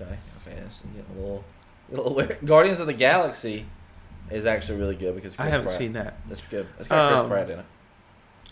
Okay, 0.00 0.04
okay. 0.46 0.60
That's 0.60 0.82
getting 0.82 1.04
a 1.16 1.20
little, 1.20 1.44
a 1.92 1.96
little 1.96 2.14
weird. 2.14 2.38
Guardians 2.44 2.78
of 2.80 2.86
the 2.86 2.92
Galaxy. 2.94 3.66
is 4.30 4.46
actually 4.46 4.78
really 4.78 4.94
good 4.94 5.14
because 5.16 5.34
I 5.38 5.48
haven't 5.48 5.66
Pratt. 5.66 5.78
seen 5.78 5.92
that. 5.94 6.16
That's 6.28 6.40
good. 6.42 6.66
It's 6.78 6.86
got 6.88 7.08
Chris 7.10 7.20
Um, 7.22 7.28
Pratt 7.28 7.50
in 7.50 7.58
it. 7.58 7.64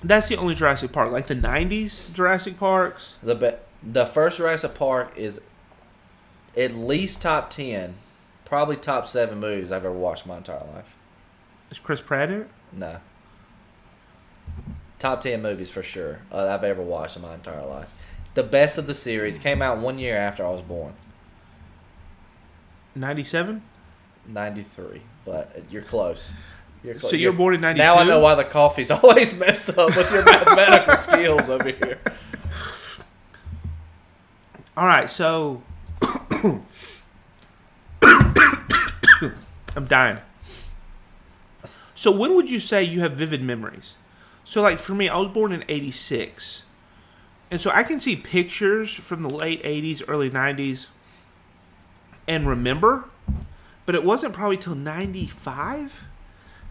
That's 0.03 0.29
the 0.29 0.37
only 0.37 0.55
Jurassic 0.55 0.91
Park, 0.93 1.12
like 1.12 1.27
the 1.29 1.37
'90s 1.37 2.12
Jurassic 2.12 2.59
Parks. 2.59 3.17
The 3.23 3.35
be- 3.35 3.53
the 3.83 4.05
first 4.07 4.39
Jurassic 4.39 4.75
Park 4.75 5.12
is 5.17 5.41
at 6.57 6.75
least 6.75 7.23
top 7.23 7.51
ten, 7.51 7.95
probably 8.45 8.77
top 8.77 9.07
seven 9.07 9.38
movies 9.38 9.71
I've 9.71 9.85
ever 9.85 9.92
watched 9.95 10.25
in 10.25 10.31
my 10.31 10.38
entire 10.38 10.64
life. 10.75 10.97
Is 11.71 11.79
Chris 11.79 12.01
Pratt 12.01 12.31
in 12.31 12.42
it? 12.42 12.49
No. 12.73 12.99
Top 14.99 15.21
ten 15.21 15.42
movies 15.42 15.71
for 15.71 15.83
sure 15.83 16.21
uh, 16.33 16.49
I've 16.49 16.64
ever 16.64 16.83
watched 16.83 17.16
in 17.16 17.23
my 17.23 17.35
entire 17.35 17.64
life. 17.64 17.92
The 18.35 18.42
best 18.42 18.79
of 18.79 18.87
the 18.87 18.95
series 18.95 19.38
came 19.38 19.62
out 19.62 19.79
one 19.79 19.99
year 19.99 20.16
after 20.16 20.45
I 20.45 20.51
was 20.51 20.62
born, 20.62 20.95
'97. 22.95 23.62
ninety 24.27 24.62
three. 24.62 25.03
But 25.25 25.62
you're 25.71 25.83
close. 25.83 26.33
You're 26.85 26.95
close. 26.95 27.11
So 27.11 27.16
you're 27.16 27.33
born 27.33 27.55
in 27.55 27.61
'92. 27.61 27.83
Now 27.83 27.97
I 27.97 28.05
know 28.05 28.21
why 28.21 28.35
the 28.35 28.45
coffee's 28.45 28.90
always 28.92 29.37
messed 29.38 29.71
up 29.71 29.95
with 29.97 30.12
your 30.12 30.25
mathematical 30.25 30.97
skills 30.99 31.49
over 31.49 31.69
here. 31.69 31.99
All 34.77 34.85
right, 34.87 35.09
so 35.11 35.62
I'm 39.76 39.87
dying. 39.87 40.18
So 41.94 42.11
when 42.11 42.35
would 42.35 42.50
you 42.50 42.61
say 42.61 42.82
you 42.82 43.00
have 43.00 43.12
vivid 43.12 43.42
memories? 43.42 43.94
So 44.44 44.62
like 44.62 44.78
for 44.78 44.94
me, 44.94 45.09
I 45.09 45.18
was 45.18 45.28
born 45.28 45.52
in 45.52 45.64
86. 45.68 46.64
And 47.50 47.61
so 47.61 47.70
I 47.70 47.82
can 47.82 48.00
see 48.00 48.16
pictures 48.16 48.92
from 48.92 49.22
the 49.22 49.28
late 49.28 49.62
80s, 49.62 50.02
early 50.09 50.30
90s 50.30 50.88
and 52.28 52.46
remember, 52.46 53.04
but 53.85 53.94
it 53.94 54.04
wasn't 54.04 54.35
probably 54.35 54.56
till 54.56 54.74
95? 54.74 56.04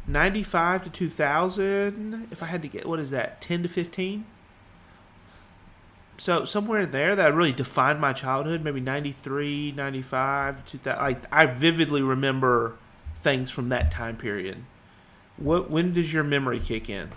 95 0.08 0.84
to 0.84 0.90
2000, 0.90 2.28
if 2.32 2.44
I 2.44 2.46
had 2.48 2.62
to 2.62 2.68
get 2.68 2.86
what 2.86 3.00
is 3.00 3.12
that? 3.12 3.42
10 3.42 3.64
to 3.64 3.70
15? 3.70 4.26
So 6.18 6.46
somewhere 6.46 6.86
there 6.86 7.16
that 7.16 7.34
really 7.34 7.52
defined 7.52 8.00
my 8.00 8.14
childhood 8.14 8.64
maybe 8.64 8.80
93 8.80 9.72
95 9.74 10.66
2000 10.66 11.00
like 11.02 11.22
i 11.32 11.46
vividly 11.46 12.02
remember 12.02 12.76
things 13.22 13.52
from 13.52 13.70
that 13.70 13.92
time 13.92 14.16
period 14.16 14.58
what 15.38 15.70
when 15.70 15.94
does 15.94 16.14
your 16.14 16.24
memory 16.24 16.60
kick 16.60 16.90
in 16.90 17.10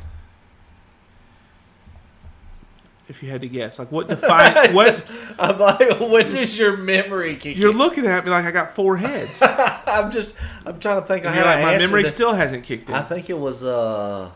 if 3.08 3.22
you 3.22 3.30
had 3.30 3.40
to 3.40 3.48
guess 3.48 3.78
like 3.78 3.90
what 3.90 4.08
define 4.08 4.52
what 4.74 4.94
Just- 4.94 5.06
I'm 5.38 5.58
like, 5.58 6.00
when 6.00 6.28
does 6.30 6.58
your 6.58 6.76
memory 6.76 7.36
kick 7.36 7.56
you're 7.56 7.70
in? 7.70 7.78
looking 7.78 8.06
at 8.06 8.24
me 8.24 8.30
like 8.30 8.44
i 8.44 8.50
got 8.50 8.72
four 8.72 8.96
heads 8.96 9.38
I'm 9.42 10.10
just, 10.10 10.36
I'm 10.66 10.78
trying 10.78 11.00
to 11.00 11.06
think. 11.06 11.24
of 11.24 11.34
You're 11.34 11.44
how 11.44 11.54
like, 11.54 11.62
my 11.64 11.78
memory 11.78 12.02
this. 12.02 12.14
still 12.14 12.34
hasn't 12.34 12.62
kicked 12.64 12.88
in 12.90 12.94
I 12.94 13.00
think 13.02 13.30
it 13.30 13.38
was 13.38 13.64
uh, 13.64 14.30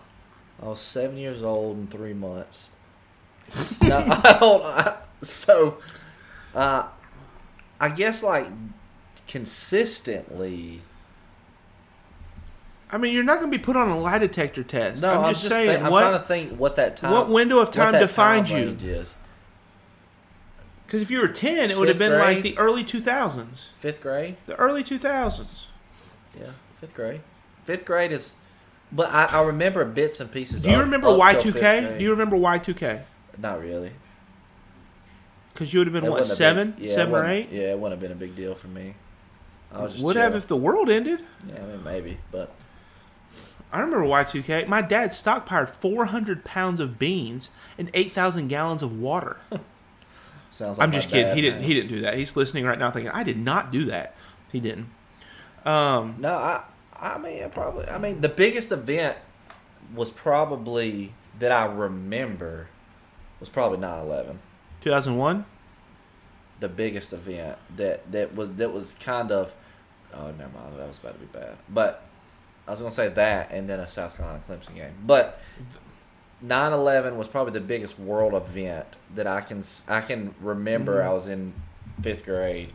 I 0.63 0.65
was 0.65 0.81
seven 0.81 1.19
years 1.19 1.43
old 1.43 1.77
and 1.77 1.91
three 1.91 2.15
months. 2.15 2.69
no, 3.83 3.99
I 3.99 4.37
don't. 4.41 4.63
I, 4.65 5.03
so, 5.23 5.79
uh, 6.55 6.87
I 7.81 7.89
guess 7.91 8.23
like 8.23 8.47
consistently. 9.29 10.81
i 12.91 12.99
mean 12.99 13.15
you're 13.15 13.25
not 13.25 13.41
going 13.41 13.51
to 13.51 13.57
be 13.59 13.63
put 13.63 13.77
on 13.77 13.89
a 13.89 13.99
lie 13.99 14.19
detector 14.19 14.63
test 14.63 15.01
No, 15.01 15.15
i'm 15.15 15.33
just 15.33 15.47
saying 15.47 15.69
think- 15.71 15.83
I'm 15.85 15.91
what 15.91 16.01
trying 16.01 16.13
to 16.21 16.27
think 16.27 16.53
what 16.59 16.77
that 16.77 16.97
time. 16.97 17.13
what 17.13 17.29
window 17.31 17.59
of 17.61 17.71
time 17.71 17.93
that 17.93 18.01
defined 18.01 18.49
time 18.49 18.59
you? 18.81 19.05
Because 20.87 21.01
if 21.01 21.11
you 21.11 21.21
were 21.21 21.29
10 21.29 21.71
it 21.71 21.79
would 21.79 21.89
have 21.89 21.97
Fifth 21.97 22.11
been 22.11 22.19
like 22.19 22.43
the 22.43 22.59
early 22.59 22.85
2000s 22.85 23.69
Fifth 23.79 24.03
grade. 24.03 24.37
the 24.47 24.55
early 24.57 24.85
2000s 24.85 25.67
Yeah, 26.39 26.51
fifth 26.81 26.95
grade. 26.95 27.21
Fifth 27.65 27.85
grade 27.87 28.13
is, 28.13 28.37
but 28.91 29.09
I, 29.11 29.25
I 29.27 29.43
remember 29.45 29.85
bits 29.87 30.21
and 30.21 30.31
pieces. 30.31 30.63
Do 30.63 30.71
you 30.71 30.79
remember 30.81 31.09
Y2K? 31.09 31.97
Do 31.99 32.05
you 32.05 32.11
remember 32.11 32.37
Y2K? 32.37 33.03
Not 33.39 33.61
really. 33.61 33.93
Because 35.53 35.73
you 35.73 35.81
would 35.81 35.87
have 35.87 35.93
been 35.95 36.05
It 36.05 36.11
what 36.11 36.27
seven, 36.27 36.73
been- 36.73 36.85
yeah, 36.89 36.95
seven 36.95 37.15
or 37.15 37.29
eight? 37.29 37.49
Yeah, 37.51 37.73
it 37.73 37.79
wouldn't 37.79 37.93
have 37.93 38.01
been 38.01 38.13
a 38.13 38.21
big 38.21 38.35
deal 38.37 38.55
for 38.55 38.69
me. 38.69 38.95
I 39.73 39.83
was 39.83 39.93
just 39.93 40.05
Would 40.05 40.17
have 40.17 40.35
if 40.35 40.47
the 40.47 40.57
world 40.57 40.91
ended. 40.91 41.21
Yeah, 41.49 41.63
I 41.63 41.67
mean, 41.67 41.85
maybe, 41.85 42.19
but 42.31 42.53
I 43.73 43.81
remember 43.81 44.05
Y2K. 44.07 44.69
My 44.69 44.83
dad 44.83 45.11
stockpiled 45.11 45.71
400 45.75 46.45
pounds 46.45 46.79
of 46.81 46.99
beans 46.99 47.51
and 47.79 47.91
8,000 47.95 48.49
gallons 48.49 48.83
of 48.83 48.99
water. 48.99 49.39
sounds. 50.51 50.79
like 50.79 50.87
I'm 50.87 50.93
just 50.93 51.09
kidding. 51.09 51.25
dad, 51.27 51.37
He 51.37 51.43
didn't. 51.43 51.63
He 51.63 51.75
didn't 51.75 51.89
do 51.89 52.01
that. 52.03 52.15
He's 52.15 52.37
listening 52.37 52.65
right 52.65 52.79
now, 52.79 52.91
thinking 52.91 53.11
I 53.13 53.23
did 53.23 53.39
not 53.39 53.73
do 53.73 53.87
that. 53.87 54.15
He 54.51 54.61
didn't. 54.61 54.89
Um, 55.65 56.17
No, 56.19 56.35
I. 56.35 56.65
I 56.95 57.19
mean, 57.19 57.43
I 57.43 57.49
probably. 57.49 57.89
I 57.89 57.99
mean, 57.99 58.21
the 58.21 58.29
biggest 58.29 58.71
event 58.73 59.17
was 59.95 60.11
probably 60.11 61.15
that 61.41 61.51
I 61.51 61.65
remember 61.65 62.69
was 63.43 63.49
probably 63.49 63.79
9/11. 63.79 64.37
2001. 64.81 65.45
The 66.61 66.69
biggest 66.69 67.13
event 67.13 67.59
that 67.77 68.11
that 68.13 68.35
was 68.37 68.53
that 68.53 68.73
was 68.73 68.95
kind 68.95 69.33
of. 69.33 69.53
Oh, 70.15 70.31
never 70.31 70.57
mind. 70.57 70.79
That 70.79 70.87
was 70.87 70.99
about 70.99 71.15
to 71.15 71.19
be 71.19 71.27
bad. 71.27 71.57
But 71.69 72.05
I 72.69 72.71
was 72.71 72.81
gonna 72.81 72.93
say 72.93 73.09
that, 73.09 73.51
and 73.51 73.69
then 73.69 73.81
a 73.81 73.89
South 73.89 74.17
Carolina 74.17 74.41
Clemson 74.49 74.77
game. 74.77 74.95
But 75.05 75.41
9/11 76.45 77.17
was 77.17 77.27
probably 77.27 77.53
the 77.53 77.61
biggest 77.61 77.99
world 77.99 78.35
event 78.35 78.87
that 79.17 79.27
I 79.27 79.41
can 79.41 79.65
I 79.89 80.01
can 80.03 80.35
remember. 80.41 80.99
Mm-hmm. 81.01 81.11
I 81.11 81.13
was 81.13 81.27
in 81.27 81.53
fifth 82.01 82.25
grade. 82.25 82.73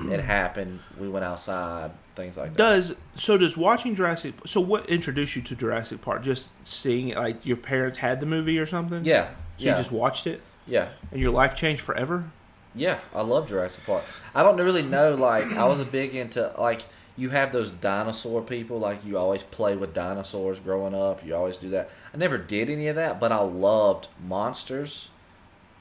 It 0.00 0.20
happened. 0.20 0.80
We 0.98 1.08
went 1.08 1.24
outside. 1.24 1.92
Things 2.14 2.36
like 2.36 2.50
that. 2.54 2.58
Does 2.58 2.94
so? 3.14 3.38
Does 3.38 3.56
watching 3.56 3.94
Jurassic? 3.94 4.34
So 4.44 4.60
what 4.60 4.88
introduced 4.88 5.34
you 5.36 5.42
to 5.42 5.54
Jurassic 5.54 6.02
Park? 6.02 6.22
Just 6.22 6.48
seeing 6.64 7.08
it, 7.08 7.16
like 7.16 7.46
your 7.46 7.56
parents 7.56 7.98
had 7.98 8.20
the 8.20 8.26
movie 8.26 8.58
or 8.58 8.66
something? 8.66 9.04
Yeah. 9.04 9.28
So 9.58 9.64
yeah. 9.64 9.72
you 9.72 9.78
just 9.78 9.92
watched 9.92 10.26
it, 10.26 10.40
yeah. 10.66 10.88
and 11.10 11.20
your 11.20 11.32
life 11.32 11.54
changed 11.56 11.82
forever. 11.82 12.30
Yeah, 12.74 13.00
I 13.14 13.22
love 13.22 13.48
Jurassic 13.48 13.84
Park. 13.84 14.04
I 14.34 14.42
don't 14.42 14.56
really 14.56 14.82
know. 14.82 15.14
Like, 15.14 15.46
I 15.52 15.66
was 15.66 15.80
a 15.80 15.84
big 15.84 16.14
into 16.14 16.52
like 16.58 16.82
you 17.16 17.30
have 17.30 17.52
those 17.52 17.72
dinosaur 17.72 18.40
people. 18.42 18.78
Like, 18.78 19.04
you 19.04 19.18
always 19.18 19.42
play 19.42 19.76
with 19.76 19.92
dinosaurs 19.92 20.60
growing 20.60 20.94
up. 20.94 21.24
You 21.26 21.34
always 21.34 21.58
do 21.58 21.70
that. 21.70 21.90
I 22.14 22.16
never 22.16 22.38
did 22.38 22.70
any 22.70 22.86
of 22.86 22.96
that, 22.96 23.18
but 23.18 23.32
I 23.32 23.38
loved 23.38 24.08
monsters. 24.24 25.10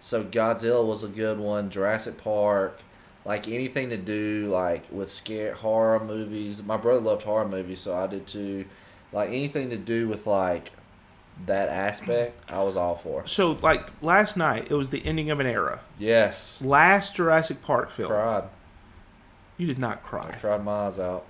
So 0.01 0.23
Godzilla 0.23 0.85
was 0.85 1.03
a 1.03 1.07
good 1.07 1.39
one. 1.39 1.69
Jurassic 1.69 2.17
Park, 2.17 2.79
like 3.25 3.47
anything 3.47 3.89
to 3.89 3.97
do 3.97 4.47
like 4.49 4.85
with 4.91 5.11
scare 5.11 5.53
horror 5.53 6.03
movies. 6.03 6.63
My 6.63 6.77
brother 6.77 7.01
loved 7.01 7.23
horror 7.23 7.47
movies, 7.47 7.81
so 7.81 7.95
I 7.95 8.07
did 8.07 8.25
too. 8.25 8.65
Like 9.11 9.29
anything 9.29 9.69
to 9.69 9.77
do 9.77 10.07
with 10.07 10.25
like 10.25 10.71
that 11.45 11.69
aspect, 11.69 12.35
I 12.51 12.63
was 12.63 12.75
all 12.75 12.95
for. 12.95 13.25
So 13.27 13.53
like 13.61 13.89
last 14.01 14.37
night, 14.37 14.67
it 14.69 14.73
was 14.73 14.89
the 14.89 15.05
ending 15.05 15.29
of 15.29 15.39
an 15.39 15.45
era. 15.47 15.81
Yes, 15.99 16.61
Last 16.61 17.15
Jurassic 17.15 17.61
Park 17.61 17.91
film. 17.91 18.09
cried. 18.09 18.43
You 19.57 19.67
did 19.67 19.79
not 19.79 20.03
cry. 20.03 20.29
I 20.33 20.37
cried 20.37 20.63
my 20.63 20.87
eyes 20.87 20.99
out. 20.99 21.25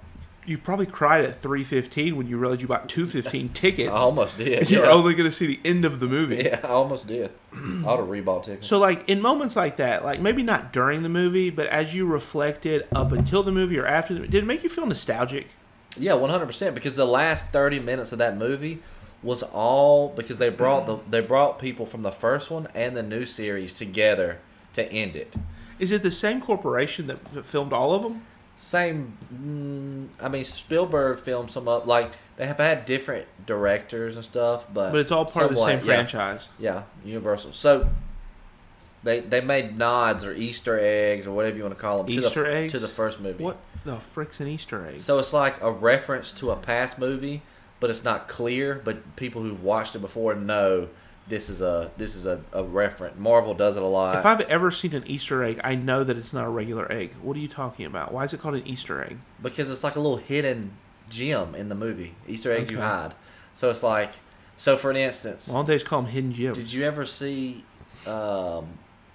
You 0.46 0.58
probably 0.58 0.86
cried 0.86 1.26
at 1.26 1.42
three 1.42 1.66
fifteen 1.66 2.16
when 2.16 2.28
you 2.28 2.38
realized 2.38 2.62
you 2.62 2.68
bought 2.70 2.88
two 2.88 3.06
fifteen 3.06 3.50
tickets. 3.54 3.90
I 3.92 3.96
almost 3.96 4.38
did. 4.38 4.70
you're 4.70 4.86
yeah. 4.86 4.92
only 4.92 5.14
going 5.14 5.30
to 5.30 5.36
see 5.36 5.46
the 5.46 5.60
end 5.66 5.84
of 5.84 6.00
the 6.00 6.08
movie. 6.08 6.38
Yeah, 6.46 6.62
I 6.64 6.68
almost 6.70 7.08
did. 7.08 7.32
I 7.54 7.84
ought 7.86 7.98
to 7.98 8.04
rebought 8.04 8.44
tickets. 8.44 8.68
So 8.68 8.80
like 8.80 9.08
in 9.10 9.22
moments 9.22 9.56
like 9.58 9.78
that, 9.78 10.06
like 10.06 10.22
maybe 10.22 10.44
not 10.44 10.72
during 10.72 11.04
the 11.04 11.10
movie, 11.10 11.50
but 11.50 11.68
as 11.68 11.94
you 11.94 12.06
reflected 12.06 12.88
up 12.96 13.12
until 13.12 13.44
the 13.44 13.52
movie 13.52 13.78
or 13.78 13.86
after 13.86 14.14
the 14.14 14.22
did 14.22 14.36
it 14.44 14.46
make 14.46 14.64
you 14.64 14.70
feel 14.70 14.86
nostalgic? 14.86 15.48
yeah, 15.98 16.14
one 16.14 16.30
hundred 16.30 16.46
percent. 16.46 16.76
Because 16.76 16.96
the 16.96 17.06
last 17.06 17.48
thirty 17.48 17.80
minutes 17.80 18.12
of 18.14 18.18
that 18.20 18.38
movie 18.38 18.82
was 19.24 19.44
all 19.44 20.10
because 20.10 20.38
they 20.38 20.50
brought 20.50 20.86
the 20.86 20.98
they 21.10 21.22
brought 21.22 21.60
people 21.60 21.86
from 21.86 22.04
the 22.04 22.12
first 22.12 22.52
one 22.52 22.68
and 22.76 22.96
the 22.96 23.04
new 23.04 23.26
series 23.26 23.74
together 23.74 24.40
to 24.74 24.92
end 24.92 25.16
it. 25.16 25.34
Is 25.80 25.92
it 25.92 26.04
the 26.04 26.12
same 26.12 26.42
corporation 26.42 27.08
that 27.08 27.46
filmed 27.46 27.74
all 27.74 27.94
of 27.94 28.04
them? 28.04 28.24
Same. 28.56 29.18
Mm, 29.34 30.24
I 30.24 30.30
mean, 30.30 30.44
Spielberg 30.44 31.20
filmed 31.20 31.52
some 31.52 31.68
up. 31.68 31.86
Like 31.86 32.12
they 32.38 32.48
have 32.48 32.58
had 32.58 32.86
different 32.86 33.28
directors 33.46 34.16
and 34.16 34.26
stuff, 34.26 34.66
but 34.74 34.92
But 34.92 35.00
it's 35.02 35.12
all 35.12 35.26
part 35.26 35.52
of 35.52 35.56
the 35.56 35.64
same 35.64 35.80
yeah. 35.80 35.84
franchise. 35.84 36.48
Yeah, 36.58 36.84
Universal. 37.06 37.54
So 37.54 37.90
they 39.04 39.20
they 39.20 39.42
made 39.42 39.78
nods 39.78 40.26
or 40.26 40.34
Easter 40.34 40.80
eggs 40.80 41.28
or 41.28 41.32
whatever 41.32 41.56
you 41.58 41.64
want 41.64 41.76
to 41.76 41.82
call 41.82 42.04
them 42.04 42.10
Easter 42.12 42.30
to 42.30 42.40
the, 42.42 42.56
eggs? 42.56 42.72
to 42.74 42.80
the 42.80 42.88
first 42.88 43.20
movie. 43.20 43.44
What 43.44 43.58
the 43.86 43.98
frick's 43.98 44.40
an 44.40 44.48
Easter 44.48 44.88
egg? 44.88 45.02
So 45.02 45.20
it's 45.20 45.34
like 45.34 45.62
a 45.62 45.72
reference 45.72 46.32
to 46.34 46.52
a 46.52 46.56
past 46.56 46.98
movie, 46.98 47.44
but 47.80 47.90
it's 47.90 48.04
not 48.04 48.28
clear. 48.28 48.82
But 48.84 49.16
people 49.16 49.42
who've 49.42 49.64
watched 49.64 49.96
it 49.96 50.00
before 50.00 50.36
know 50.36 50.90
this 51.28 51.50
is 51.50 51.62
a 51.62 51.92
this 51.98 52.16
is 52.16 52.26
a, 52.26 52.42
a 52.54 52.64
reference. 52.64 53.18
Marvel 53.20 53.54
does 53.54 53.76
it 53.78 53.84
a 53.84 53.88
lot. 53.88 54.18
if 54.18 54.26
I've 54.26 54.42
ever 54.42 54.72
seen 54.72 54.94
an 54.96 55.04
Easter 55.08 55.44
egg, 55.44 55.60
I 55.64 55.76
know 55.76 56.04
that 56.04 56.18
it's 56.18 56.32
not 56.34 56.46
a 56.46 56.50
regular 56.50 56.90
egg. 56.92 57.14
What 57.22 57.36
are 57.36 57.40
you 57.40 57.48
talking 57.50 57.86
about? 57.86 58.14
Why 58.14 58.24
is 58.24 58.34
it 58.34 58.40
called 58.40 58.56
an 58.56 58.66
Easter 58.68 59.04
egg? 59.04 59.18
because 59.42 59.70
it's 59.70 59.84
like 59.84 59.96
a 59.96 60.00
little 60.00 60.18
hidden 60.18 60.72
gem 61.10 61.54
in 61.56 61.70
the 61.70 61.76
movie. 61.76 62.16
Easter 62.28 62.52
egg 62.54 62.72
you 62.72 62.78
Okay. 62.78 62.86
hide. 62.86 63.14
So 63.54 63.70
it's 63.70 63.84
like 63.84 64.12
so 64.56 64.76
for 64.78 64.90
an 64.90 64.98
instance, 64.98 65.50
Long 65.50 65.66
days 65.66 65.84
call 65.84 66.02
them 66.02 66.12
hidden 66.12 66.34
gems. 66.34 66.58
did 66.58 66.72
you 66.74 66.84
ever 66.84 67.06
see? 67.06 67.64
Um, 68.06 68.68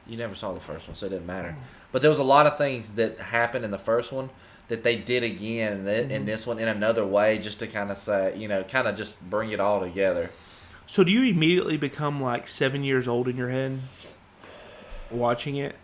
you 0.06 0.16
never 0.16 0.34
saw 0.34 0.52
the 0.52 0.60
first 0.60 0.86
one, 0.88 0.96
so 0.96 1.06
it 1.06 1.10
didn't 1.10 1.26
matter. 1.26 1.56
But 1.92 2.02
there 2.02 2.10
was 2.10 2.18
a 2.18 2.24
lot 2.24 2.46
of 2.46 2.58
things 2.58 2.92
that 2.94 3.18
happened 3.18 3.64
in 3.64 3.70
the 3.70 3.78
first 3.78 4.12
one 4.12 4.30
that 4.72 4.82
they 4.84 4.96
did 4.96 5.22
again 5.22 5.80
in, 5.80 5.84
Mm-hmm. 5.84 6.10
in 6.10 6.24
this 6.24 6.46
one 6.46 6.58
in 6.58 6.66
another 6.66 7.04
way, 7.06 7.38
just 7.38 7.58
to 7.58 7.66
kind 7.66 7.90
of 7.90 7.98
say, 7.98 8.34
you 8.38 8.48
know, 8.48 8.62
kind 8.64 8.88
of 8.88 8.96
just 8.96 9.20
bring 9.28 9.52
it 9.52 9.60
all 9.60 9.80
together. 9.80 10.30
So 10.86 11.04
do 11.04 11.12
you 11.12 11.30
immediately 11.30 11.76
become 11.76 12.22
like 12.22 12.48
seven 12.48 12.82
years 12.82 13.06
old 13.06 13.28
in 13.28 13.36
your 13.36 13.50
head 13.50 13.80
watching 15.10 15.56
it? 15.56 15.76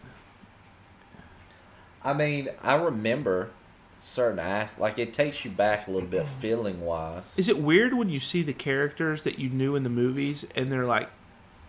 I 2.02 2.14
mean, 2.14 2.48
I 2.62 2.76
remember 2.76 3.50
certain 4.00 4.38
as 4.38 4.78
like 4.78 4.98
it 4.98 5.12
takes 5.12 5.44
you 5.44 5.50
back 5.50 5.86
a 5.86 5.90
little 5.90 6.08
bit 6.08 6.26
feeling 6.40 6.80
wise. 6.80 7.34
Is 7.36 7.48
it 7.50 7.58
weird 7.58 7.92
when 7.92 8.08
you 8.08 8.20
see 8.20 8.42
the 8.42 8.54
characters 8.54 9.22
that 9.24 9.38
you 9.38 9.50
knew 9.50 9.76
in 9.76 9.82
the 9.82 9.90
movies 9.90 10.46
and 10.56 10.72
they're 10.72 10.86
like 10.86 11.10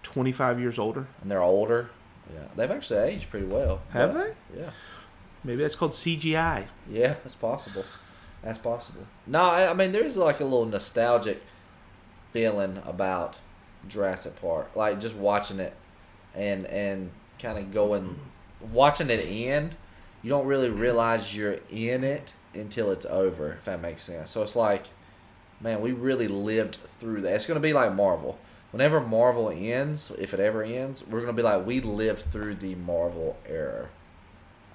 25 0.04 0.58
years 0.60 0.80
older? 0.80 1.08
and 1.22 1.30
they're 1.30 1.42
older. 1.44 1.90
Yeah, 2.34 2.44
they've 2.56 2.72
actually 2.72 3.00
aged 3.00 3.30
pretty 3.30 3.48
well. 3.48 3.82
Have 3.92 4.14
but- 4.14 4.36
Yeah, 4.56 4.70
Maybe 5.43 5.62
that's 5.62 5.75
called 5.75 5.91
CGI. 5.91 6.65
yeah, 6.89 7.15
that's 7.23 7.36
possible. 7.36 7.86
That's 8.43 8.58
possible. 8.58 9.06
No, 9.28 9.41
I, 9.41 9.69
I 9.69 9.73
mean 9.73 9.91
there's 9.91 10.17
like 10.17 10.39
a 10.39 10.43
little 10.43 10.65
nostalgic 10.65 11.41
feeling 12.32 12.82
about 12.86 13.38
Jurassic 13.88 14.39
Park, 14.41 14.71
like 14.75 14.99
just 14.99 15.15
watching 15.15 15.60
it 15.60 15.73
and 16.36 16.65
and 16.67 17.12
kind 17.39 17.58
of 17.58 17.71
going, 17.71 18.19
watching 18.71 19.10
it 19.10 19.25
end. 19.25 19.75
You 20.21 20.30
don't 20.30 20.45
really 20.45 20.69
realize 20.69 21.36
you're 21.36 21.60
in 21.71 22.04
it 22.04 22.34
until 22.54 22.91
it's 22.91 23.06
over, 23.06 23.54
if 23.54 23.65
that 23.65 23.82
makes 23.82 24.02
sense. 24.04 24.32
So 24.32 24.41
it's 24.43 24.56
like, 24.56 24.84
man, 25.62 25.82
we 25.82 25.93
really 25.93 26.28
lived 26.28 26.78
through 26.99 27.21
that. 27.21 27.34
It's 27.36 27.45
gonna 27.45 27.60
be 27.62 27.73
like 27.73 27.93
Marvel. 27.93 28.38
Whenever 28.71 28.99
Marvel 28.99 29.49
ends, 29.49 30.12
if 30.19 30.34
it 30.34 30.39
ever 30.39 30.62
ends, 30.62 31.06
we're 31.08 31.21
gonna 31.21 31.34
be 31.34 31.41
like, 31.41 31.65
we 31.65 31.80
lived 31.80 32.32
through 32.32 32.56
the 32.56 32.75
Marvel 32.75 33.38
era. 33.47 33.88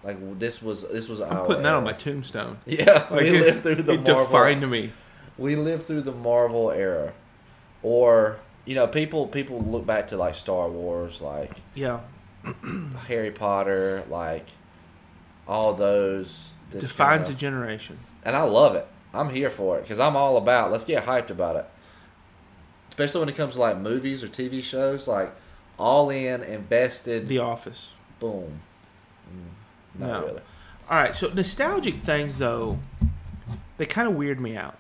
Like 0.05 0.39
this 0.39 0.63
was 0.63 0.87
this 0.89 1.09
was 1.09 1.21
I'm 1.21 1.33
our 1.39 1.47
putting 1.47 1.63
that 1.63 1.73
on 1.75 1.85
my 1.85 1.93
tombstone. 1.93 2.59
Yeah, 2.67 3.07
Like, 3.11 3.23
we 3.23 3.31
lived 3.31 3.63
through 3.63 3.77
the 3.77 3.95
it 3.95 4.03
Marvel. 4.05 4.25
defined 4.25 4.71
me. 4.71 4.93
We 5.39 5.57
lived 5.57 5.85
through 5.87 6.03
the 6.03 6.13
Marvel 6.13 6.71
era, 6.71 7.13
or 7.83 8.39
you 8.67 8.75
know, 8.75 8.87
people 8.87 9.27
people 9.29 9.61
look 9.63 9.87
back 9.87 10.09
to 10.09 10.17
like 10.17 10.35
Star 10.35 10.69
Wars, 10.69 11.21
like 11.21 11.53
Yeah. 11.75 12.01
Harry 13.09 13.31
Potter, 13.31 14.05
like 14.11 14.47
all 15.49 15.75
those. 15.75 16.51
Defines 16.71 17.29
a 17.29 17.31
kinda- 17.33 17.41
generation. 17.41 17.99
and 18.25 18.35
I 18.37 18.43
love 18.43 18.75
it. 18.75 18.87
I'm 19.13 19.31
here 19.31 19.49
for 19.51 19.79
it 19.79 19.83
because 19.83 20.01
I'm 20.01 20.17
all 20.17 20.37
about. 20.37 20.73
Let's 20.73 20.85
get 20.85 21.05
hyped 21.07 21.31
about 21.31 21.55
it, 21.57 21.67
especially 22.89 23.21
when 23.21 23.29
it 23.29 23.37
comes 23.37 23.55
to 23.55 23.61
like 23.61 23.79
movies 23.79 24.25
or 24.25 24.29
TV 24.29 24.63
shows. 24.63 25.07
Like 25.07 25.33
all 25.79 26.11
in, 26.11 26.43
invested. 26.43 27.29
The 27.29 27.39
Office. 27.39 27.95
boom. 28.19 28.61
Mm, 29.31 29.51
not 29.99 30.07
No. 30.07 30.27
really. 30.27 30.41
All 30.91 30.99
right, 30.99 31.17
so 31.17 31.29
nostalgic 31.33 31.97
things 32.01 32.39
though, 32.39 32.79
they 33.79 33.87
kind 33.87 34.07
of 34.09 34.15
weird 34.15 34.41
me 34.41 34.57
out. 34.57 34.77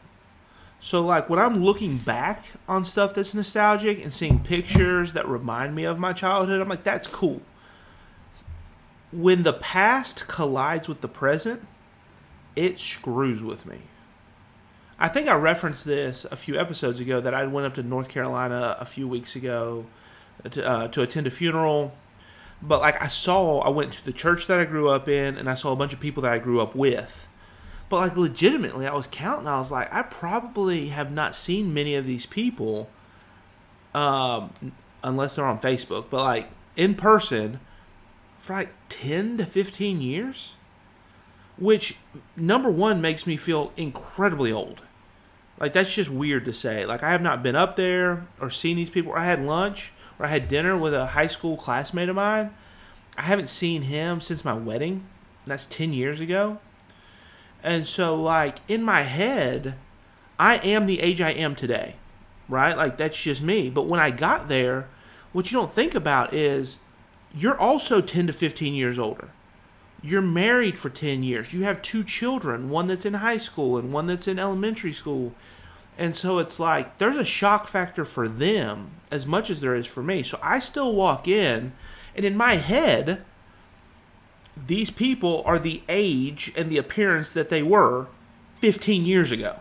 So 0.81 1.01
like 1.01 1.31
when 1.31 1.39
I'm 1.39 1.65
looking 1.65 1.97
back 1.97 2.45
on 2.69 2.85
stuff 2.85 3.15
that's 3.15 3.33
nostalgic 3.35 4.03
and 4.03 4.13
seeing 4.13 4.41
pictures 4.41 5.15
that 5.15 5.27
remind 5.27 5.75
me 5.75 5.85
of 5.85 5.99
my 5.99 6.13
childhood, 6.13 6.61
I'm 6.61 6.69
like 6.69 6.85
that's 6.85 7.09
cool. 7.09 7.41
When 9.13 9.45
the 9.45 9.53
past 9.53 10.27
collides 10.27 10.89
with 10.89 11.01
the 11.01 11.09
present, 11.09 11.67
it 12.57 12.79
screws 12.79 13.43
with 13.43 13.65
me. 13.65 13.79
I 14.99 15.09
think 15.09 15.29
I 15.29 15.35
referenced 15.37 15.85
this 15.85 16.25
a 16.31 16.37
few 16.37 16.59
episodes 16.59 17.01
ago 17.01 17.21
that 17.21 17.35
I 17.35 17.47
went 17.47 17.67
up 17.67 17.75
to 17.75 17.83
North 17.83 18.09
Carolina 18.09 18.77
a 18.79 18.85
few 18.85 19.09
weeks 19.09 19.35
ago 19.35 19.87
to, 20.51 20.69
uh, 20.69 20.89
to 20.89 21.03
attend 21.03 21.27
a 21.27 21.31
funeral 21.31 21.95
but 22.67 22.81
like 22.81 23.01
I 23.03 23.09
saw, 23.09 23.61
I 23.61 23.69
went 23.69 23.93
to 23.93 24.05
the 24.05 24.13
church 24.13 24.47
that 24.47 24.59
I 24.59 24.65
grew 24.65 24.89
up 24.89 25.09
in, 25.09 25.37
and 25.37 25.49
I 25.51 25.55
saw 25.55 25.73
a 25.73 25.77
bunch 25.77 25.93
of 25.93 26.01
people 26.01 26.23
that 26.23 26.33
I 26.33 26.39
grew 26.39 26.61
up 26.61 26.75
with. 26.75 27.29
But 27.89 27.97
like 27.97 28.17
legitimately, 28.17 28.87
I 28.87 28.95
was 28.95 29.07
counting. 29.11 29.47
I 29.47 29.59
was 29.59 29.71
like, 29.71 29.93
I 29.93 30.03
probably 30.03 30.89
have 30.89 31.13
not 31.13 31.37
seen 31.37 31.75
many 31.75 31.95
of 31.95 32.07
these 32.07 32.25
people, 32.27 32.89
um, 33.95 34.53
unless 35.03 35.37
they're 35.37 35.45
on 35.45 35.61
Facebook. 35.61 36.07
But 36.09 36.23
like 36.23 36.51
in 36.77 36.95
person, 36.95 37.61
for 38.39 38.55
like 38.55 38.71
ten 38.89 39.37
to 39.37 39.45
fifteen 39.45 40.01
years, 40.01 40.55
which 41.59 41.97
number 42.37 42.71
one 42.71 43.01
makes 43.01 43.27
me 43.27 43.37
feel 43.37 43.73
incredibly 43.77 44.51
old. 44.51 44.83
Like 45.61 45.75
that's 45.75 45.95
just 45.95 46.11
weird 46.11 46.47
to 46.47 46.53
say. 46.53 46.87
Like 46.87 47.03
I 47.03 47.11
have 47.11 47.23
not 47.23 47.43
been 47.43 47.57
up 47.57 47.77
there 47.77 48.27
or 48.41 48.49
seen 48.49 48.77
these 48.77 48.91
people. 48.91 49.13
I 49.13 49.27
had 49.27 49.45
lunch 49.45 49.93
I 50.25 50.29
had 50.29 50.49
dinner 50.49 50.77
with 50.77 50.95
a 50.95 51.07
high 51.07 51.27
school 51.27 51.57
classmate 51.57 52.09
of 52.09 52.17
mine. 52.17 52.55
I 53.17 53.23
haven't 53.23 53.49
seen 53.49 53.83
him 53.83 54.21
since 54.21 54.45
my 54.45 54.55
wedding. 54.55 55.07
That's 55.47 55.67
10 55.67 55.93
years 55.93 56.21
ago. 56.21 56.59
And 57.63 57.87
so 57.87 58.15
like 58.21 58.59
in 58.69 58.83
my 58.83 59.03
head, 59.03 59.75
I 60.39 60.57
am 60.57 60.87
the 60.87 61.01
age 61.01 61.21
I 61.21 61.31
am 61.31 61.55
today. 61.55 61.97
Right? 62.49 62.77
Like 62.77 62.99
that's 62.99 63.21
just 63.21 63.41
me. 63.41 63.71
But 63.71 63.87
when 63.87 64.01
I 64.01 64.11
got 64.11 64.49
there, 64.49 64.89
what 65.33 65.51
you 65.51 65.59
don't 65.59 65.73
think 65.73 65.95
about 65.95 66.35
is 66.35 66.77
you're 67.35 67.59
also 67.59 68.01
10 68.01 68.29
to 68.29 68.33
15 68.33 68.75
years 68.75 68.99
older. 68.99 69.31
You're 70.03 70.23
married 70.23 70.79
for 70.79 70.91
10 70.91 71.23
years. 71.23 71.53
You 71.53 71.65
have 71.65 71.81
two 71.81 72.05
children, 72.05 72.69
one 72.69 72.87
that's 72.87 73.07
in 73.07 73.15
high 73.15 73.39
school 73.39 73.79
and 73.79 73.93
one 73.93 74.07
that's 74.07 74.29
in 74.29 74.39
elementary 74.39 74.93
school. 74.93 75.33
And 75.97 76.17
so 76.17 76.39
it's 76.39 76.59
like 76.59 76.99
there's 76.99 77.17
a 77.17 77.25
shock 77.25 77.69
factor 77.69 78.05
for 78.05 78.27
them 78.29 78.91
as 79.11 79.27
much 79.27 79.49
as 79.51 79.61
there 79.61 79.77
is 79.77 79.87
for 79.87 80.03
me. 80.03 80.23
So 80.23 80.39
I 80.43 80.59
still 80.59 80.95
walk 80.95 81.29
in, 81.29 81.73
and 82.17 82.25
in 82.25 82.37
my 82.37 82.57
head, 82.57 83.23
these 84.67 84.91
people 84.91 85.43
are 85.47 85.59
the 85.59 85.83
age 85.89 86.53
and 86.57 86.71
the 86.71 86.79
appearance 86.79 87.33
that 87.33 87.51
they 87.51 87.63
were 87.63 88.09
15 88.61 89.05
years 89.05 89.31
ago. 89.31 89.57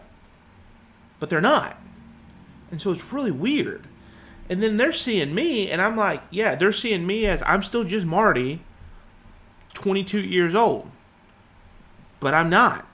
But 1.19 1.29
they're 1.29 1.41
not. 1.41 1.77
And 2.71 2.81
so 2.81 2.91
it's 2.91 3.13
really 3.13 3.31
weird. 3.31 3.87
And 4.49 4.61
then 4.61 4.77
they're 4.77 4.91
seeing 4.91 5.33
me, 5.33 5.69
and 5.69 5.81
I'm 5.81 5.95
like, 5.95 6.21
yeah, 6.29 6.55
they're 6.55 6.71
seeing 6.71 7.07
me 7.07 7.25
as 7.25 7.41
I'm 7.45 7.63
still 7.63 7.83
just 7.83 8.05
Marty, 8.05 8.61
22 9.73 10.19
years 10.19 10.53
old. 10.53 10.89
But 12.19 12.33
I'm 12.33 12.49
not. 12.49 12.85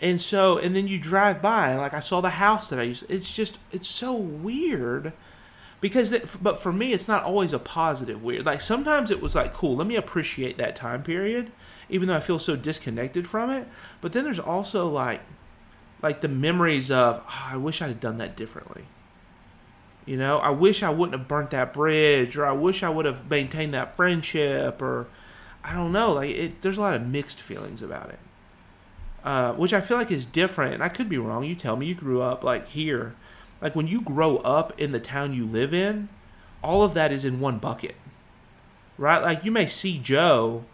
And 0.00 0.18
so, 0.20 0.56
and 0.56 0.74
then 0.74 0.88
you 0.88 0.98
drive 0.98 1.42
by, 1.42 1.68
and 1.68 1.78
like 1.78 1.92
I 1.92 2.00
saw 2.00 2.22
the 2.22 2.30
house 2.30 2.70
that 2.70 2.80
I 2.80 2.84
used. 2.84 3.04
It's 3.10 3.32
just, 3.32 3.58
it's 3.70 3.88
so 3.88 4.14
weird, 4.14 5.12
because 5.82 6.08
that. 6.08 6.42
But 6.42 6.58
for 6.58 6.72
me, 6.72 6.94
it's 6.94 7.06
not 7.06 7.22
always 7.22 7.52
a 7.52 7.58
positive 7.58 8.22
weird. 8.22 8.46
Like 8.46 8.62
sometimes 8.62 9.10
it 9.10 9.20
was 9.20 9.34
like, 9.34 9.52
cool. 9.52 9.76
Let 9.76 9.86
me 9.86 9.96
appreciate 9.96 10.56
that 10.56 10.74
time 10.74 11.02
period, 11.02 11.52
even 11.90 12.08
though 12.08 12.16
I 12.16 12.20
feel 12.20 12.38
so 12.38 12.56
disconnected 12.56 13.28
from 13.28 13.50
it. 13.50 13.68
But 14.00 14.14
then 14.14 14.24
there's 14.24 14.38
also 14.38 14.88
like, 14.88 15.20
like 16.00 16.22
the 16.22 16.28
memories 16.28 16.90
of, 16.90 17.22
oh, 17.28 17.48
I 17.50 17.58
wish 17.58 17.82
I 17.82 17.88
had 17.88 18.00
done 18.00 18.16
that 18.18 18.36
differently. 18.36 18.84
You 20.06 20.16
know, 20.16 20.38
I 20.38 20.48
wish 20.48 20.82
I 20.82 20.88
wouldn't 20.88 21.18
have 21.18 21.28
burnt 21.28 21.50
that 21.50 21.74
bridge, 21.74 22.38
or 22.38 22.46
I 22.46 22.52
wish 22.52 22.82
I 22.82 22.88
would 22.88 23.04
have 23.04 23.28
maintained 23.28 23.74
that 23.74 23.96
friendship, 23.96 24.80
or 24.80 25.08
I 25.62 25.74
don't 25.74 25.92
know. 25.92 26.14
Like 26.14 26.30
it, 26.30 26.62
there's 26.62 26.78
a 26.78 26.80
lot 26.80 26.94
of 26.94 27.06
mixed 27.06 27.42
feelings 27.42 27.82
about 27.82 28.08
it 28.08 28.18
uh, 29.24 29.52
which 29.52 29.72
I 29.72 29.80
feel 29.80 29.96
like 29.96 30.10
is 30.10 30.26
different. 30.26 30.74
And 30.74 30.82
I 30.82 30.88
could 30.88 31.08
be 31.08 31.18
wrong. 31.18 31.44
You 31.44 31.54
tell 31.54 31.76
me. 31.76 31.86
You 31.86 31.94
grew 31.94 32.22
up 32.22 32.42
like 32.44 32.68
here, 32.68 33.14
like 33.60 33.76
when 33.76 33.86
you 33.86 34.00
grow 34.00 34.38
up 34.38 34.78
in 34.80 34.92
the 34.92 35.00
town 35.00 35.34
you 35.34 35.46
live 35.46 35.74
in, 35.74 36.08
all 36.62 36.82
of 36.82 36.94
that 36.94 37.12
is 37.12 37.24
in 37.24 37.40
one 37.40 37.58
bucket, 37.58 37.96
right? 38.98 39.22
Like 39.22 39.44
you 39.44 39.50
may 39.50 39.66
see 39.66 39.98
Joe, 39.98 40.64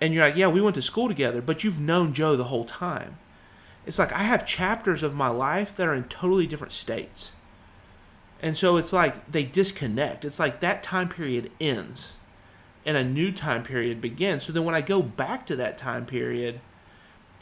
and 0.00 0.14
you're 0.14 0.24
like, 0.24 0.36
yeah, 0.36 0.48
we 0.48 0.60
went 0.60 0.74
to 0.76 0.82
school 0.82 1.08
together, 1.08 1.42
but 1.42 1.62
you've 1.62 1.80
known 1.80 2.14
Joe 2.14 2.36
the 2.36 2.44
whole 2.44 2.64
time. 2.64 3.18
It's 3.86 3.98
like 3.98 4.12
I 4.12 4.22
have 4.22 4.46
chapters 4.46 5.02
of 5.02 5.14
my 5.14 5.28
life 5.28 5.76
that 5.76 5.88
are 5.88 5.94
in 5.94 6.04
totally 6.04 6.46
different 6.46 6.72
states. 6.72 7.32
And 8.42 8.56
so 8.56 8.76
it's 8.76 8.92
like 8.92 9.30
they 9.30 9.44
disconnect. 9.44 10.24
It's 10.24 10.38
like 10.38 10.60
that 10.60 10.82
time 10.82 11.08
period 11.08 11.50
ends 11.60 12.12
and 12.86 12.96
a 12.96 13.04
new 13.04 13.30
time 13.32 13.62
period 13.62 14.00
begins. 14.00 14.44
So 14.44 14.52
then 14.52 14.64
when 14.64 14.74
I 14.74 14.80
go 14.80 15.02
back 15.02 15.46
to 15.46 15.56
that 15.56 15.76
time 15.76 16.06
period, 16.06 16.60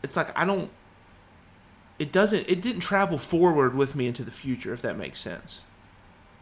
it's 0.03 0.17
like 0.17 0.37
I 0.39 0.45
don't 0.45 0.71
it 1.99 2.13
doesn't 2.13 2.49
it 2.49 2.61
didn't 2.61 2.81
travel 2.81 3.19
forward 3.19 3.75
with 3.75 3.95
me 3.97 4.07
into 4.07 4.23
the 4.23 4.31
future 4.31 4.73
if 4.73 4.83
that 4.83 4.97
makes 4.97 5.19
sense. 5.21 5.63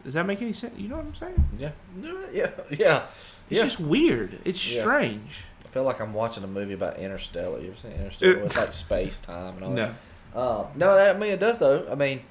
Does 0.03 0.13
that 0.13 0.25
make 0.25 0.41
any 0.41 0.53
sense? 0.53 0.77
You 0.77 0.87
know 0.89 0.97
what 0.97 1.05
I'm 1.05 1.15
saying? 1.15 1.49
Yeah, 1.57 1.71
No, 1.95 2.19
yeah, 2.31 2.51
yeah, 2.71 3.05
It's 3.49 3.57
yeah. 3.57 3.63
just 3.63 3.79
weird. 3.79 4.39
It's 4.45 4.65
Yeah. 4.73 4.81
strange. 4.81 5.43
I 5.65 5.67
feel 5.69 5.83
like 5.83 5.99
I'm 5.99 6.13
watching 6.13 6.43
a 6.43 6.47
movie 6.47 6.73
about 6.73 6.97
Interstellar. 6.97 7.59
You 7.59 7.69
ever 7.69 7.77
seen 7.77 7.91
Interstellar? 7.91 8.41
Uh, 8.41 8.45
it's 8.45 8.55
like 8.55 8.73
space 8.73 9.19
time 9.19 9.55
and 9.55 9.63
all 9.65 9.71
No. 9.71 9.93
that. 10.33 10.37
Uh, 10.39 10.65
no, 10.75 10.95
that, 10.95 11.15
I 11.15 11.19
mean 11.19 11.31
it 11.31 11.39
does 11.39 11.59
though. 11.59 11.87
I 11.91 11.95
mean, 11.95 12.21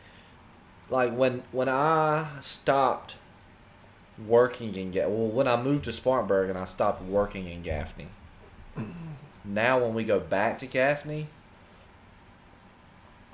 like 0.88 1.12
when 1.12 1.42
when 1.52 1.68
I 1.68 2.28
stopped 2.40 3.16
working 4.26 4.74
in 4.76 4.92
Ga- 4.92 5.08
well, 5.08 5.26
when 5.28 5.46
I 5.48 5.60
moved 5.60 5.84
to 5.86 5.92
Spartanburg 5.92 6.48
and 6.48 6.58
I 6.58 6.64
stopped 6.64 7.02
working 7.02 7.48
in 7.48 7.62
Gaffney. 7.62 8.06
Now 9.46 9.78
when 9.78 9.94
we 9.94 10.04
go 10.04 10.20
back 10.20 10.58
to 10.60 10.66
Gaffney, 10.66 11.28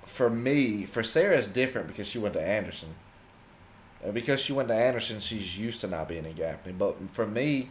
for 0.04 0.28
me, 0.28 0.84
for 0.84 1.02
Sarah 1.02 1.38
it's 1.38 1.48
different 1.48 1.88
because 1.88 2.06
she 2.06 2.18
went 2.18 2.34
to 2.34 2.42
Anderson. 2.42 2.94
And 4.04 4.12
because 4.12 4.40
she 4.40 4.52
went 4.52 4.68
to 4.68 4.74
Anderson, 4.74 5.20
she's 5.20 5.56
used 5.56 5.80
to 5.82 5.86
not 5.86 6.08
being 6.08 6.24
in 6.24 6.34
Gaffney. 6.34 6.72
But 6.72 6.96
for 7.12 7.26
me, 7.26 7.70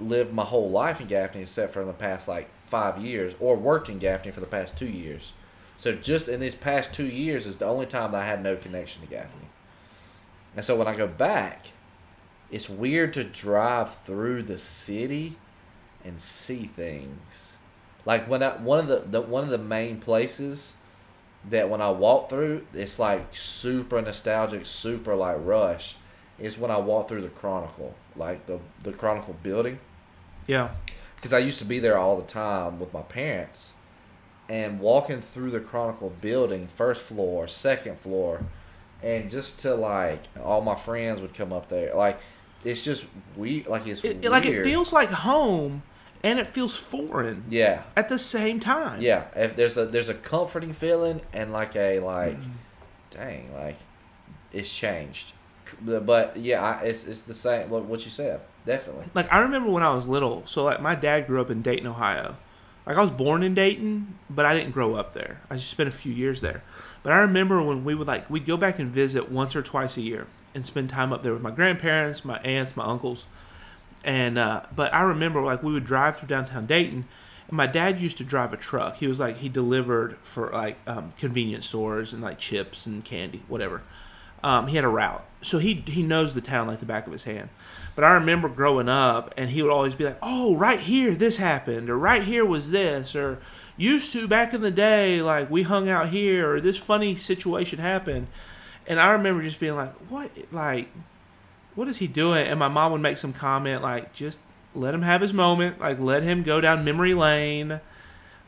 lived 0.00 0.32
my 0.32 0.42
whole 0.44 0.70
life 0.70 1.00
in 1.00 1.06
Gaffney 1.06 1.42
except 1.42 1.72
for 1.72 1.80
in 1.80 1.86
the 1.86 1.92
past 1.92 2.28
like 2.28 2.48
five 2.66 2.98
years, 2.98 3.34
or 3.38 3.56
worked 3.56 3.88
in 3.88 3.98
Gaffney 3.98 4.32
for 4.32 4.40
the 4.40 4.46
past 4.46 4.76
two 4.76 4.88
years. 4.88 5.32
So 5.76 5.94
just 5.94 6.28
in 6.28 6.40
these 6.40 6.54
past 6.54 6.92
two 6.92 7.06
years 7.06 7.46
is 7.46 7.58
the 7.58 7.66
only 7.66 7.86
time 7.86 8.12
that 8.12 8.22
I 8.22 8.26
had 8.26 8.42
no 8.42 8.56
connection 8.56 9.02
to 9.02 9.08
Gaffney. 9.08 9.48
And 10.56 10.64
so 10.64 10.74
when 10.74 10.88
I 10.88 10.96
go 10.96 11.06
back, 11.06 11.66
it's 12.50 12.68
weird 12.68 13.12
to 13.14 13.24
drive 13.24 13.96
through 13.98 14.42
the 14.44 14.58
city 14.58 15.36
and 16.06 16.20
see 16.20 16.66
things. 16.76 17.56
Like 18.04 18.28
when 18.28 18.42
I 18.42 18.50
one 18.56 18.78
of 18.78 18.86
the, 18.88 18.98
the 19.10 19.20
one 19.20 19.42
of 19.44 19.50
the 19.50 19.58
main 19.58 19.98
places 19.98 20.74
that 21.50 21.68
when 21.68 21.80
I 21.82 21.90
walk 21.90 22.30
through, 22.30 22.66
it's 22.72 22.98
like 22.98 23.26
super 23.36 24.00
nostalgic, 24.00 24.66
super 24.66 25.14
like 25.14 25.36
rush. 25.40 25.96
Is 26.38 26.58
when 26.58 26.70
I 26.70 26.76
walk 26.78 27.08
through 27.08 27.22
the 27.22 27.30
Chronicle, 27.30 27.94
like 28.14 28.46
the 28.46 28.58
the 28.82 28.92
Chronicle 28.92 29.34
building, 29.42 29.78
Yeah. 30.46 30.68
because 31.16 31.32
I 31.32 31.38
used 31.38 31.58
to 31.60 31.64
be 31.64 31.78
there 31.78 31.96
all 31.96 32.16
the 32.18 32.26
time 32.26 32.78
with 32.78 32.92
my 32.92 33.00
parents, 33.00 33.72
and 34.48 34.78
walking 34.78 35.22
through 35.22 35.50
the 35.52 35.60
Chronicle 35.60 36.10
building, 36.20 36.66
first 36.68 37.00
floor, 37.00 37.48
second 37.48 37.98
floor, 37.98 38.42
and 39.02 39.30
just 39.30 39.60
to 39.60 39.74
like 39.74 40.20
all 40.44 40.60
my 40.60 40.74
friends 40.74 41.22
would 41.22 41.32
come 41.32 41.54
up 41.54 41.70
there, 41.70 41.94
like 41.94 42.18
it's 42.64 42.84
just 42.84 43.06
we 43.34 43.62
like 43.64 43.86
it's 43.86 44.04
It, 44.04 44.18
weird. 44.20 44.24
like 44.32 44.44
it 44.44 44.62
feels 44.62 44.92
like 44.92 45.08
home, 45.08 45.82
and 46.26 46.38
it 46.38 46.46
feels 46.46 46.76
foreign 46.76 47.44
yeah 47.48 47.84
at 47.96 48.08
the 48.08 48.18
same 48.18 48.58
time. 48.60 49.00
Yeah, 49.00 49.24
if 49.36 49.56
there's 49.56 49.76
a 49.78 49.86
there's 49.86 50.08
a 50.08 50.14
comforting 50.14 50.72
feeling 50.72 51.20
and 51.32 51.52
like 51.52 51.74
a 51.76 52.00
like, 52.00 52.36
Mm-hmm. 52.36 52.50
dang, 53.10 53.54
like 53.54 53.76
it's 54.52 54.72
changed. 54.74 55.32
But 55.82 56.36
yeah, 56.36 56.62
I, 56.62 56.82
it's 56.82 57.06
it's 57.06 57.22
the 57.22 57.34
same. 57.34 57.70
What 57.70 57.84
what 57.84 58.04
you 58.04 58.10
said, 58.10 58.40
definitely. 58.66 59.06
Like 59.14 59.32
I 59.32 59.38
remember 59.40 59.70
when 59.70 59.82
I 59.82 59.94
was 59.94 60.06
little. 60.06 60.42
So 60.46 60.64
like 60.64 60.80
my 60.82 60.94
dad 60.94 61.26
grew 61.26 61.40
up 61.40 61.50
in 61.50 61.62
Dayton, 61.62 61.86
Ohio. 61.86 62.36
Like 62.86 62.96
I 62.96 63.02
was 63.02 63.10
born 63.10 63.42
in 63.42 63.52
Dayton, 63.54 64.16
but 64.30 64.46
I 64.46 64.54
didn't 64.56 64.70
grow 64.72 64.94
up 64.94 65.12
there. 65.12 65.40
I 65.50 65.56
just 65.56 65.70
spent 65.70 65.88
a 65.88 65.92
few 65.92 66.12
years 66.12 66.40
there. 66.40 66.62
But 67.02 67.12
I 67.12 67.18
remember 67.18 67.60
when 67.62 67.84
we 67.84 67.94
would 67.96 68.06
like 68.06 68.28
we'd 68.30 68.46
go 68.46 68.56
back 68.56 68.78
and 68.78 68.90
visit 68.90 69.30
once 69.30 69.56
or 69.56 69.62
twice 69.62 69.96
a 69.96 70.02
year 70.02 70.26
and 70.54 70.64
spend 70.64 70.88
time 70.90 71.12
up 71.12 71.22
there 71.24 71.32
with 71.32 71.42
my 71.42 71.50
grandparents, 71.50 72.24
my 72.24 72.38
aunts, 72.38 72.76
my 72.76 72.84
uncles. 72.84 73.26
And 74.04 74.38
uh, 74.38 74.62
but 74.74 74.92
I 74.94 75.02
remember 75.02 75.42
like 75.42 75.62
we 75.62 75.72
would 75.72 75.84
drive 75.84 76.18
through 76.18 76.28
downtown 76.28 76.66
Dayton, 76.66 77.06
and 77.48 77.56
my 77.56 77.66
dad 77.66 78.00
used 78.00 78.18
to 78.18 78.24
drive 78.24 78.52
a 78.52 78.56
truck. 78.56 78.96
He 78.96 79.06
was 79.06 79.18
like 79.18 79.38
he 79.38 79.48
delivered 79.48 80.16
for 80.18 80.50
like 80.52 80.78
um, 80.86 81.12
convenience 81.18 81.66
stores 81.66 82.12
and 82.12 82.22
like 82.22 82.38
chips 82.38 82.86
and 82.86 83.04
candy, 83.04 83.42
whatever. 83.48 83.82
Um, 84.44 84.68
he 84.68 84.76
had 84.76 84.84
a 84.84 84.88
route, 84.88 85.24
so 85.42 85.58
he 85.58 85.74
he 85.86 86.02
knows 86.02 86.34
the 86.34 86.40
town 86.40 86.66
like 86.68 86.80
the 86.80 86.86
back 86.86 87.06
of 87.06 87.12
his 87.12 87.24
hand. 87.24 87.48
But 87.96 88.04
I 88.04 88.12
remember 88.14 88.48
growing 88.48 88.88
up, 88.88 89.32
and 89.38 89.50
he 89.50 89.62
would 89.62 89.72
always 89.72 89.94
be 89.94 90.04
like, 90.04 90.18
"Oh, 90.22 90.54
right 90.56 90.78
here, 90.78 91.14
this 91.14 91.38
happened, 91.38 91.88
or 91.88 91.98
right 91.98 92.22
here 92.22 92.44
was 92.44 92.70
this, 92.70 93.16
or 93.16 93.38
used 93.76 94.12
to 94.12 94.28
back 94.28 94.52
in 94.52 94.60
the 94.60 94.70
day, 94.70 95.22
like 95.22 95.50
we 95.50 95.62
hung 95.62 95.88
out 95.88 96.10
here, 96.10 96.52
or 96.52 96.60
this 96.60 96.76
funny 96.76 97.16
situation 97.16 97.78
happened." 97.78 98.28
And 98.86 99.00
I 99.00 99.10
remember 99.12 99.42
just 99.42 99.58
being 99.58 99.74
like, 99.74 99.92
"What? 100.10 100.30
Like, 100.52 100.88
what 101.76 101.86
is 101.86 101.98
he 101.98 102.08
doing?" 102.08 102.46
And 102.46 102.58
my 102.58 102.68
mom 102.68 102.90
would 102.92 103.00
make 103.00 103.18
some 103.18 103.32
comment 103.32 103.82
like, 103.82 104.12
"Just 104.12 104.38
let 104.74 104.92
him 104.92 105.02
have 105.02 105.20
his 105.20 105.32
moment, 105.32 105.80
like 105.80 106.00
let 106.00 106.24
him 106.24 106.42
go 106.42 106.60
down 106.60 106.84
memory 106.84 107.14
lane." 107.14 107.80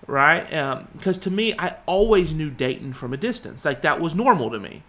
Right? 0.07 0.53
Um, 0.55 0.89
because 0.95 1.19
to 1.19 1.31
me, 1.31 1.55
I 1.59 1.77
always 1.87 2.33
knew 2.33 2.51
Dayton 2.51 2.95
from 2.95 3.13
a 3.13 3.17
distance. 3.17 3.65
Like 3.65 3.83
that 3.83 4.01
was 4.01 4.15
normal 4.15 4.51
to 4.51 4.59
me 4.59 4.83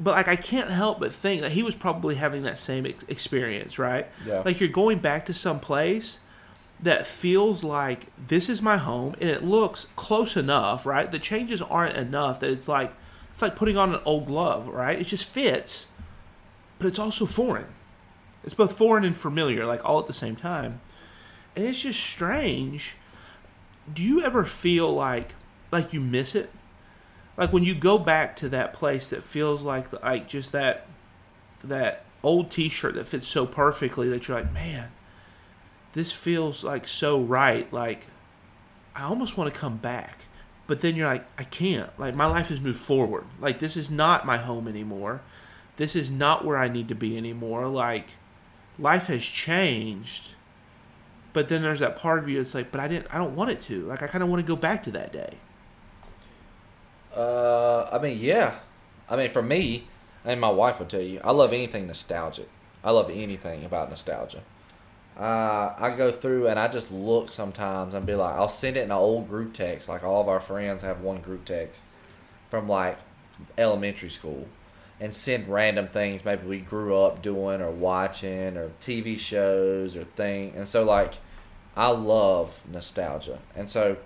but 0.00 0.12
like 0.12 0.28
I 0.28 0.36
can't 0.36 0.70
help 0.70 1.00
but 1.00 1.12
think 1.12 1.42
that 1.42 1.52
he 1.52 1.62
was 1.62 1.74
probably 1.74 2.16
having 2.16 2.42
that 2.42 2.58
same 2.58 2.86
ex- 2.86 3.04
experience, 3.08 3.78
right? 3.78 4.08
Yeah. 4.26 4.42
Like 4.44 4.60
you're 4.60 4.68
going 4.68 4.98
back 4.98 5.26
to 5.26 5.34
some 5.34 5.60
place 5.60 6.18
that 6.80 7.06
feels 7.06 7.62
like 7.62 8.06
this 8.28 8.48
is 8.48 8.60
my 8.60 8.76
home 8.76 9.14
and 9.20 9.30
it 9.30 9.44
looks 9.44 9.86
close 9.94 10.36
enough, 10.36 10.84
right? 10.84 11.10
The 11.10 11.18
changes 11.18 11.62
aren't 11.62 11.96
enough 11.96 12.40
that 12.40 12.50
it's 12.50 12.68
like 12.68 12.92
it's 13.30 13.40
like 13.40 13.56
putting 13.56 13.76
on 13.76 13.94
an 13.94 14.00
old 14.04 14.26
glove, 14.26 14.68
right? 14.68 14.98
It 14.98 15.04
just 15.04 15.24
fits, 15.24 15.86
but 16.82 16.88
it's 16.88 16.98
also 16.98 17.26
foreign. 17.26 17.66
It's 18.42 18.54
both 18.54 18.76
foreign 18.76 19.04
and 19.04 19.16
familiar, 19.16 19.64
like 19.64 19.84
all 19.84 20.00
at 20.00 20.08
the 20.08 20.12
same 20.12 20.34
time. 20.34 20.80
And 21.54 21.64
it's 21.64 21.80
just 21.80 22.00
strange. 22.00 22.96
Do 23.92 24.02
you 24.02 24.22
ever 24.22 24.44
feel 24.44 24.92
like 24.92 25.34
like 25.70 25.92
you 25.92 26.00
miss 26.00 26.34
it? 26.34 26.50
like 27.36 27.52
when 27.52 27.64
you 27.64 27.74
go 27.74 27.98
back 27.98 28.36
to 28.36 28.48
that 28.50 28.72
place 28.72 29.08
that 29.08 29.22
feels 29.22 29.62
like 29.62 29.90
the, 29.90 29.98
like 30.00 30.28
just 30.28 30.52
that 30.52 30.86
that 31.64 32.04
old 32.22 32.50
t-shirt 32.50 32.94
that 32.94 33.06
fits 33.06 33.26
so 33.26 33.46
perfectly 33.46 34.08
that 34.08 34.28
you're 34.28 34.36
like 34.36 34.52
man 34.52 34.90
this 35.92 36.12
feels 36.12 36.62
like 36.62 36.86
so 36.86 37.20
right 37.20 37.72
like 37.72 38.06
i 38.94 39.02
almost 39.02 39.36
want 39.36 39.52
to 39.52 39.58
come 39.58 39.76
back 39.76 40.18
but 40.66 40.80
then 40.80 40.94
you're 40.94 41.06
like 41.06 41.24
i 41.38 41.44
can't 41.44 41.90
like 41.98 42.14
my 42.14 42.26
life 42.26 42.48
has 42.48 42.60
moved 42.60 42.80
forward 42.80 43.24
like 43.40 43.58
this 43.58 43.76
is 43.76 43.90
not 43.90 44.26
my 44.26 44.36
home 44.36 44.68
anymore 44.68 45.20
this 45.82 45.96
is 45.96 46.10
not 46.10 46.44
where 46.44 46.56
i 46.58 46.68
need 46.68 46.88
to 46.88 46.94
be 46.94 47.16
anymore 47.18 47.66
like 47.68 48.10
life 48.78 49.06
has 49.06 49.24
changed 49.24 50.30
but 51.32 51.48
then 51.48 51.62
there's 51.62 51.80
that 51.80 51.96
part 51.96 52.18
of 52.18 52.28
you 52.28 52.42
that's 52.42 52.54
like 52.54 52.70
but 52.72 52.80
i 52.80 52.88
didn't 52.88 53.06
i 53.10 53.18
don't 53.18 53.36
want 53.36 53.50
it 53.50 53.60
to 53.60 53.82
like 53.86 54.02
i 54.02 54.06
kind 54.06 54.24
of 54.24 54.30
want 54.30 54.40
to 54.40 54.46
go 54.46 54.56
back 54.56 54.82
to 54.82 54.90
that 54.90 55.12
day 55.12 55.40
Uh, 57.14 57.88
I 57.92 57.98
mean, 57.98 58.18
yeah. 58.20 58.60
I 59.08 59.16
mean, 59.16 59.30
for 59.30 59.42
me, 59.42 59.88
and 60.24 60.40
my 60.40 60.50
wife 60.50 60.78
will 60.78 60.86
tell 60.86 61.00
you, 61.02 61.20
I 61.24 61.32
love 61.32 61.52
anything 61.52 61.86
nostalgic. 61.86 62.48
I 62.84 62.90
love 62.90 63.10
anything 63.10 63.64
about 63.64 63.90
nostalgia. 63.90 64.44
Uh, 65.16 65.74
I 65.78 65.94
go 65.96 66.10
through 66.10 66.48
and 66.48 66.58
I 66.58 66.68
just 66.68 66.90
look 66.90 67.30
sometimes 67.32 67.94
and 67.94 68.06
be 68.06 68.14
like, 68.14 68.34
I'll 68.34 68.48
send 68.48 68.76
it 68.76 68.80
in 68.80 68.90
an 68.90 68.96
old 68.96 69.28
group 69.28 69.52
text. 69.54 69.88
Like 69.88 70.04
all 70.04 70.20
of 70.22 70.28
our 70.28 70.40
friends 70.40 70.82
have 70.82 71.00
one 71.02 71.20
group 71.20 71.44
text 71.44 71.84
from 72.50 72.68
like 72.68 72.98
elementary 73.58 74.10
school, 74.10 74.52
and 75.02 75.12
send 75.12 75.48
random 75.48 75.88
things 75.88 76.24
maybe 76.24 76.46
we 76.46 76.58
grew 76.58 76.96
up 76.96 77.20
doing 77.22 77.60
or 77.60 77.72
watching 77.72 78.56
or 78.56 78.70
TV 78.80 79.18
shows 79.18 79.96
or 79.96 80.04
thing. 80.04 80.52
And 80.54 80.68
so 80.68 80.84
like, 80.84 81.14
I 81.76 81.88
love 81.88 82.62
nostalgia, 82.70 83.40
and 83.56 83.68
so 83.68 83.96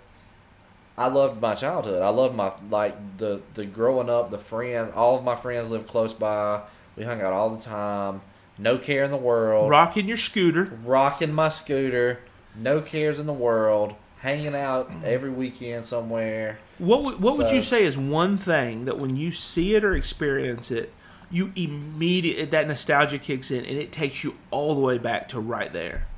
I 0.97 1.09
loved 1.09 1.43
my 1.43 1.55
childhood. 1.55 2.01
I 2.01 2.09
loved 2.09 2.35
my 2.35 2.53
like 2.71 3.19
the 3.19 3.43
the 3.53 3.67
growing 3.67 4.09
up, 4.09 4.31
the 4.31 4.39
friends. 4.39 4.93
All 4.95 5.19
of 5.19 5.23
my 5.25 5.37
friends 5.37 5.69
lived 5.69 5.87
close 5.87 6.15
by. 6.15 6.63
We 6.97 7.05
hung 7.05 7.21
out 7.21 7.35
all 7.35 7.51
the 7.51 7.63
time. 7.63 8.23
No 8.57 8.79
care 8.79 9.05
in 9.05 9.11
the 9.11 9.19
world. 9.19 9.69
rocking 9.69 10.09
your 10.09 10.17
scooter 10.17 10.79
Rocking 10.83 11.35
my 11.35 11.51
scooter. 11.51 12.21
No 12.55 12.81
cares 12.81 13.19
in 13.19 13.27
the 13.27 13.35
world. 13.35 13.95
Hanging 14.27 14.57
out 14.57 14.91
every 15.05 15.31
weekend 15.31 15.87
somewhere. 15.87 16.59
What 16.79 17.05
would, 17.05 17.21
what 17.21 17.39
would 17.39 17.53
you 17.53 17.63
say 17.63 17.85
is 17.85 17.97
one 17.97 18.37
thing 18.37 18.87
that 18.87 18.99
when 18.99 19.17
you 19.17 19.31
see 19.31 19.77
it 19.77 19.85
or 19.85 19.95
experience 19.95 20.73
it, 20.73 20.93
you 21.31 21.53
immediately 21.55 22.45
that 22.47 22.67
nostalgia 22.67 23.19
kicks 23.19 23.53
in 23.53 23.65
and 23.65 23.79
it 23.79 23.93
takes 23.93 24.25
you 24.25 24.35
all 24.51 24.75
the 24.75 24.81
way 24.81 24.99
back 24.99 25.29
to 25.29 25.39
right 25.39 25.73
there. 25.73 26.09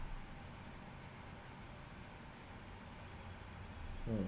Hmm. 4.06 4.24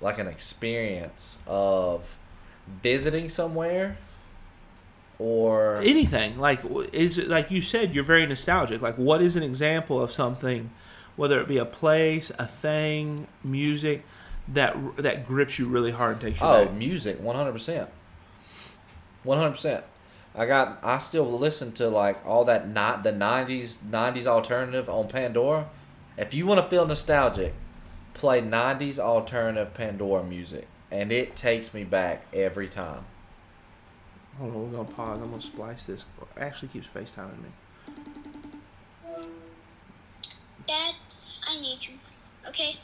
Like 0.00 0.18
an 0.20 0.28
experience 0.28 1.38
of 1.48 2.16
visiting 2.84 3.28
somewhere, 3.28 3.96
or 5.18 5.78
Anything 5.78 6.38
like 6.38 6.60
is 6.92 7.18
it 7.18 7.26
like 7.26 7.50
you 7.50 7.62
said, 7.62 7.96
you're 7.96 8.04
very 8.04 8.26
nostalgic. 8.26 8.80
Like 8.80 8.94
what 8.94 9.20
is 9.20 9.34
an 9.34 9.42
example 9.42 10.00
of 10.00 10.12
something, 10.12 10.70
whether 11.16 11.40
it 11.40 11.48
be 11.48 11.58
a 11.58 11.64
place, 11.64 12.30
a 12.38 12.46
thing, 12.46 13.26
music, 13.42 14.04
that 14.48 14.76
that 14.96 15.26
grips 15.26 15.58
you 15.58 15.66
really 15.66 15.90
hard 15.92 16.12
and 16.12 16.20
takes 16.20 16.40
you 16.40 16.46
Oh, 16.46 16.64
back? 16.66 16.74
music, 16.74 17.20
one 17.20 17.36
hundred 17.36 17.52
percent, 17.52 17.88
one 19.22 19.38
hundred 19.38 19.52
percent. 19.52 19.84
I 20.36 20.46
got. 20.46 20.78
I 20.82 20.98
still 20.98 21.30
listen 21.30 21.72
to 21.72 21.88
like 21.88 22.24
all 22.26 22.44
that 22.46 22.68
not 22.68 23.04
the 23.04 23.12
nineties 23.12 23.78
nineties 23.88 24.26
alternative 24.26 24.88
on 24.88 25.08
Pandora. 25.08 25.68
If 26.18 26.34
you 26.34 26.46
want 26.46 26.60
to 26.60 26.66
feel 26.68 26.86
nostalgic, 26.86 27.54
play 28.14 28.40
nineties 28.40 28.98
alternative 28.98 29.72
Pandora 29.74 30.24
music, 30.24 30.66
and 30.90 31.12
it 31.12 31.36
takes 31.36 31.72
me 31.72 31.84
back 31.84 32.26
every 32.32 32.66
time. 32.68 33.04
Hold 34.38 34.54
on, 34.54 34.72
we're 34.72 34.76
gonna 34.78 34.92
pause. 34.96 35.20
I'm 35.22 35.30
gonna 35.30 35.40
splice 35.40 35.84
this. 35.84 36.04
Ashley 36.36 36.66
keeps 36.66 36.88
FaceTiming 36.88 37.40
me. 37.40 37.50
Dad, 40.66 40.94
I 41.54 41.60
need 41.60 41.78
you. 41.82 41.94
Okay? 42.48 42.78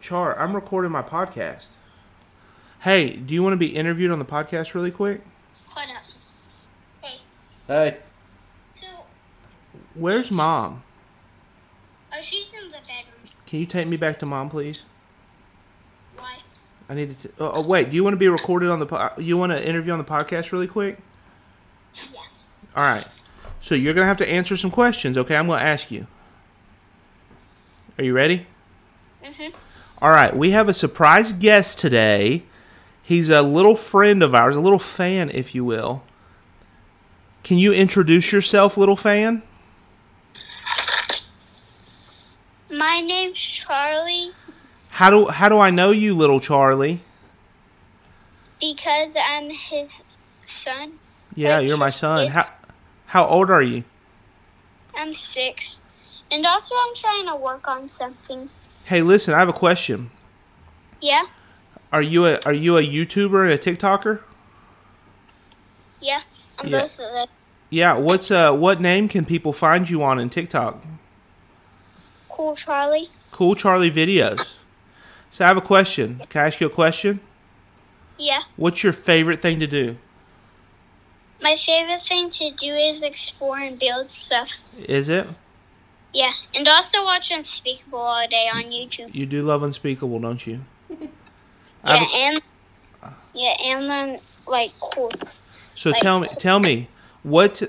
Char, 0.00 0.38
I'm 0.38 0.54
recording 0.54 0.90
my 0.90 1.02
podcast. 1.02 1.66
Hey, 2.80 3.10
do 3.16 3.34
you 3.34 3.42
want 3.42 3.52
to 3.52 3.58
be 3.58 3.74
interviewed 3.74 4.10
on 4.10 4.18
the 4.18 4.24
podcast 4.24 4.74
really 4.74 4.90
quick? 4.90 5.20
Why 5.72 5.86
not? 5.86 6.12
Hey, 7.02 7.18
Hey, 7.66 7.98
so, 8.74 8.86
Where's 9.94 10.30
mom? 10.30 10.82
uh, 12.12 12.20
she's 12.20 12.52
in 12.52 12.66
the 12.70 12.78
bedroom. 12.86 13.30
Can 13.46 13.60
you 13.60 13.66
take 13.66 13.86
me 13.88 13.96
back 13.96 14.18
to 14.20 14.26
mom, 14.26 14.48
please? 14.50 14.82
Why? 16.16 16.38
I 16.88 16.94
need 16.94 17.18
to. 17.20 17.28
Oh, 17.38 17.50
oh 17.54 17.60
wait. 17.60 17.90
Do 17.90 17.96
you 17.96 18.04
want 18.04 18.14
to 18.14 18.18
be 18.18 18.28
recorded 18.28 18.70
on 18.70 18.78
the? 18.78 18.86
Po- 18.86 19.10
you 19.18 19.36
want 19.36 19.52
to 19.52 19.66
interview 19.66 19.92
on 19.92 19.98
the 19.98 20.04
podcast 20.04 20.52
really 20.52 20.66
quick? 20.68 20.98
Yes. 21.94 22.14
All 22.76 22.84
right. 22.84 23.06
So 23.60 23.74
you're 23.74 23.94
gonna 23.94 24.06
have 24.06 24.16
to 24.18 24.28
answer 24.28 24.56
some 24.56 24.70
questions. 24.70 25.18
Okay, 25.18 25.36
I'm 25.36 25.46
gonna 25.48 25.62
ask 25.62 25.90
you. 25.90 26.06
Are 27.98 28.04
you 28.04 28.12
ready? 28.12 28.46
Mhm. 29.24 29.52
All 30.02 30.10
right, 30.10 30.36
we 30.36 30.50
have 30.50 30.68
a 30.68 30.74
surprise 30.74 31.32
guest 31.32 31.78
today. 31.78 32.42
He's 33.02 33.30
a 33.30 33.40
little 33.42 33.76
friend 33.76 34.22
of 34.22 34.34
ours, 34.34 34.56
a 34.56 34.60
little 34.60 34.78
fan, 34.78 35.30
if 35.32 35.54
you 35.54 35.64
will. 35.64 36.02
Can 37.42 37.58
you 37.58 37.72
introduce 37.72 38.32
yourself, 38.32 38.76
little 38.76 38.96
fan? 38.96 39.42
My 42.70 43.00
name's 43.00 43.38
Charlie 43.38 44.32
How 44.90 45.10
do 45.10 45.26
how 45.28 45.48
do 45.48 45.58
I 45.58 45.70
know 45.70 45.90
you, 45.92 46.14
little 46.14 46.40
Charlie? 46.40 47.00
because 48.58 49.14
I'm 49.22 49.50
his 49.50 50.02
son. 50.44 50.98
Yeah, 51.34 51.58
you're 51.60 51.76
my 51.76 51.90
son. 51.90 52.28
How 52.28 52.48
how 53.06 53.26
old 53.26 53.50
are 53.50 53.62
you? 53.62 53.84
I'm 54.96 55.12
six. 55.14 55.82
And 56.30 56.44
also, 56.44 56.74
I'm 56.74 56.94
trying 56.94 57.26
to 57.26 57.36
work 57.36 57.68
on 57.68 57.88
something. 57.88 58.50
Hey, 58.84 59.02
listen, 59.02 59.34
I 59.34 59.38
have 59.38 59.48
a 59.48 59.52
question. 59.52 60.10
Yeah? 61.00 61.22
Are 61.92 62.02
you 62.02 62.26
a 62.26 62.38
are 62.44 62.52
you 62.52 62.76
a 62.78 62.82
YouTuber 62.82 63.44
and 63.44 63.52
a 63.52 63.58
TikToker? 63.58 64.20
Yeah. 66.00 66.20
I'm 66.58 66.68
Yeah. 66.68 66.80
both 66.80 66.98
of 66.98 67.12
them. 67.12 67.28
Yeah. 67.70 67.96
What's 67.96 68.30
uh 68.30 68.52
what 68.52 68.80
name 68.80 69.08
can 69.08 69.24
people 69.24 69.52
find 69.52 69.88
you 69.88 70.02
on 70.02 70.18
in 70.18 70.30
TikTok? 70.30 70.82
Cool, 72.28 72.54
Charlie. 72.56 73.10
Cool 73.30 73.54
Charlie 73.54 73.90
videos. 73.90 74.46
So 75.30 75.44
I 75.44 75.48
have 75.48 75.56
a 75.56 75.60
question. 75.62 76.22
Can 76.28 76.42
I 76.42 76.46
ask 76.46 76.60
you 76.60 76.66
a 76.66 76.70
question? 76.70 77.20
Yeah. 78.18 78.42
What's 78.56 78.82
your 78.82 78.92
favorite 78.92 79.42
thing 79.42 79.60
to 79.60 79.66
do? 79.66 79.96
My 81.42 81.56
favorite 81.56 82.02
thing 82.02 82.30
to 82.30 82.50
do 82.50 82.72
is 82.74 83.02
explore 83.02 83.58
and 83.58 83.78
build 83.78 84.08
stuff. 84.08 84.48
Is 84.78 85.08
it? 85.08 85.26
Yeah. 86.16 86.32
And 86.54 86.66
also 86.66 87.04
watch 87.04 87.30
Unspeakable 87.30 87.98
all 87.98 88.26
day 88.26 88.48
on 88.50 88.64
YouTube. 88.64 89.14
You 89.14 89.26
do 89.26 89.42
love 89.42 89.62
Unspeakable, 89.62 90.18
don't 90.18 90.46
you? 90.46 90.60
Yeah, 91.84 91.98
have 91.98 92.08
and 92.14 92.42
yeah, 93.32 93.54
and 93.62 93.88
then 93.88 94.18
like 94.48 94.72
cool. 94.80 95.08
so 95.76 95.90
like- 95.90 96.02
tell 96.02 96.18
me, 96.18 96.26
tell 96.40 96.58
me, 96.58 96.88
what 97.22 97.62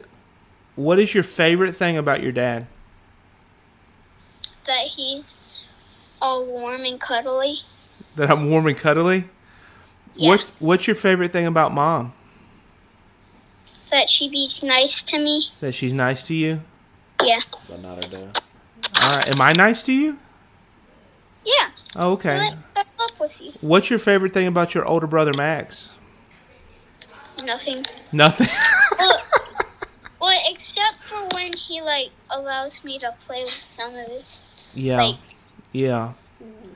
what 0.76 0.98
is 0.98 1.14
your 1.14 1.24
favorite 1.24 1.76
thing 1.76 1.98
about 1.98 2.24
your 2.24 2.32
dad? 2.32 2.66
That 4.66 4.88
he's 4.88 5.38
all 6.20 6.44
warm 6.46 6.84
and 6.84 7.00
cuddly. 7.00 7.60
That 8.16 8.32
I'm 8.32 8.50
warm 8.50 8.66
and 8.66 8.76
cuddly. 8.78 9.26
Yeah. 10.16 10.30
What 10.30 10.52
What's 10.58 10.88
your 10.88 10.96
favorite 10.96 11.32
thing 11.32 11.46
about 11.46 11.72
mom? 11.72 12.14
That 13.92 14.10
she 14.10 14.28
be 14.30 14.50
nice 14.64 15.04
to 15.04 15.20
me. 15.20 15.52
That 15.60 15.74
she's 15.74 15.94
nice 15.94 16.24
to 16.24 16.34
you. 16.34 16.62
Yeah. 17.24 17.42
But 17.70 17.82
not 17.82 18.04
her 18.04 18.10
dad. 18.10 18.42
All 19.02 19.16
right. 19.16 19.28
Am 19.30 19.42
I 19.42 19.54
nice 19.54 19.84
to 19.84 19.94
you? 19.94 20.18
Yeah. 21.44 21.70
Oh, 21.96 22.12
okay. 22.14 22.38
Let 22.38 22.58
let 22.76 22.88
up 23.00 23.20
with 23.20 23.42
you. 23.42 23.54
What's 23.62 23.90
your 23.90 24.00
favorite 24.00 24.34
thing 24.34 24.48
about 24.48 24.76
your 24.76 24.86
older 24.86 25.08
brother 25.08 25.32
Max? 25.38 25.90
Nothing. 27.46 27.84
Nothing. 28.12 28.50
Well, 29.00 29.22
well, 30.22 30.40
except 30.50 30.98
for 30.98 31.28
when 31.34 31.54
he 31.54 31.82
like 31.82 32.10
allows 32.30 32.84
me 32.84 33.00
to 33.00 33.16
play 33.26 33.42
with 33.42 33.50
some 33.50 33.96
of 33.96 34.08
his 34.08 34.42
yeah. 34.74 35.02
like. 35.02 35.16
Yeah. 35.72 36.14
Mm-hmm. 36.44 36.72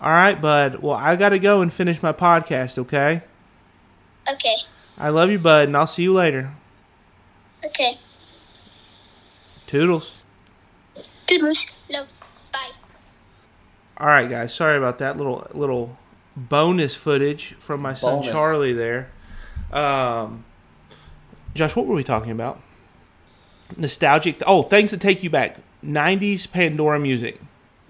All 0.00 0.10
right, 0.10 0.40
bud. 0.40 0.76
Well, 0.76 0.96
I 0.96 1.16
got 1.16 1.30
to 1.30 1.38
go 1.38 1.60
and 1.60 1.72
finish 1.72 2.02
my 2.02 2.12
podcast, 2.12 2.78
okay? 2.78 3.22
Okay. 4.30 4.56
I 4.96 5.08
love 5.10 5.30
you, 5.30 5.38
bud, 5.38 5.68
and 5.68 5.76
I'll 5.76 5.86
see 5.86 6.04
you 6.04 6.12
later. 6.12 6.52
Okay. 7.64 7.98
Toodles. 9.68 10.12
Doodles. 11.26 11.70
No. 11.90 12.04
Bye. 12.52 12.70
All 13.98 14.06
right, 14.06 14.28
guys. 14.28 14.52
Sorry 14.54 14.76
about 14.78 14.98
that 14.98 15.16
little 15.16 15.46
little 15.52 15.96
bonus 16.36 16.94
footage 16.94 17.54
from 17.58 17.80
my 17.82 17.94
son 17.94 18.16
Bonus. 18.16 18.32
Charlie 18.32 18.72
there. 18.72 19.10
Um, 19.70 20.44
Josh, 21.54 21.76
what 21.76 21.86
were 21.86 21.94
we 21.94 22.02
talking 22.02 22.32
about? 22.32 22.60
Nostalgic. 23.76 24.42
Oh, 24.46 24.62
things 24.62 24.90
that 24.90 25.00
take 25.02 25.22
you 25.22 25.28
back. 25.28 25.58
'90s 25.84 26.50
Pandora 26.50 26.98
music. 26.98 27.38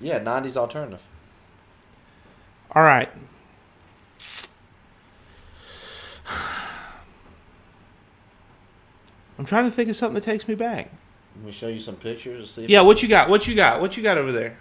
Yeah, 0.01 0.19
90s 0.21 0.57
alternative. 0.57 1.01
All 2.73 2.83
right. 2.83 3.09
I'm 9.39 9.45
trying 9.45 9.65
to 9.65 9.71
think 9.71 9.89
of 9.89 9.97
something 9.97 10.15
that 10.15 10.25
takes 10.25 10.47
me 10.49 10.55
back. 10.57 10.91
Let 11.39 11.47
me 11.47 11.53
show 11.53 11.69
you 11.69 11.81
some 11.81 11.97
pictures 11.97 12.51
see. 12.51 12.67
Yeah, 12.67 12.81
what 12.81 13.03
you 13.03 13.09
got? 13.09 13.29
What 13.29 13.47
you 13.47 13.55
got? 13.55 13.81
What 13.81 13.97
you 13.97 14.03
got 14.03 14.19
over 14.19 14.33
there? 14.33 14.57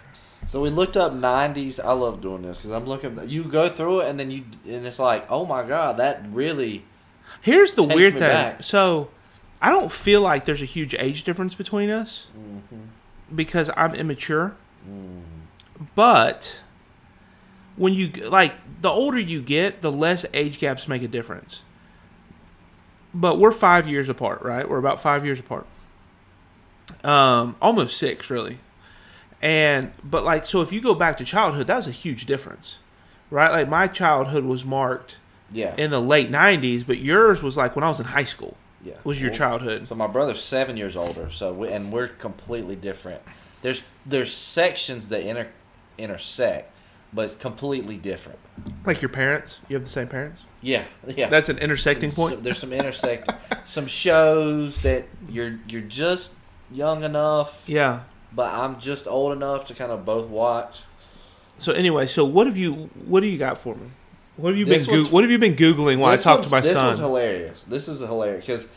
So 0.46 0.60
we 0.62 0.70
looked 0.70 0.96
up 0.96 1.12
90s. 1.12 1.80
I 1.84 1.92
love 1.92 2.20
doing 2.20 2.42
this 2.42 2.56
because 2.56 2.70
I'm 2.70 2.86
looking. 2.86 3.18
You 3.28 3.42
go 3.44 3.68
through 3.68 4.02
it 4.02 4.08
and 4.10 4.18
then 4.20 4.30
you 4.30 4.44
and 4.66 4.86
it's 4.86 4.98
like, 5.00 5.26
oh 5.28 5.44
my 5.44 5.66
god, 5.66 5.96
that 5.96 6.22
really. 6.30 6.84
Here's 7.42 7.74
the 7.74 7.82
weird 7.82 8.14
thing. 8.14 8.22
back. 8.22 8.62
So, 8.62 9.10
I 9.60 9.70
don't 9.70 9.92
feel 9.92 10.20
like 10.20 10.44
there's 10.44 10.62
a 10.62 10.66
huge 10.66 10.94
age 10.94 11.24
difference 11.24 11.54
between 11.54 11.90
us 11.90 12.26
Mm-hmm. 12.38 12.82
because 13.34 13.70
I'm 13.76 13.94
immature. 13.94 14.54
Mm. 14.88 15.22
But 15.94 16.58
when 17.76 17.92
you 17.92 18.06
like 18.08 18.54
the 18.80 18.88
older 18.88 19.18
you 19.18 19.42
get, 19.42 19.82
the 19.82 19.92
less 19.92 20.24
age 20.32 20.58
gaps 20.58 20.88
make 20.88 21.02
a 21.02 21.08
difference. 21.08 21.62
But 23.12 23.38
we're 23.38 23.52
5 23.52 23.88
years 23.88 24.08
apart, 24.08 24.42
right? 24.42 24.68
We're 24.68 24.78
about 24.78 25.02
5 25.02 25.24
years 25.24 25.40
apart. 25.40 25.66
Um 27.04 27.56
almost 27.60 27.96
6 27.98 28.30
really. 28.30 28.58
And 29.40 29.92
but 30.02 30.24
like 30.24 30.46
so 30.46 30.60
if 30.62 30.72
you 30.72 30.80
go 30.80 30.94
back 30.94 31.18
to 31.18 31.24
childhood, 31.24 31.66
that 31.68 31.76
was 31.76 31.86
a 31.86 31.92
huge 31.92 32.26
difference. 32.26 32.78
Right? 33.30 33.50
Like 33.50 33.68
my 33.68 33.86
childhood 33.86 34.44
was 34.44 34.64
marked 34.64 35.16
Yeah. 35.52 35.74
in 35.76 35.90
the 35.90 36.00
late 36.00 36.30
90s, 36.30 36.86
but 36.86 36.98
yours 36.98 37.42
was 37.42 37.56
like 37.56 37.76
when 37.76 37.84
I 37.84 37.88
was 37.88 38.00
in 38.00 38.06
high 38.06 38.24
school. 38.24 38.56
yeah. 38.84 38.94
Was 39.04 39.20
your 39.20 39.30
Well, 39.30 39.38
childhood. 39.38 39.86
So 39.88 39.94
my 39.94 40.06
brother's 40.06 40.42
seven 40.42 40.76
years 40.76 40.96
older. 40.96 41.30
So 41.30 41.52
we, 41.52 41.68
and 41.68 41.92
we're 41.92 42.08
completely 42.08 42.74
different. 42.76 43.20
There's 43.62 43.82
there's 44.06 44.32
sections 44.32 45.08
that 45.08 45.22
inter, 45.22 45.48
intersect, 45.98 46.72
but 47.12 47.26
it's 47.26 47.34
completely 47.36 47.96
different. 47.96 48.38
Like 48.86 49.02
your 49.02 49.08
parents? 49.10 49.60
You 49.68 49.74
have 49.76 49.84
the 49.84 49.90
same 49.90 50.08
parents? 50.08 50.44
Yeah. 50.62 50.84
Yeah. 51.06 51.28
That's 51.28 51.48
an 51.48 51.58
intersecting 51.58 52.10
Some- 52.10 52.16
point. 52.16 52.34
some- 52.36 52.42
there's 52.44 52.58
some 52.58 52.72
intersecting, 52.72 53.34
some 53.64 53.86
shows 53.86 54.78
that 54.80 55.04
you're 55.28 55.58
you're 55.68 55.82
just 55.82 56.34
young 56.70 57.04
enough, 57.04 57.64
yeah. 57.66 58.02
but 58.32 58.52
I'm 58.52 58.78
just 58.78 59.06
old 59.06 59.32
enough 59.32 59.66
to 59.66 59.74
kind 59.74 59.92
of 59.92 60.04
both 60.04 60.28
watch. 60.28 60.82
So 61.58 61.72
anyway, 61.72 62.06
so 62.06 62.24
what 62.24 62.46
have 62.46 62.56
you 62.56 62.90
what 63.06 63.20
do 63.20 63.26
you 63.26 63.38
got 63.38 63.58
for 63.58 63.74
me? 63.74 63.88
What 64.36 64.50
have 64.50 64.58
you 64.58 64.64
This 64.64 64.86
been 64.86 65.02
goo- 65.02 65.08
what 65.08 65.24
have 65.24 65.30
you 65.30 65.38
been 65.38 65.56
googling 65.56 65.98
while 65.98 66.12
I 66.12 66.16
talk 66.16 66.42
to 66.42 66.50
my 66.50 66.60
this 66.60 66.72
son? 66.72 66.96
hilarious. 66.96 67.64
This 67.64 67.88
is 67.88 68.00
hilarious 68.00 68.46
because 68.46 68.68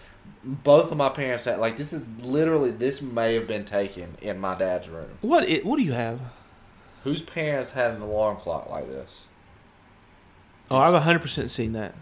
both 0.43 0.91
of 0.91 0.97
my 0.97 1.09
parents 1.09 1.45
had 1.45 1.59
like 1.59 1.77
this 1.77 1.93
is 1.93 2.05
literally 2.19 2.71
this 2.71 3.01
may 3.01 3.35
have 3.35 3.47
been 3.47 3.65
taken 3.65 4.15
in 4.21 4.39
my 4.39 4.57
dad's 4.57 4.89
room. 4.89 5.09
What 5.21 5.47
i 5.47 5.57
what 5.57 5.77
do 5.77 5.83
you 5.83 5.93
have? 5.93 6.19
Whose 7.03 7.21
parents 7.21 7.71
had 7.71 7.91
an 7.91 8.01
alarm 8.01 8.37
clock 8.37 8.69
like 8.69 8.87
this? 8.87 9.25
Oh, 10.69 10.77
I've 10.77 11.03
100% 11.03 11.49
seen 11.49 11.73
that. 11.73 11.93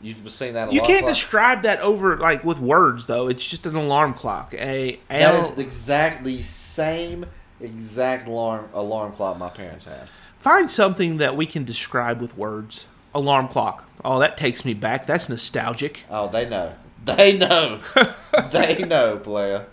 You've 0.00 0.30
seen 0.30 0.54
that. 0.54 0.64
Alarm 0.68 0.74
You 0.74 0.80
can't 0.80 1.00
clock? 1.02 1.14
describe 1.14 1.62
that 1.62 1.80
over 1.80 2.16
like 2.16 2.42
with 2.44 2.58
words 2.58 3.06
though. 3.06 3.28
It's 3.28 3.46
just 3.46 3.66
an 3.66 3.76
alarm 3.76 4.14
clock. 4.14 4.54
A 4.54 4.98
That 5.08 5.34
is 5.34 5.58
exactly 5.58 6.40
same 6.42 7.26
exact 7.60 8.26
alarm 8.26 8.68
alarm 8.72 9.12
clock 9.12 9.36
my 9.38 9.50
parents 9.50 9.84
had. 9.84 10.08
find 10.40 10.70
something 10.70 11.18
that 11.18 11.36
we 11.36 11.44
can 11.46 11.64
describe 11.64 12.20
with 12.20 12.36
words. 12.36 12.86
Alarm 13.14 13.48
clock. 13.48 13.84
Oh, 14.04 14.18
that 14.20 14.36
takes 14.38 14.64
me 14.64 14.72
back. 14.72 15.04
That's 15.06 15.28
nostalgic. 15.28 16.04
Oh, 16.08 16.28
they 16.28 16.48
know. 16.48 16.74
They 17.04 17.36
know. 17.36 17.80
they 18.52 18.84
know, 18.84 19.18
player. 19.18 19.66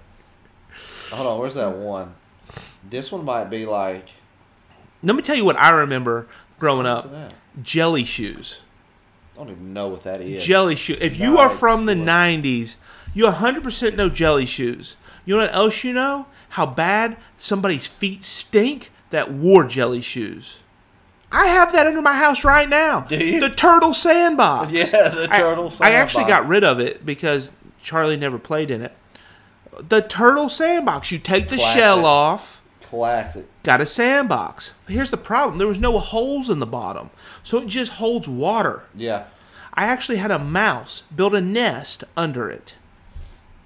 Hold 1.11 1.27
on, 1.27 1.39
where's 1.39 1.53
that 1.55 1.75
one? 1.77 2.15
This 2.89 3.11
one 3.11 3.23
might 3.23 3.45
be 3.49 3.65
like. 3.65 4.09
Let 5.03 5.15
me 5.15 5.21
tell 5.21 5.35
you 5.35 5.45
what 5.45 5.55
I 5.57 5.69
remember 5.69 6.27
growing 6.59 6.85
up. 6.85 7.09
that? 7.11 7.33
Jelly 7.61 8.03
shoes. 8.03 8.61
I 9.37 9.41
don't 9.43 9.51
even 9.51 9.71
know 9.73 9.87
what 9.89 10.03
that 10.03 10.19
is. 10.21 10.43
Jelly 10.43 10.75
shoe. 10.75 10.97
If 10.99 11.19
you 11.19 11.37
are 11.37 11.49
from 11.49 11.85
the 11.85 11.93
90s, 11.93 12.75
you 13.13 13.25
100% 13.25 13.95
know 13.95 14.09
jelly 14.09 14.47
shoes. 14.47 14.95
You 15.25 15.35
know 15.35 15.41
what 15.41 15.53
else 15.53 15.83
you 15.83 15.93
know? 15.93 16.25
How 16.49 16.65
bad 16.65 17.17
somebody's 17.37 17.85
feet 17.85 18.23
stink 18.23 18.91
that 19.11 19.31
wore 19.31 19.63
jelly 19.65 20.01
shoes. 20.01 20.57
I 21.31 21.47
have 21.47 21.71
that 21.73 21.85
under 21.85 22.01
my 22.01 22.15
house 22.15 22.43
right 22.43 22.67
now. 22.67 23.01
Do 23.01 23.17
you? 23.17 23.39
The 23.39 23.49
turtle 23.49 23.93
sandbox. 23.93 24.71
Yeah, 24.71 24.85
the 24.85 25.27
I- 25.29 25.37
sandbox. 25.37 25.81
I, 25.81 25.91
actually 25.91 26.23
got 26.25 26.47
rid 26.47 26.63
of 26.63 26.79
it 26.79 27.05
because 27.05 27.51
Charlie 27.83 28.17
never 28.17 28.39
played 28.39 28.71
in 28.71 28.81
it. 28.81 28.93
The 29.87 30.01
turtle 30.01 30.49
sandbox. 30.49 31.11
You 31.11 31.19
take 31.19 31.49
the 31.49 31.57
Classic. 31.57 31.79
shell 31.79 32.05
off, 32.05 32.56
Classic. 32.89 33.45
got 33.63 33.81
a 33.81 33.85
sandbox. 33.85 34.73
Here's 34.87 35.11
the 35.11 35.17
problem 35.17 35.57
there 35.57 35.67
was 35.67 35.79
no 35.79 35.97
holes 35.99 36.49
in 36.49 36.59
the 36.59 36.65
bottom, 36.65 37.09
so 37.43 37.57
it 37.59 37.67
just 37.67 37.93
holds 37.93 38.27
water. 38.27 38.83
Yeah. 38.95 39.25
I 39.73 39.85
actually 39.85 40.17
had 40.17 40.31
a 40.31 40.39
mouse 40.39 41.03
build 41.15 41.35
a 41.35 41.41
nest 41.41 42.03
under 42.15 42.49
it 42.49 42.75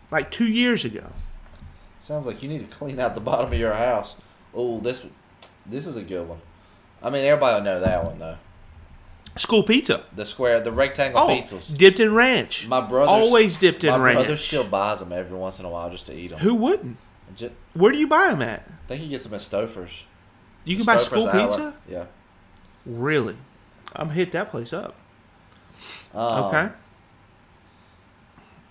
like 0.09 0.29
two 0.31 0.51
years 0.51 0.83
ago. 0.83 1.11
Sounds 1.99 2.25
like 2.25 2.41
you 2.43 2.49
need 2.49 2.67
to 2.69 2.75
clean 2.75 2.99
out 2.99 3.15
the 3.15 3.21
bottom 3.21 3.53
of 3.53 3.59
your 3.59 3.73
house. 3.73 4.15
Oh, 4.53 4.79
this. 4.79 5.05
this 5.65 5.85
is 5.85 5.95
a 5.95 6.01
good 6.01 6.27
one. 6.27 6.41
I 7.01 7.09
mean, 7.09 7.23
everybody 7.23 7.55
will 7.55 7.63
know 7.63 7.79
that 7.79 8.03
one 8.03 8.19
though. 8.19 8.37
School 9.37 9.63
pizza. 9.63 10.03
The 10.13 10.25
square, 10.25 10.59
the 10.59 10.73
rectangle 10.73 11.21
Oh, 11.21 11.27
pizzas. 11.29 11.77
dipped 11.77 12.01
in 12.01 12.13
ranch. 12.13 12.67
My 12.67 12.81
brother 12.81 13.09
always 13.09 13.57
dipped 13.57 13.83
in 13.85 13.91
ranch. 13.91 13.99
my 13.99 14.05
ranch. 14.05 14.17
brother 14.17 14.35
still 14.37 14.65
buys 14.65 14.99
them 14.99 15.13
every 15.13 15.37
once 15.37 15.59
in 15.59 15.65
a 15.65 15.69
while 15.69 15.89
just 15.89 16.07
to 16.07 16.13
eat 16.13 16.31
them. 16.31 16.39
Who 16.39 16.55
wouldn't? 16.55 16.97
Just, 17.35 17.53
Where 17.73 17.91
do 17.91 17.97
you 17.97 18.07
buy 18.07 18.29
them 18.29 18.41
at? 18.41 18.61
I 18.67 18.87
think 18.87 19.01
he 19.01 19.07
gets 19.09 19.23
them 19.25 19.33
at 19.33 19.41
Stouffer's. 19.41 20.05
You 20.63 20.75
can 20.75 20.85
buy 20.85 20.97
school 20.97 21.27
pizza. 21.27 21.73
Yeah. 21.89 22.05
Really? 22.85 23.37
I'm 23.93 24.09
hit 24.09 24.31
that 24.33 24.51
place 24.51 24.73
up. 24.73 24.95
Um, 26.13 26.43
Okay. 26.45 26.69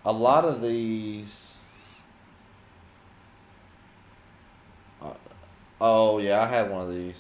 A 0.05 0.13
lot 0.13 0.45
of 0.47 0.63
these. 0.63 1.57
Uh, 5.03 5.11
oh 5.81 6.19
yeah, 6.19 6.41
I 6.43 6.47
had 6.47 6.71
one 6.71 6.83
of 6.83 6.95
these. 6.95 7.15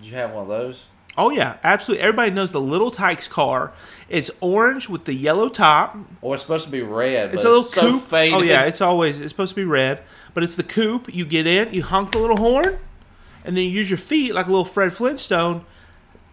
Did 0.00 0.08
you 0.10 0.14
have 0.16 0.32
one 0.32 0.42
of 0.42 0.48
those? 0.48 0.86
Oh 1.18 1.30
yeah, 1.30 1.56
absolutely. 1.64 2.02
Everybody 2.02 2.30
knows 2.32 2.52
the 2.52 2.60
Little 2.60 2.90
Tikes 2.90 3.26
car. 3.28 3.72
It's 4.08 4.30
orange 4.40 4.88
with 4.88 5.04
the 5.06 5.14
yellow 5.14 5.48
top. 5.48 5.96
Or 6.20 6.34
it's 6.34 6.42
supposed 6.42 6.66
to 6.66 6.70
be 6.72 6.82
red, 6.82 7.32
It's 7.32 7.42
but 7.42 7.48
a 7.48 7.48
little 7.48 7.64
it's 7.64 7.72
so 7.74 7.92
coupe. 7.92 8.02
faded. 8.02 8.34
Oh 8.34 8.42
yeah, 8.42 8.62
it's 8.64 8.80
always 8.80 9.20
it's 9.20 9.30
supposed 9.30 9.50
to 9.50 9.56
be 9.56 9.64
red, 9.64 10.02
but 10.36 10.42
it's 10.44 10.54
the 10.54 10.62
coupe. 10.62 11.12
You 11.14 11.24
get 11.24 11.46
in, 11.46 11.72
you 11.72 11.82
honk 11.82 12.12
the 12.12 12.18
little 12.18 12.36
horn, 12.36 12.78
and 13.42 13.56
then 13.56 13.64
you 13.64 13.70
use 13.70 13.88
your 13.88 13.96
feet 13.96 14.34
like 14.34 14.44
a 14.44 14.50
little 14.50 14.66
Fred 14.66 14.92
Flintstone. 14.92 15.64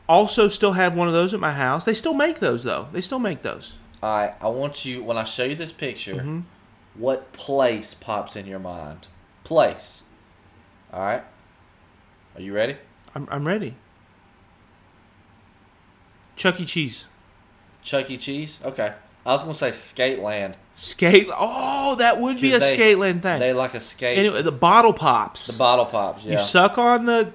Also, 0.09 0.49
still 0.49 0.73
have 0.73 0.93
one 0.93 1.07
of 1.07 1.13
those 1.13 1.33
at 1.33 1.39
my 1.39 1.53
house. 1.53 1.85
They 1.85 1.93
still 1.93 2.13
make 2.13 2.39
those 2.39 2.65
though. 2.65 2.89
They 2.91 2.99
still 2.99 3.19
make 3.19 3.43
those. 3.43 3.75
All 4.03 4.13
right, 4.13 4.33
I 4.41 4.49
want 4.49 4.83
you 4.83 5.01
when 5.01 5.15
I 5.17 5.23
show 5.23 5.45
you 5.45 5.55
this 5.55 5.71
picture, 5.71 6.15
Mm-hmm. 6.15 6.39
what 6.95 7.31
place 7.31 7.93
pops 7.93 8.35
in 8.35 8.45
your 8.45 8.59
mind? 8.59 9.07
Place. 9.45 10.03
All 10.91 10.99
right. 10.99 11.23
Are 12.35 12.41
you 12.41 12.53
ready? 12.53 12.75
I'm 13.15 13.25
I'm 13.31 13.47
ready. 13.47 13.75
Chuck 16.35 16.59
E. 16.59 16.65
Cheese. 16.65 17.05
Chuck 17.81 18.09
E. 18.11 18.17
Cheese. 18.17 18.59
Okay. 18.65 18.93
I 19.25 19.33
was 19.33 19.43
gonna 19.43 19.53
say 19.55 19.69
Skateland. 19.69 20.55
Skate. 20.75 21.29
Oh, 21.31 21.95
that 21.99 22.19
would 22.19 22.41
be 22.41 22.53
a 22.53 22.59
they- 22.59 22.77
Skateland 22.77 23.21
thing. 23.21 23.39
They 23.39 23.53
like 23.53 23.73
a 23.73 23.79
skate. 23.81 24.17
anyway, 24.17 24.41
the 24.41 24.51
bottle 24.51 24.93
pops. 24.93 25.47
the 25.47 25.57
bottle 25.57 25.85
pops. 25.85 26.25
Yeah. 26.25 26.39
You 26.41 26.45
suck 26.47 26.77
on 26.77 27.05
the 27.05 27.31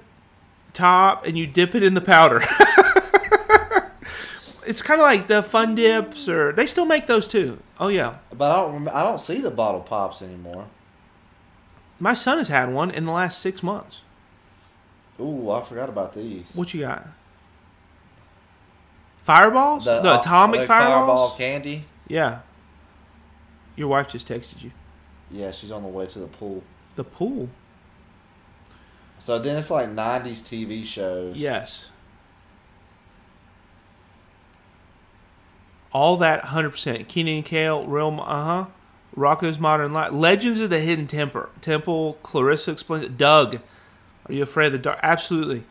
top 0.73 1.25
and 1.25 1.37
you 1.37 1.47
dip 1.47 1.73
it 1.75 1.83
in 1.83 1.93
the 1.93 2.01
powder. 2.01 2.43
it's 4.65 4.81
kind 4.81 4.99
of 4.99 5.05
like 5.05 5.27
the 5.27 5.41
fun 5.41 5.75
dips, 5.75 6.27
or 6.29 6.51
they 6.51 6.67
still 6.67 6.85
make 6.85 7.07
those 7.07 7.27
too. 7.27 7.59
Oh 7.79 7.87
yeah, 7.87 8.17
but 8.35 8.51
I 8.51 8.61
don't. 8.61 8.87
I 8.89 9.03
don't 9.03 9.19
see 9.21 9.41
the 9.41 9.51
bottle 9.51 9.81
pops 9.81 10.21
anymore. 10.21 10.67
my 11.99 12.13
son 12.13 12.37
has 12.37 12.49
had 12.49 12.71
one 12.73 12.91
in 12.91 13.05
the 13.05 13.11
last 13.11 13.39
six 13.39 13.63
months. 13.63 14.01
Ooh, 15.19 15.49
I 15.49 15.63
forgot 15.63 15.89
about 15.89 16.13
these. 16.13 16.45
What 16.55 16.73
you 16.73 16.81
got? 16.81 17.07
Fireballs? 19.29 19.85
The, 19.85 20.01
uh, 20.03 20.19
atomic 20.21 20.61
the 20.61 20.65
fireballs? 20.65 21.07
fireball 21.07 21.37
candy. 21.37 21.85
Yeah. 22.07 22.39
Your 23.75 23.87
wife 23.87 24.07
just 24.09 24.27
texted 24.27 24.63
you. 24.63 24.71
Yeah, 25.29 25.51
she's 25.51 25.69
on 25.69 25.83
the 25.83 25.87
way 25.87 26.07
to 26.07 26.17
the 26.17 26.25
pool. 26.25 26.63
The 26.95 27.03
pool. 27.03 27.47
So 29.19 29.37
then 29.37 29.57
it's 29.57 29.69
like 29.69 29.87
'90s 29.89 30.41
TV 30.41 30.83
shows. 30.83 31.35
Yes. 31.35 31.89
All 35.93 36.17
that 36.17 36.45
100%. 36.45 37.07
Kenan 37.07 37.35
and 37.35 37.45
Kel, 37.45 37.85
Real, 37.85 38.19
uh 38.25 38.43
huh. 38.43 38.65
Rocco's 39.15 39.59
Modern 39.59 39.93
Life. 39.93 40.11
Legends 40.11 40.59
of 40.59 40.71
the 40.71 40.79
Hidden 40.79 41.05
Temper. 41.05 41.49
Temple, 41.61 42.17
Clarissa 42.23 42.71
explains 42.71 43.05
it. 43.05 43.15
Doug. 43.17 43.59
Are 44.27 44.33
you 44.33 44.41
afraid 44.41 44.67
of 44.67 44.71
the 44.73 44.77
dark? 44.79 44.99
Absolutely. 45.03 45.65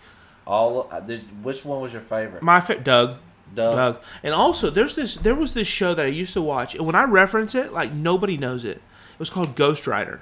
All. 0.46 0.88
uh, 0.92 1.00
Did, 1.00 1.44
which 1.44 1.64
one 1.64 1.80
was 1.80 1.92
your 1.92 2.02
favorite? 2.02 2.40
My 2.42 2.60
favorite, 2.60 2.84
Doug. 2.84 3.16
Doug. 3.54 3.76
Doug. 3.76 4.00
And 4.22 4.34
also, 4.34 4.70
there's 4.70 4.94
this. 4.94 5.14
There 5.16 5.34
was 5.34 5.54
this 5.54 5.66
show 5.68 5.94
that 5.94 6.04
I 6.04 6.08
used 6.08 6.32
to 6.34 6.42
watch, 6.42 6.74
and 6.74 6.84
when 6.86 6.94
I 6.94 7.04
reference 7.04 7.54
it, 7.54 7.72
like 7.72 7.92
nobody 7.92 8.36
knows 8.36 8.64
it. 8.64 8.76
It 8.78 9.18
was 9.18 9.30
called 9.30 9.56
Ghostwriter. 9.56 10.20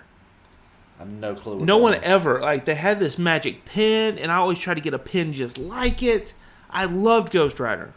I 0.97 1.01
have 1.01 1.09
no 1.09 1.35
clue. 1.35 1.57
What 1.59 1.67
No 1.67 1.77
one 1.77 1.95
is. 1.95 2.01
ever 2.03 2.41
like 2.41 2.65
they 2.65 2.75
had 2.75 2.99
this 3.01 3.19
magic 3.19 3.65
pen, 3.65 4.19
and 4.19 4.33
I 4.33 4.37
always 4.37 4.59
try 4.59 4.73
to 4.75 4.81
get 4.81 4.95
a 4.95 4.99
pen 4.99 5.33
just 5.33 5.59
like 5.59 6.03
it. 6.03 6.35
I 6.71 6.85
loved 6.87 7.33
Ghostwriter, 7.33 7.91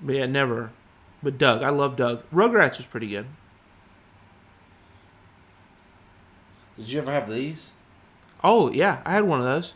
but 0.00 0.14
yeah, 0.16 0.26
never. 0.26 0.70
But 1.22 1.38
Doug, 1.38 1.62
I 1.62 1.70
love 1.70 1.96
Doug. 1.96 2.22
Rugrats 2.32 2.76
was 2.76 2.86
pretty 2.86 3.08
good. 3.08 3.26
Did 6.76 6.90
you 6.90 6.98
ever 7.00 7.10
have 7.10 7.30
these? 7.30 7.72
Oh 8.44 8.70
yeah, 8.70 9.00
I 9.06 9.12
had 9.12 9.24
one 9.24 9.40
of 9.40 9.46
those. 9.46 9.72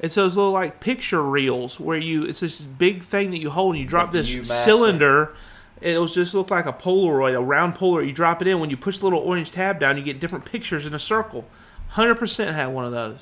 It's 0.00 0.14
those 0.14 0.36
little 0.36 0.52
like 0.52 0.78
picture 0.80 1.22
reels 1.22 1.80
where 1.80 1.98
you 1.98 2.24
it's 2.24 2.40
this 2.40 2.60
big 2.60 3.02
thing 3.02 3.30
that 3.32 3.38
you 3.38 3.50
hold 3.50 3.74
and 3.74 3.82
you 3.82 3.88
drop 3.88 4.12
this 4.12 4.28
cylinder. 4.64 5.34
It 5.80 5.98
was 6.00 6.14
just 6.14 6.34
look 6.34 6.50
like 6.50 6.66
a 6.66 6.72
Polaroid, 6.72 7.34
a 7.36 7.40
round 7.40 7.74
Polaroid. 7.76 8.06
You 8.06 8.12
drop 8.12 8.40
it 8.42 8.48
in 8.48 8.58
when 8.60 8.70
you 8.70 8.76
push 8.76 8.98
the 8.98 9.04
little 9.06 9.20
orange 9.20 9.50
tab 9.50 9.78
down, 9.80 9.96
you 9.96 10.02
get 10.02 10.20
different 10.20 10.44
pictures 10.44 10.86
in 10.86 10.94
a 10.94 10.98
circle. 10.98 11.46
Hundred 11.90 12.16
percent 12.16 12.54
had 12.54 12.68
one 12.68 12.84
of 12.84 12.92
those. 12.92 13.18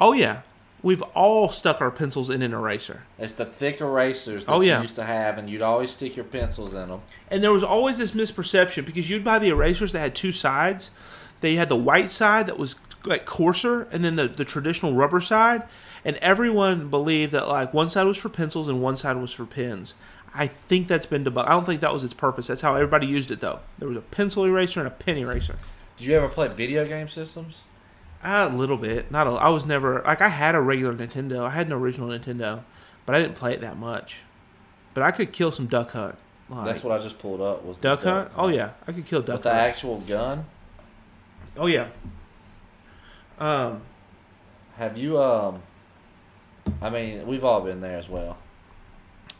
Oh 0.00 0.12
yeah, 0.12 0.40
we've 0.82 1.02
all 1.02 1.48
stuck 1.50 1.80
our 1.80 1.90
pencils 1.90 2.30
in 2.30 2.42
an 2.42 2.52
eraser. 2.52 3.02
It's 3.18 3.32
the 3.34 3.44
thick 3.44 3.80
erasers 3.80 4.44
that 4.46 4.52
Oh, 4.52 4.60
yeah. 4.60 4.76
you 4.76 4.82
used 4.82 4.96
to 4.96 5.04
have, 5.04 5.38
and 5.38 5.48
you'd 5.48 5.62
always 5.62 5.90
stick 5.90 6.16
your 6.16 6.24
pencils 6.24 6.74
in 6.74 6.88
them. 6.88 7.00
And 7.30 7.42
there 7.42 7.52
was 7.52 7.62
always 7.64 7.98
this 7.98 8.12
misperception 8.12 8.84
because 8.84 9.08
you'd 9.08 9.24
buy 9.24 9.38
the 9.38 9.48
erasers 9.48 9.92
that 9.92 10.00
had 10.00 10.14
two 10.14 10.32
sides. 10.32 10.90
They 11.40 11.54
had 11.54 11.68
the 11.68 11.76
white 11.76 12.10
side 12.10 12.46
that 12.46 12.58
was 12.58 12.76
like 13.04 13.24
coarser, 13.26 13.82
and 13.90 14.04
then 14.04 14.16
the, 14.16 14.28
the 14.28 14.44
traditional 14.44 14.94
rubber 14.94 15.20
side. 15.20 15.62
And 16.04 16.16
everyone 16.16 16.88
believed 16.90 17.32
that 17.32 17.48
like 17.48 17.72
one 17.72 17.88
side 17.88 18.04
was 18.04 18.16
for 18.16 18.28
pencils 18.28 18.68
and 18.68 18.82
one 18.82 18.96
side 18.96 19.16
was 19.16 19.32
for 19.32 19.46
pens. 19.46 19.94
I 20.34 20.48
think 20.48 20.88
that's 20.88 21.06
been 21.06 21.24
debunked. 21.24 21.46
I 21.46 21.50
don't 21.50 21.64
think 21.64 21.80
that 21.80 21.92
was 21.92 22.02
its 22.02 22.14
purpose. 22.14 22.48
That's 22.48 22.60
how 22.60 22.74
everybody 22.74 23.06
used 23.06 23.30
it 23.30 23.40
though. 23.40 23.60
There 23.78 23.88
was 23.88 23.96
a 23.96 24.02
pencil 24.02 24.44
eraser 24.44 24.80
and 24.80 24.86
a 24.88 24.90
pen 24.90 25.16
eraser. 25.16 25.56
Did 25.96 26.08
you 26.08 26.16
ever 26.16 26.28
play 26.28 26.48
video 26.48 26.84
game 26.86 27.08
systems? 27.08 27.62
A 28.22 28.48
little 28.48 28.78
bit, 28.78 29.10
not 29.10 29.26
a. 29.26 29.30
I 29.30 29.50
was 29.50 29.64
never 29.66 30.02
like 30.02 30.20
I 30.20 30.28
had 30.28 30.54
a 30.54 30.60
regular 30.60 30.94
Nintendo. 30.94 31.42
I 31.42 31.50
had 31.50 31.66
an 31.66 31.72
original 31.74 32.08
Nintendo, 32.08 32.64
but 33.06 33.14
I 33.14 33.20
didn't 33.20 33.36
play 33.36 33.52
it 33.52 33.60
that 33.60 33.76
much. 33.76 34.22
But 34.94 35.02
I 35.02 35.10
could 35.10 35.32
kill 35.32 35.52
some 35.52 35.66
Duck 35.66 35.90
Hunt. 35.90 36.16
Like, 36.48 36.64
That's 36.66 36.84
what 36.84 36.98
I 36.98 37.02
just 37.02 37.18
pulled 37.18 37.40
up. 37.40 37.64
Was 37.64 37.78
the 37.78 37.82
Duck 37.82 38.02
Hunt? 38.02 38.30
Oh 38.36 38.48
yeah, 38.48 38.72
I 38.88 38.92
could 38.92 39.06
kill 39.06 39.20
Duck 39.20 39.28
Hunt. 39.28 39.44
With 39.44 39.52
the 39.52 39.58
actual 39.58 40.00
gun. 40.00 40.46
Oh 41.56 41.66
yeah. 41.66 41.88
Um. 43.38 43.82
Have 44.76 44.96
you? 44.98 45.20
Um. 45.20 45.62
I 46.80 46.90
mean, 46.90 47.26
we've 47.26 47.44
all 47.44 47.60
been 47.60 47.80
there 47.80 47.98
as 47.98 48.08
well. 48.08 48.38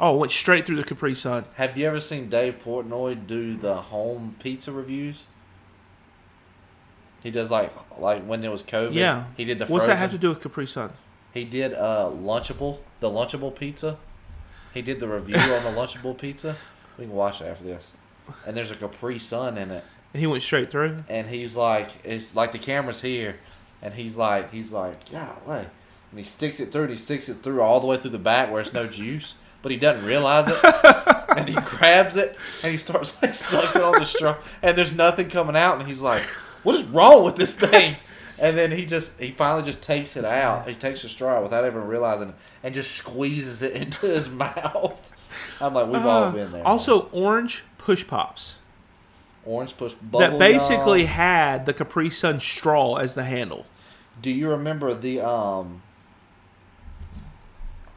Oh, 0.01 0.17
went 0.17 0.33
straight 0.33 0.67
through 0.67 0.77
the 0.77 0.85
Capri 0.85 1.15
Sun. 1.15 1.45
Have 1.55 1.79
you 1.79 1.87
ever 1.87 2.01
seen 2.01 2.29
Dave 2.29 2.57
Portnoy 2.65 3.27
do 3.27 3.55
the 3.55 3.77
home 3.77 4.35
pizza 4.41 4.73
reviews? 4.73 5.27
He 7.23 7.31
does 7.31 7.51
like 7.51 7.73
like 7.99 8.23
when 8.25 8.45
it 8.45 8.51
was 8.51 8.63
COVID. 8.63 8.95
Yeah. 8.95 9.25
He 9.37 9.45
did 9.45 9.59
the. 9.59 9.67
What's 9.67 9.87
that 9.87 9.93
frozen- 9.93 10.01
have 10.03 10.11
to 10.13 10.19
do 10.19 10.29
with 10.31 10.41
Capri 10.41 10.67
Sun? 10.67 10.93
He 11.33 11.45
did 11.45 11.75
uh 11.75 12.11
Lunchable, 12.13 12.79
the 13.01 13.09
Lunchable 13.11 13.55
pizza. 13.55 13.97
He 14.73 14.83
did 14.83 15.01
the 15.01 15.09
review 15.09 15.37
on 15.37 15.63
the 15.65 15.71
Lunchable 15.81 16.17
pizza. 16.19 16.57
We 16.99 17.05
can 17.07 17.15
watch 17.15 17.41
it 17.41 17.47
after 17.47 17.65
this. 17.65 17.93
And 18.47 18.57
there's 18.57 18.71
a 18.71 18.77
Capri 18.77 19.19
Sun 19.19 19.59
in 19.59 19.71
it, 19.71 19.85
And 20.13 20.21
he 20.21 20.27
went 20.27 20.43
straight 20.43 20.71
through. 20.71 21.05
and 21.09 21.29
he's 21.29 21.55
like, 21.57 21.91
it's 22.05 22.35
like 22.35 22.53
the 22.53 22.59
camera's 22.59 23.01
here, 23.03 23.37
and 23.83 23.95
he's 23.95 24.17
like, 24.17 24.53
he's 24.53 24.73
like, 24.73 25.11
golly, 25.11 25.67
and 26.11 26.19
he 26.19 26.23
sticks 26.25 26.61
it 26.61 26.73
through, 26.73 26.83
and 26.83 26.91
he 26.91 26.97
sticks 26.97 27.29
it 27.29 27.43
through 27.43 27.61
all 27.61 27.81
the 27.81 27.87
way 27.87 27.97
through 27.97 28.11
the 28.11 28.19
back 28.19 28.51
where 28.51 28.61
it's 28.61 28.73
no 28.73 28.87
juice, 28.87 29.37
but 29.63 29.71
he 29.73 29.79
doesn't 29.79 30.05
realize 30.07 30.47
it, 30.49 30.57
and 31.37 31.49
he 31.49 31.55
grabs 31.55 32.17
it, 32.17 32.37
and 32.63 32.73
he 32.73 32.79
starts 32.79 33.21
like 33.23 33.35
sucking 33.35 33.83
on 33.83 33.93
the 33.99 34.05
straw, 34.05 34.37
and 34.63 34.77
there's 34.79 34.95
nothing 34.95 35.29
coming 35.29 35.57
out, 35.57 35.79
and 35.79 35.89
he's 35.89 36.03
like, 36.03 36.23
what 36.63 36.75
is 36.75 36.85
wrong 36.87 37.25
with 37.25 37.37
this 37.37 37.55
thing? 37.55 37.97
And 38.41 38.59
then 38.59 38.73
he 38.73 38.85
just 38.85 39.19
he 39.21 39.31
finally 39.31 39.63
just 39.63 39.81
takes 39.81 40.17
it 40.17 40.25
out. 40.25 40.69
He 40.69 40.75
takes 40.75 41.03
the 41.03 41.09
straw 41.09 41.41
without 41.41 41.65
even 41.67 41.87
realizing 41.87 42.31
it, 42.31 42.35
and 42.65 42.75
just 42.75 42.91
squeezes 42.93 43.63
it 43.63 43.73
into 43.81 44.07
his 44.07 44.29
mouth. 44.29 45.13
I'm 45.61 45.73
like, 45.75 45.87
we've 45.89 46.05
all 46.05 46.25
Uh, 46.25 46.31
been 46.33 46.51
there. 46.53 46.67
Also, 46.67 47.09
orange 47.13 47.63
push 47.79 48.07
pops 48.07 48.57
orange 49.47 49.77
push 49.77 49.93
bubble 49.95 50.21
that 50.21 50.39
basically 50.39 51.01
Yum. 51.01 51.09
had 51.09 51.67
the 51.67 51.75
Capri 51.75 52.11
Sun 52.11 52.41
straw 52.41 52.97
as 52.97 53.15
the 53.15 53.25
handle. 53.25 53.67
Do 54.21 54.31
you 54.31 54.49
remember 54.51 54.95
the 54.95 55.21
um? 55.21 55.83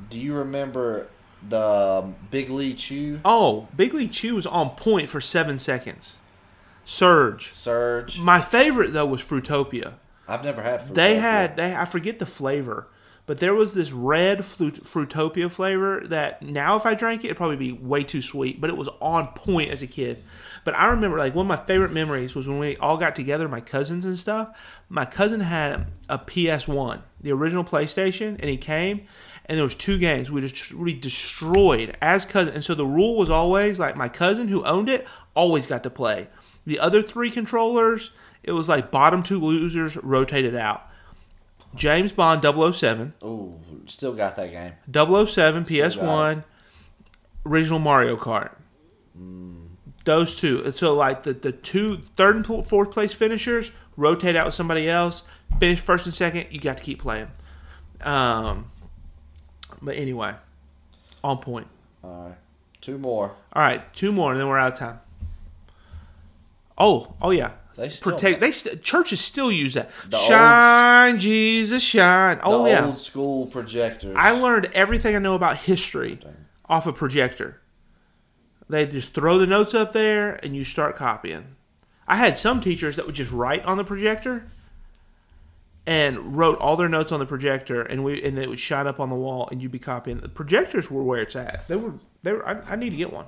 Do 0.10 0.20
you 0.20 0.34
remember 0.34 1.08
the 1.48 1.60
um, 1.60 2.16
Big 2.32 2.50
League 2.50 2.78
Chew 2.78 3.20
Oh, 3.26 3.68
Big 3.76 3.94
League 3.94 4.12
Chew 4.12 4.36
was 4.36 4.46
on 4.46 4.72
point 4.72 5.10
for 5.10 5.22
seven 5.22 5.58
seconds. 5.58 6.18
Surge. 6.86 7.52
Surge? 7.52 8.20
My 8.20 8.42
favorite 8.42 8.94
though 8.94 9.06
was 9.06 9.22
Fruitopia. 9.22 9.94
I've 10.28 10.44
never 10.44 10.62
had. 10.62 10.82
Fruitopia. 10.82 10.94
They 10.94 11.16
had 11.16 11.58
they 11.58 11.76
I 11.76 11.86
forget 11.86 12.20
the 12.20 12.26
flavor, 12.26 12.88
But 13.28 13.40
there 13.40 13.54
was 13.54 13.74
this 13.74 13.92
red 13.92 14.46
Flut- 14.46 14.84
Fruitopia 14.84 15.52
flavor 15.52 16.02
that 16.08 16.42
now, 16.42 16.78
if 16.78 16.86
I 16.86 16.94
drank 16.94 17.24
it, 17.24 17.28
it'd 17.28 17.38
probably 17.38 17.58
be 17.58 17.74
way 17.74 18.04
too 18.04 18.22
sweet. 18.22 18.60
But 18.62 18.70
it 18.70 18.78
was 18.78 18.88
on 19.02 19.28
point 19.34 19.70
as 19.70 19.82
a 19.82 19.88
kid. 19.88 20.24
But 20.64 20.76
I 20.76 20.88
remember, 20.88 21.18
like, 21.18 21.36
one 21.36 21.46
of 21.46 21.60
my 21.60 21.66
favorite 21.66 21.92
memories 21.92 22.36
was 22.36 22.48
when 22.48 22.58
we 22.58 22.78
all 22.78 22.96
got 22.96 23.18
together, 23.18 23.50
my 23.50 23.60
cousins 23.60 24.06
and 24.06 24.18
stuff. 24.18 24.58
My 24.88 25.04
cousin 25.04 25.42
had 25.42 25.88
a 26.08 26.18
PS1, 26.18 27.02
the 27.20 27.34
original 27.34 27.66
PlayStation, 27.66 28.38
and 28.40 28.50
he 28.50 28.56
came, 28.56 29.06
and 29.46 29.58
there 29.58 29.66
was 29.66 29.76
two 29.76 30.00
games 30.00 30.32
we 30.32 30.40
just 30.40 30.74
we 30.74 30.94
destroyed 30.94 31.98
as 32.02 32.26
cousins. 32.26 32.56
And 32.56 32.64
so 32.64 32.76
the 32.76 32.86
rule 32.86 33.18
was 33.18 33.30
always 33.30 33.78
like 33.78 33.98
my 33.98 34.08
cousin 34.08 34.48
who 34.48 34.64
owned 34.64 34.88
it 34.88 35.06
always 35.36 35.68
got 35.68 35.84
to 35.84 35.90
play. 35.90 36.30
The 36.66 36.80
other 36.80 37.02
three 37.02 37.30
controllers, 37.30 38.12
it 38.44 38.54
was 38.54 38.70
like 38.70 38.90
bottom 38.90 39.22
two 39.22 39.40
losers 39.40 39.98
rotated 39.98 40.56
out. 40.56 40.84
James 41.78 42.12
Bond 42.12 42.44
007, 42.44 43.14
Ooh, 43.24 43.60
still 43.86 44.14
got 44.14 44.36
that 44.36 44.52
game. 44.52 44.74
007 44.92 45.66
PS1, 45.66 46.44
original 47.46 47.80
Mario 47.80 48.18
Kart. 48.18 48.52
Those 50.04 50.36
two. 50.36 50.72
So 50.72 50.94
like 50.96 51.24
the, 51.24 51.34
the 51.34 51.52
two 51.52 52.02
third 52.16 52.36
and 52.36 52.46
fourth 52.46 52.92
place 52.92 53.14
finishers 53.14 53.72
rotate 53.96 54.36
out 54.36 54.46
with 54.46 54.56
somebody 54.56 54.90
else. 54.90 55.24
Finish 55.60 55.80
first 55.80 56.06
and 56.06 56.16
second, 56.16 56.48
you 56.52 56.60
got 56.60 56.78
to 56.78 56.84
keep 56.84 57.02
playing. 57.02 57.28
Um, 58.02 58.72
but 59.82 59.96
anyway, 59.96 60.36
on 61.24 61.40
point. 61.40 61.68
All 62.04 62.28
right, 62.28 62.38
two 62.80 62.98
more. 62.98 63.36
All 63.54 63.62
right, 63.62 63.94
two 63.94 64.12
more, 64.12 64.32
and 64.32 64.40
then 64.40 64.48
we're 64.48 64.58
out 64.58 64.74
of 64.74 64.80
time. 64.80 65.00
Oh, 66.78 67.16
oh 67.22 67.32
yeah. 67.32 67.52
They 67.78 67.90
still 67.90 68.14
Protect. 68.14 68.42
They 68.42 68.52
st- 68.52 68.82
churches 68.82 69.22
still 69.22 69.52
use 69.52 69.76
that. 69.76 69.92
The 70.10 70.18
shine, 70.18 71.20
Jesus, 71.20 71.84
shine. 71.84 72.40
Oh 72.44 72.66
yeah. 72.66 72.86
old 72.86 73.00
school 73.00 73.46
projectors. 73.46 74.16
I 74.18 74.32
learned 74.32 74.72
everything 74.74 75.16
I 75.16 75.20
know 75.20 75.36
about 75.36 75.58
history 75.58 76.20
off 76.68 76.88
a 76.88 76.92
projector. 76.92 77.62
They 78.68 78.88
just 78.88 79.14
throw 79.14 79.38
the 79.38 79.46
notes 79.46 79.76
up 79.76 79.94
there 79.94 80.44
and 80.44 80.56
you 80.56 80.64
start 80.64 80.96
copying. 80.96 81.56
I 82.08 82.16
had 82.16 82.36
some 82.36 82.62
teachers 82.62 82.96
that 82.96 83.06
would 83.06 83.16
just 83.16 83.32
write 83.32 83.64
on 83.64 83.78
the 83.78 83.84
projector 83.84 84.48
and 85.86 86.36
wrote 86.36 86.58
all 86.58 86.78
their 86.78 86.90
notes 86.90 87.12
on 87.12 87.20
the 87.20 87.26
projector 87.28 87.84
and 87.84 88.04
we 88.04 88.22
and 88.24 88.40
it 88.40 88.50
would 88.50 88.60
shine 88.60 88.88
up 88.88 89.00
on 89.00 89.10
the 89.10 89.16
wall 89.16 89.48
and 89.52 89.62
you'd 89.62 89.72
be 89.72 89.80
copying. 89.80 90.18
The 90.18 90.30
projectors 90.30 90.90
were 90.90 91.04
where 91.04 91.22
it's 91.22 91.36
at. 91.36 91.68
They 91.68 91.76
were 91.76 91.94
they 92.24 92.34
were 92.34 92.46
I, 92.48 92.60
I 92.72 92.76
need 92.76 92.90
to 92.90 92.98
get 92.98 93.14
one. 93.14 93.28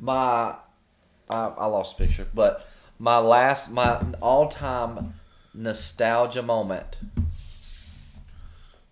my 0.00 0.56
I, 1.30 1.46
I 1.46 1.66
lost 1.66 1.96
the 1.96 2.06
picture, 2.06 2.26
but 2.34 2.68
my 2.98 3.18
last 3.18 3.70
my 3.70 4.02
all 4.20 4.48
time 4.48 5.14
nostalgia 5.52 6.42
moment 6.42 6.96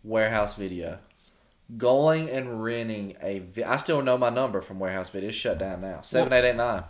warehouse 0.04 0.54
video. 0.54 0.98
Going 1.76 2.28
and 2.28 2.62
renting 2.62 3.16
a 3.22 3.38
vi- 3.38 3.64
I 3.64 3.78
still 3.78 4.02
know 4.02 4.18
my 4.18 4.28
number 4.28 4.60
from 4.60 4.78
warehouse 4.78 5.08
video. 5.08 5.28
It's 5.30 5.38
shut 5.38 5.58
down 5.58 5.80
now. 5.80 6.02
Seven 6.02 6.32
eight 6.32 6.44
eight 6.44 6.56
nine. 6.56 6.84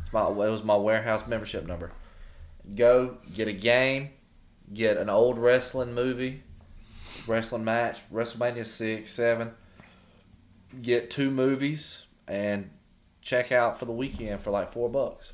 It's 0.00 0.12
my 0.12 0.28
it 0.28 0.34
was 0.34 0.62
my 0.62 0.76
warehouse 0.76 1.26
membership 1.26 1.66
number. 1.66 1.90
Go 2.76 3.16
get 3.34 3.48
a 3.48 3.52
game, 3.52 4.10
get 4.72 4.98
an 4.98 5.10
old 5.10 5.38
wrestling 5.38 5.94
movie, 5.94 6.42
wrestling 7.26 7.64
match, 7.64 8.00
WrestleMania 8.12 8.66
six, 8.66 9.12
seven. 9.12 9.52
Get 10.80 11.10
two 11.10 11.30
movies 11.30 12.04
and 12.28 12.70
check 13.22 13.50
out 13.50 13.78
for 13.78 13.86
the 13.86 13.92
weekend 13.92 14.42
for 14.42 14.50
like 14.50 14.70
four 14.72 14.88
bucks. 14.88 15.32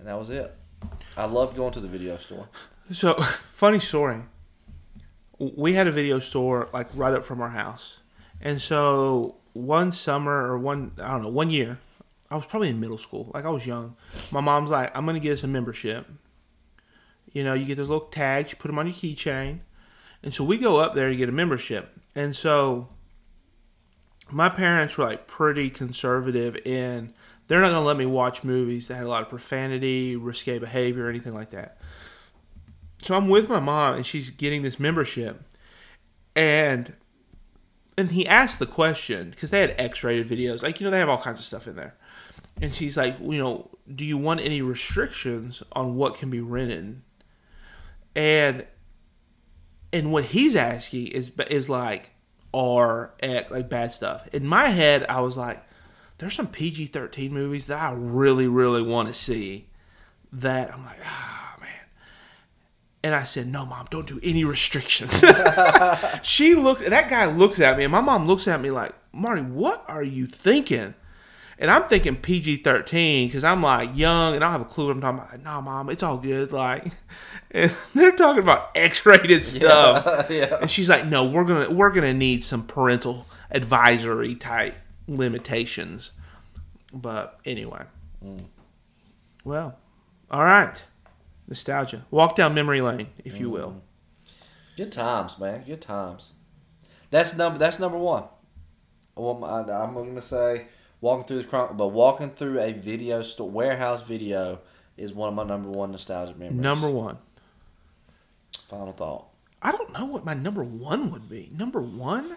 And 0.00 0.08
that 0.08 0.18
was 0.18 0.30
it. 0.30 0.56
I 1.14 1.26
loved 1.26 1.56
going 1.56 1.72
to 1.74 1.80
the 1.80 1.86
video 1.86 2.16
store. 2.16 2.48
So, 2.90 3.14
funny 3.22 3.78
story. 3.78 4.22
We 5.38 5.74
had 5.74 5.86
a 5.86 5.92
video 5.92 6.18
store 6.18 6.70
like 6.72 6.88
right 6.94 7.12
up 7.12 7.22
from 7.22 7.42
our 7.42 7.50
house. 7.50 7.98
And 8.40 8.60
so 8.60 9.36
one 9.52 9.92
summer 9.92 10.32
or 10.32 10.58
one 10.58 10.92
I 10.98 11.08
don't 11.08 11.22
know, 11.22 11.28
one 11.28 11.50
year, 11.50 11.78
I 12.30 12.36
was 12.36 12.46
probably 12.46 12.70
in 12.70 12.80
middle 12.80 12.96
school. 12.96 13.30
Like 13.34 13.44
I 13.44 13.50
was 13.50 13.66
young. 13.66 13.94
My 14.30 14.40
mom's 14.40 14.70
like, 14.70 14.90
I'm 14.96 15.04
gonna 15.04 15.20
get 15.20 15.34
us 15.34 15.42
a 15.42 15.48
membership. 15.48 16.08
You 17.32 17.44
know, 17.44 17.52
you 17.52 17.66
get 17.66 17.76
those 17.76 17.88
little 17.88 18.06
tags, 18.06 18.52
you 18.52 18.56
put 18.56 18.68
them 18.68 18.78
on 18.78 18.86
your 18.86 18.94
keychain. 18.94 19.60
And 20.22 20.32
so 20.32 20.44
we 20.44 20.56
go 20.56 20.78
up 20.78 20.94
there 20.94 21.10
to 21.10 21.16
get 21.16 21.28
a 21.28 21.32
membership. 21.32 21.94
And 22.14 22.34
so 22.34 22.88
my 24.30 24.48
parents 24.48 24.96
were 24.96 25.04
like 25.04 25.26
pretty 25.26 25.68
conservative 25.68 26.56
in 26.66 27.12
they're 27.50 27.60
not 27.60 27.70
gonna 27.70 27.84
let 27.84 27.96
me 27.96 28.06
watch 28.06 28.44
movies 28.44 28.86
that 28.86 28.94
had 28.94 29.06
a 29.06 29.08
lot 29.08 29.22
of 29.22 29.28
profanity, 29.28 30.14
risque 30.14 30.60
behavior, 30.60 31.06
or 31.06 31.10
anything 31.10 31.34
like 31.34 31.50
that. 31.50 31.78
So 33.02 33.16
I'm 33.16 33.28
with 33.28 33.48
my 33.48 33.58
mom 33.58 33.96
and 33.96 34.06
she's 34.06 34.30
getting 34.30 34.62
this 34.62 34.78
membership, 34.78 35.42
and 36.36 36.92
and 37.98 38.12
he 38.12 38.24
asked 38.24 38.60
the 38.60 38.66
question 38.66 39.30
because 39.30 39.50
they 39.50 39.62
had 39.62 39.74
X-rated 39.78 40.28
videos, 40.28 40.62
like 40.62 40.78
you 40.78 40.84
know 40.84 40.92
they 40.92 41.00
have 41.00 41.08
all 41.08 41.20
kinds 41.20 41.40
of 41.40 41.44
stuff 41.44 41.66
in 41.66 41.74
there, 41.74 41.96
and 42.60 42.72
she's 42.72 42.96
like, 42.96 43.18
you 43.18 43.38
know, 43.38 43.68
do 43.92 44.04
you 44.04 44.16
want 44.16 44.38
any 44.38 44.62
restrictions 44.62 45.60
on 45.72 45.96
what 45.96 46.18
can 46.18 46.30
be 46.30 46.40
rented? 46.40 47.02
And 48.14 48.64
and 49.92 50.12
what 50.12 50.26
he's 50.26 50.54
asking 50.54 51.08
is 51.08 51.32
is 51.48 51.68
like 51.68 52.10
R 52.54 53.12
X 53.18 53.50
like 53.50 53.68
bad 53.68 53.90
stuff. 53.90 54.28
In 54.32 54.46
my 54.46 54.68
head, 54.68 55.04
I 55.08 55.20
was 55.20 55.36
like, 55.36 55.64
there's 56.20 56.34
some 56.34 56.46
PG 56.46 56.86
thirteen 56.88 57.32
movies 57.32 57.66
that 57.66 57.80
I 57.80 57.92
really 57.92 58.46
really 58.46 58.82
want 58.82 59.08
to 59.08 59.14
see. 59.14 59.66
That 60.32 60.72
I'm 60.72 60.84
like, 60.84 61.00
ah 61.04 61.56
man. 61.60 61.68
And 63.02 63.14
I 63.14 63.24
said, 63.24 63.48
no, 63.48 63.64
mom, 63.64 63.88
don't 63.90 64.06
do 64.06 64.20
any 64.22 64.44
restrictions. 64.44 65.24
she 66.22 66.54
looked. 66.54 66.88
That 66.88 67.08
guy 67.08 67.26
looks 67.26 67.58
at 67.58 67.76
me, 67.76 67.84
and 67.84 67.90
my 67.90 68.02
mom 68.02 68.26
looks 68.26 68.46
at 68.46 68.60
me 68.60 68.70
like, 68.70 68.92
Marty, 69.12 69.42
what 69.42 69.84
are 69.88 70.02
you 70.02 70.26
thinking? 70.26 70.94
And 71.58 71.70
I'm 71.70 71.84
thinking 71.84 72.16
PG 72.16 72.58
13 72.58 73.28
because 73.28 73.44
I'm 73.44 73.62
like 73.62 73.90
young 73.94 74.34
and 74.34 74.42
I 74.42 74.46
don't 74.46 74.60
have 74.60 74.60
a 74.62 74.72
clue 74.72 74.86
what 74.86 74.92
I'm 74.92 75.00
talking 75.02 75.18
about. 75.18 75.42
Nah, 75.42 75.60
mom, 75.60 75.90
it's 75.90 76.02
all 76.02 76.16
good. 76.16 76.52
Like, 76.52 76.90
and 77.50 77.74
they're 77.94 78.12
talking 78.12 78.42
about 78.42 78.70
X 78.74 79.04
rated 79.04 79.44
stuff. 79.44 80.26
yeah. 80.30 80.56
And 80.60 80.70
she's 80.70 80.88
like, 80.88 81.04
no, 81.04 81.26
we're 81.26 81.44
gonna 81.44 81.70
we're 81.70 81.90
gonna 81.90 82.14
need 82.14 82.42
some 82.42 82.66
parental 82.66 83.26
advisory 83.50 84.36
type 84.36 84.74
limitations. 85.16 86.12
But 86.92 87.38
anyway, 87.44 87.82
mm. 88.24 88.44
well, 89.44 89.76
all 90.30 90.44
right, 90.44 90.82
nostalgia. 91.48 92.04
Walk 92.10 92.36
down 92.36 92.54
memory 92.54 92.80
lane, 92.80 93.08
if 93.24 93.38
you 93.38 93.50
will. 93.50 93.68
Mm-hmm. 93.68 93.78
Good 94.76 94.92
times, 94.92 95.38
man. 95.38 95.62
Good 95.66 95.82
times. 95.82 96.32
That's 97.10 97.36
number. 97.36 97.58
That's 97.58 97.78
number 97.78 97.98
one. 97.98 98.24
Well, 99.14 99.44
I'm 99.44 99.94
gonna 99.94 100.22
say 100.22 100.66
walking 101.00 101.26
through 101.26 101.42
the 101.42 101.48
chron- 101.48 101.76
but 101.76 101.88
walking 101.88 102.30
through 102.30 102.60
a 102.60 102.72
video 102.72 103.22
store 103.22 103.50
warehouse 103.50 104.06
video 104.06 104.60
is 104.96 105.12
one 105.12 105.28
of 105.28 105.34
my 105.34 105.44
number 105.44 105.68
one 105.68 105.92
nostalgic 105.92 106.38
memories. 106.38 106.60
Number 106.60 106.90
one. 106.90 107.18
Final 108.68 108.92
thought. 108.92 109.26
I 109.62 109.72
don't 109.72 109.92
know 109.92 110.06
what 110.06 110.24
my 110.24 110.34
number 110.34 110.64
one 110.64 111.10
would 111.10 111.28
be. 111.28 111.50
Number 111.52 111.80
one, 111.80 112.36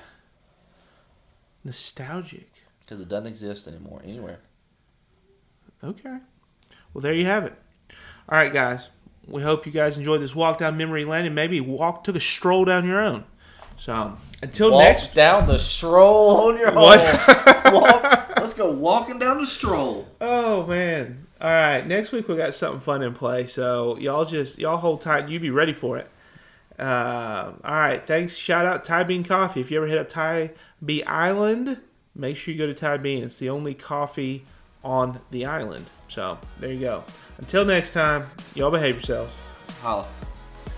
nostalgic. 1.64 2.52
Because 2.86 3.02
it 3.02 3.10
doesn't 3.10 3.28
exist 3.28 3.68
anymore 3.68 4.02
anywhere. 4.04 4.40
Okay. 5.84 6.18
Well, 6.94 7.02
there 7.02 7.14
you 7.14 7.26
have 7.26 7.46
it. 7.46 7.54
All 8.30 8.38
right, 8.38 8.54
guys. 8.54 8.90
We 9.28 9.42
hope 9.42 9.66
you 9.66 9.72
guys 9.72 9.98
enjoyed 9.98 10.22
this 10.22 10.36
walk 10.36 10.58
down 10.60 10.76
memory 10.78 11.06
lane 11.06 11.26
and 11.26 11.34
maybe 11.36 11.60
walk 11.62 12.04
took 12.04 12.16
a 12.16 12.20
stroll 12.20 12.66
down 12.66 12.86
your 12.86 13.00
own. 13.02 13.24
So 13.78 14.18
until 14.42 14.72
Walk 14.72 14.82
next. 14.84 15.14
down 15.14 15.48
the 15.48 15.58
stroll 15.58 16.50
on 16.52 16.58
your 16.60 16.74
What? 16.74 17.00
own. 17.00 17.74
Walk, 17.74 18.30
let's 18.38 18.54
go 18.54 18.72
walking 18.72 19.18
down 19.20 19.40
the 19.40 19.48
stroll. 19.48 20.08
Oh 20.22 20.66
man. 20.68 21.26
All 21.42 21.50
right. 21.50 21.86
Next 21.88 22.12
week 22.12 22.28
we 22.28 22.36
got 22.36 22.54
something 22.54 22.82
fun 22.82 23.02
in 23.02 23.14
play. 23.14 23.48
So 23.48 23.98
y'all 23.98 24.26
just 24.26 24.60
y'all 24.60 24.78
hold 24.78 25.02
tight. 25.02 25.30
You 25.30 25.40
be 25.40 25.50
ready 25.50 25.74
for 25.74 25.98
it. 25.98 26.10
Uh, 26.78 27.54
all 27.64 27.74
right. 27.74 28.06
Thanks. 28.06 28.36
Shout 28.36 28.66
out 28.66 28.86
Tybean 28.86 29.26
Coffee. 29.26 29.62
If 29.62 29.72
you 29.72 29.78
ever 29.78 29.88
hit 29.88 29.98
up 29.98 30.10
Thai 30.10 30.52
Bee 30.84 31.04
Island, 31.04 31.78
make 32.16 32.38
sure 32.38 32.54
you 32.54 32.58
go 32.58 32.72
to 32.72 32.74
Tybean. 32.74 33.24
It's 33.24 33.36
the 33.36 33.50
only 33.50 33.74
coffee 33.74 34.46
on 34.84 35.20
the 35.32 35.46
island. 35.46 35.86
So 36.08 36.38
there 36.60 36.72
you 36.72 36.80
go. 36.80 37.04
Until 37.38 37.66
next 37.66 37.92
time, 37.92 38.28
y'all 38.56 38.72
behave 38.72 38.96
yourselves. 38.96 39.34
Holla. 39.82 40.08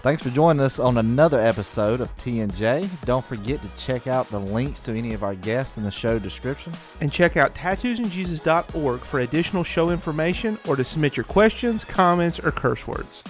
Thanks 0.02 0.22
for 0.22 0.30
joining 0.30 0.62
us 0.62 0.78
on 0.78 1.00
another 1.00 1.40
episode 1.40 2.00
of 2.00 2.16
T&J. 2.16 2.88
Don't 3.06 3.26
forget 3.26 3.60
to 3.64 3.70
check 3.76 4.06
out 4.06 4.30
the 4.30 4.40
links 4.40 4.82
to 4.82 4.92
any 4.92 5.16
of 5.16 5.24
our 5.24 5.34
guests 5.34 5.80
in 5.80 5.84
the 5.84 5.90
show 5.90 6.20
description. 6.20 6.74
And 7.02 7.12
check 7.12 7.38
out 7.38 7.56
tattoosandjesus.org 7.56 9.00
for 9.02 9.22
additional 9.22 9.64
show 9.64 9.90
information 9.90 10.60
or 10.68 10.76
to 10.76 10.84
submit 10.84 11.18
your 11.18 11.24
questions, 11.24 11.84
comments, 11.84 12.40
or 12.40 12.52
curse 12.52 12.88
words. 12.88 13.24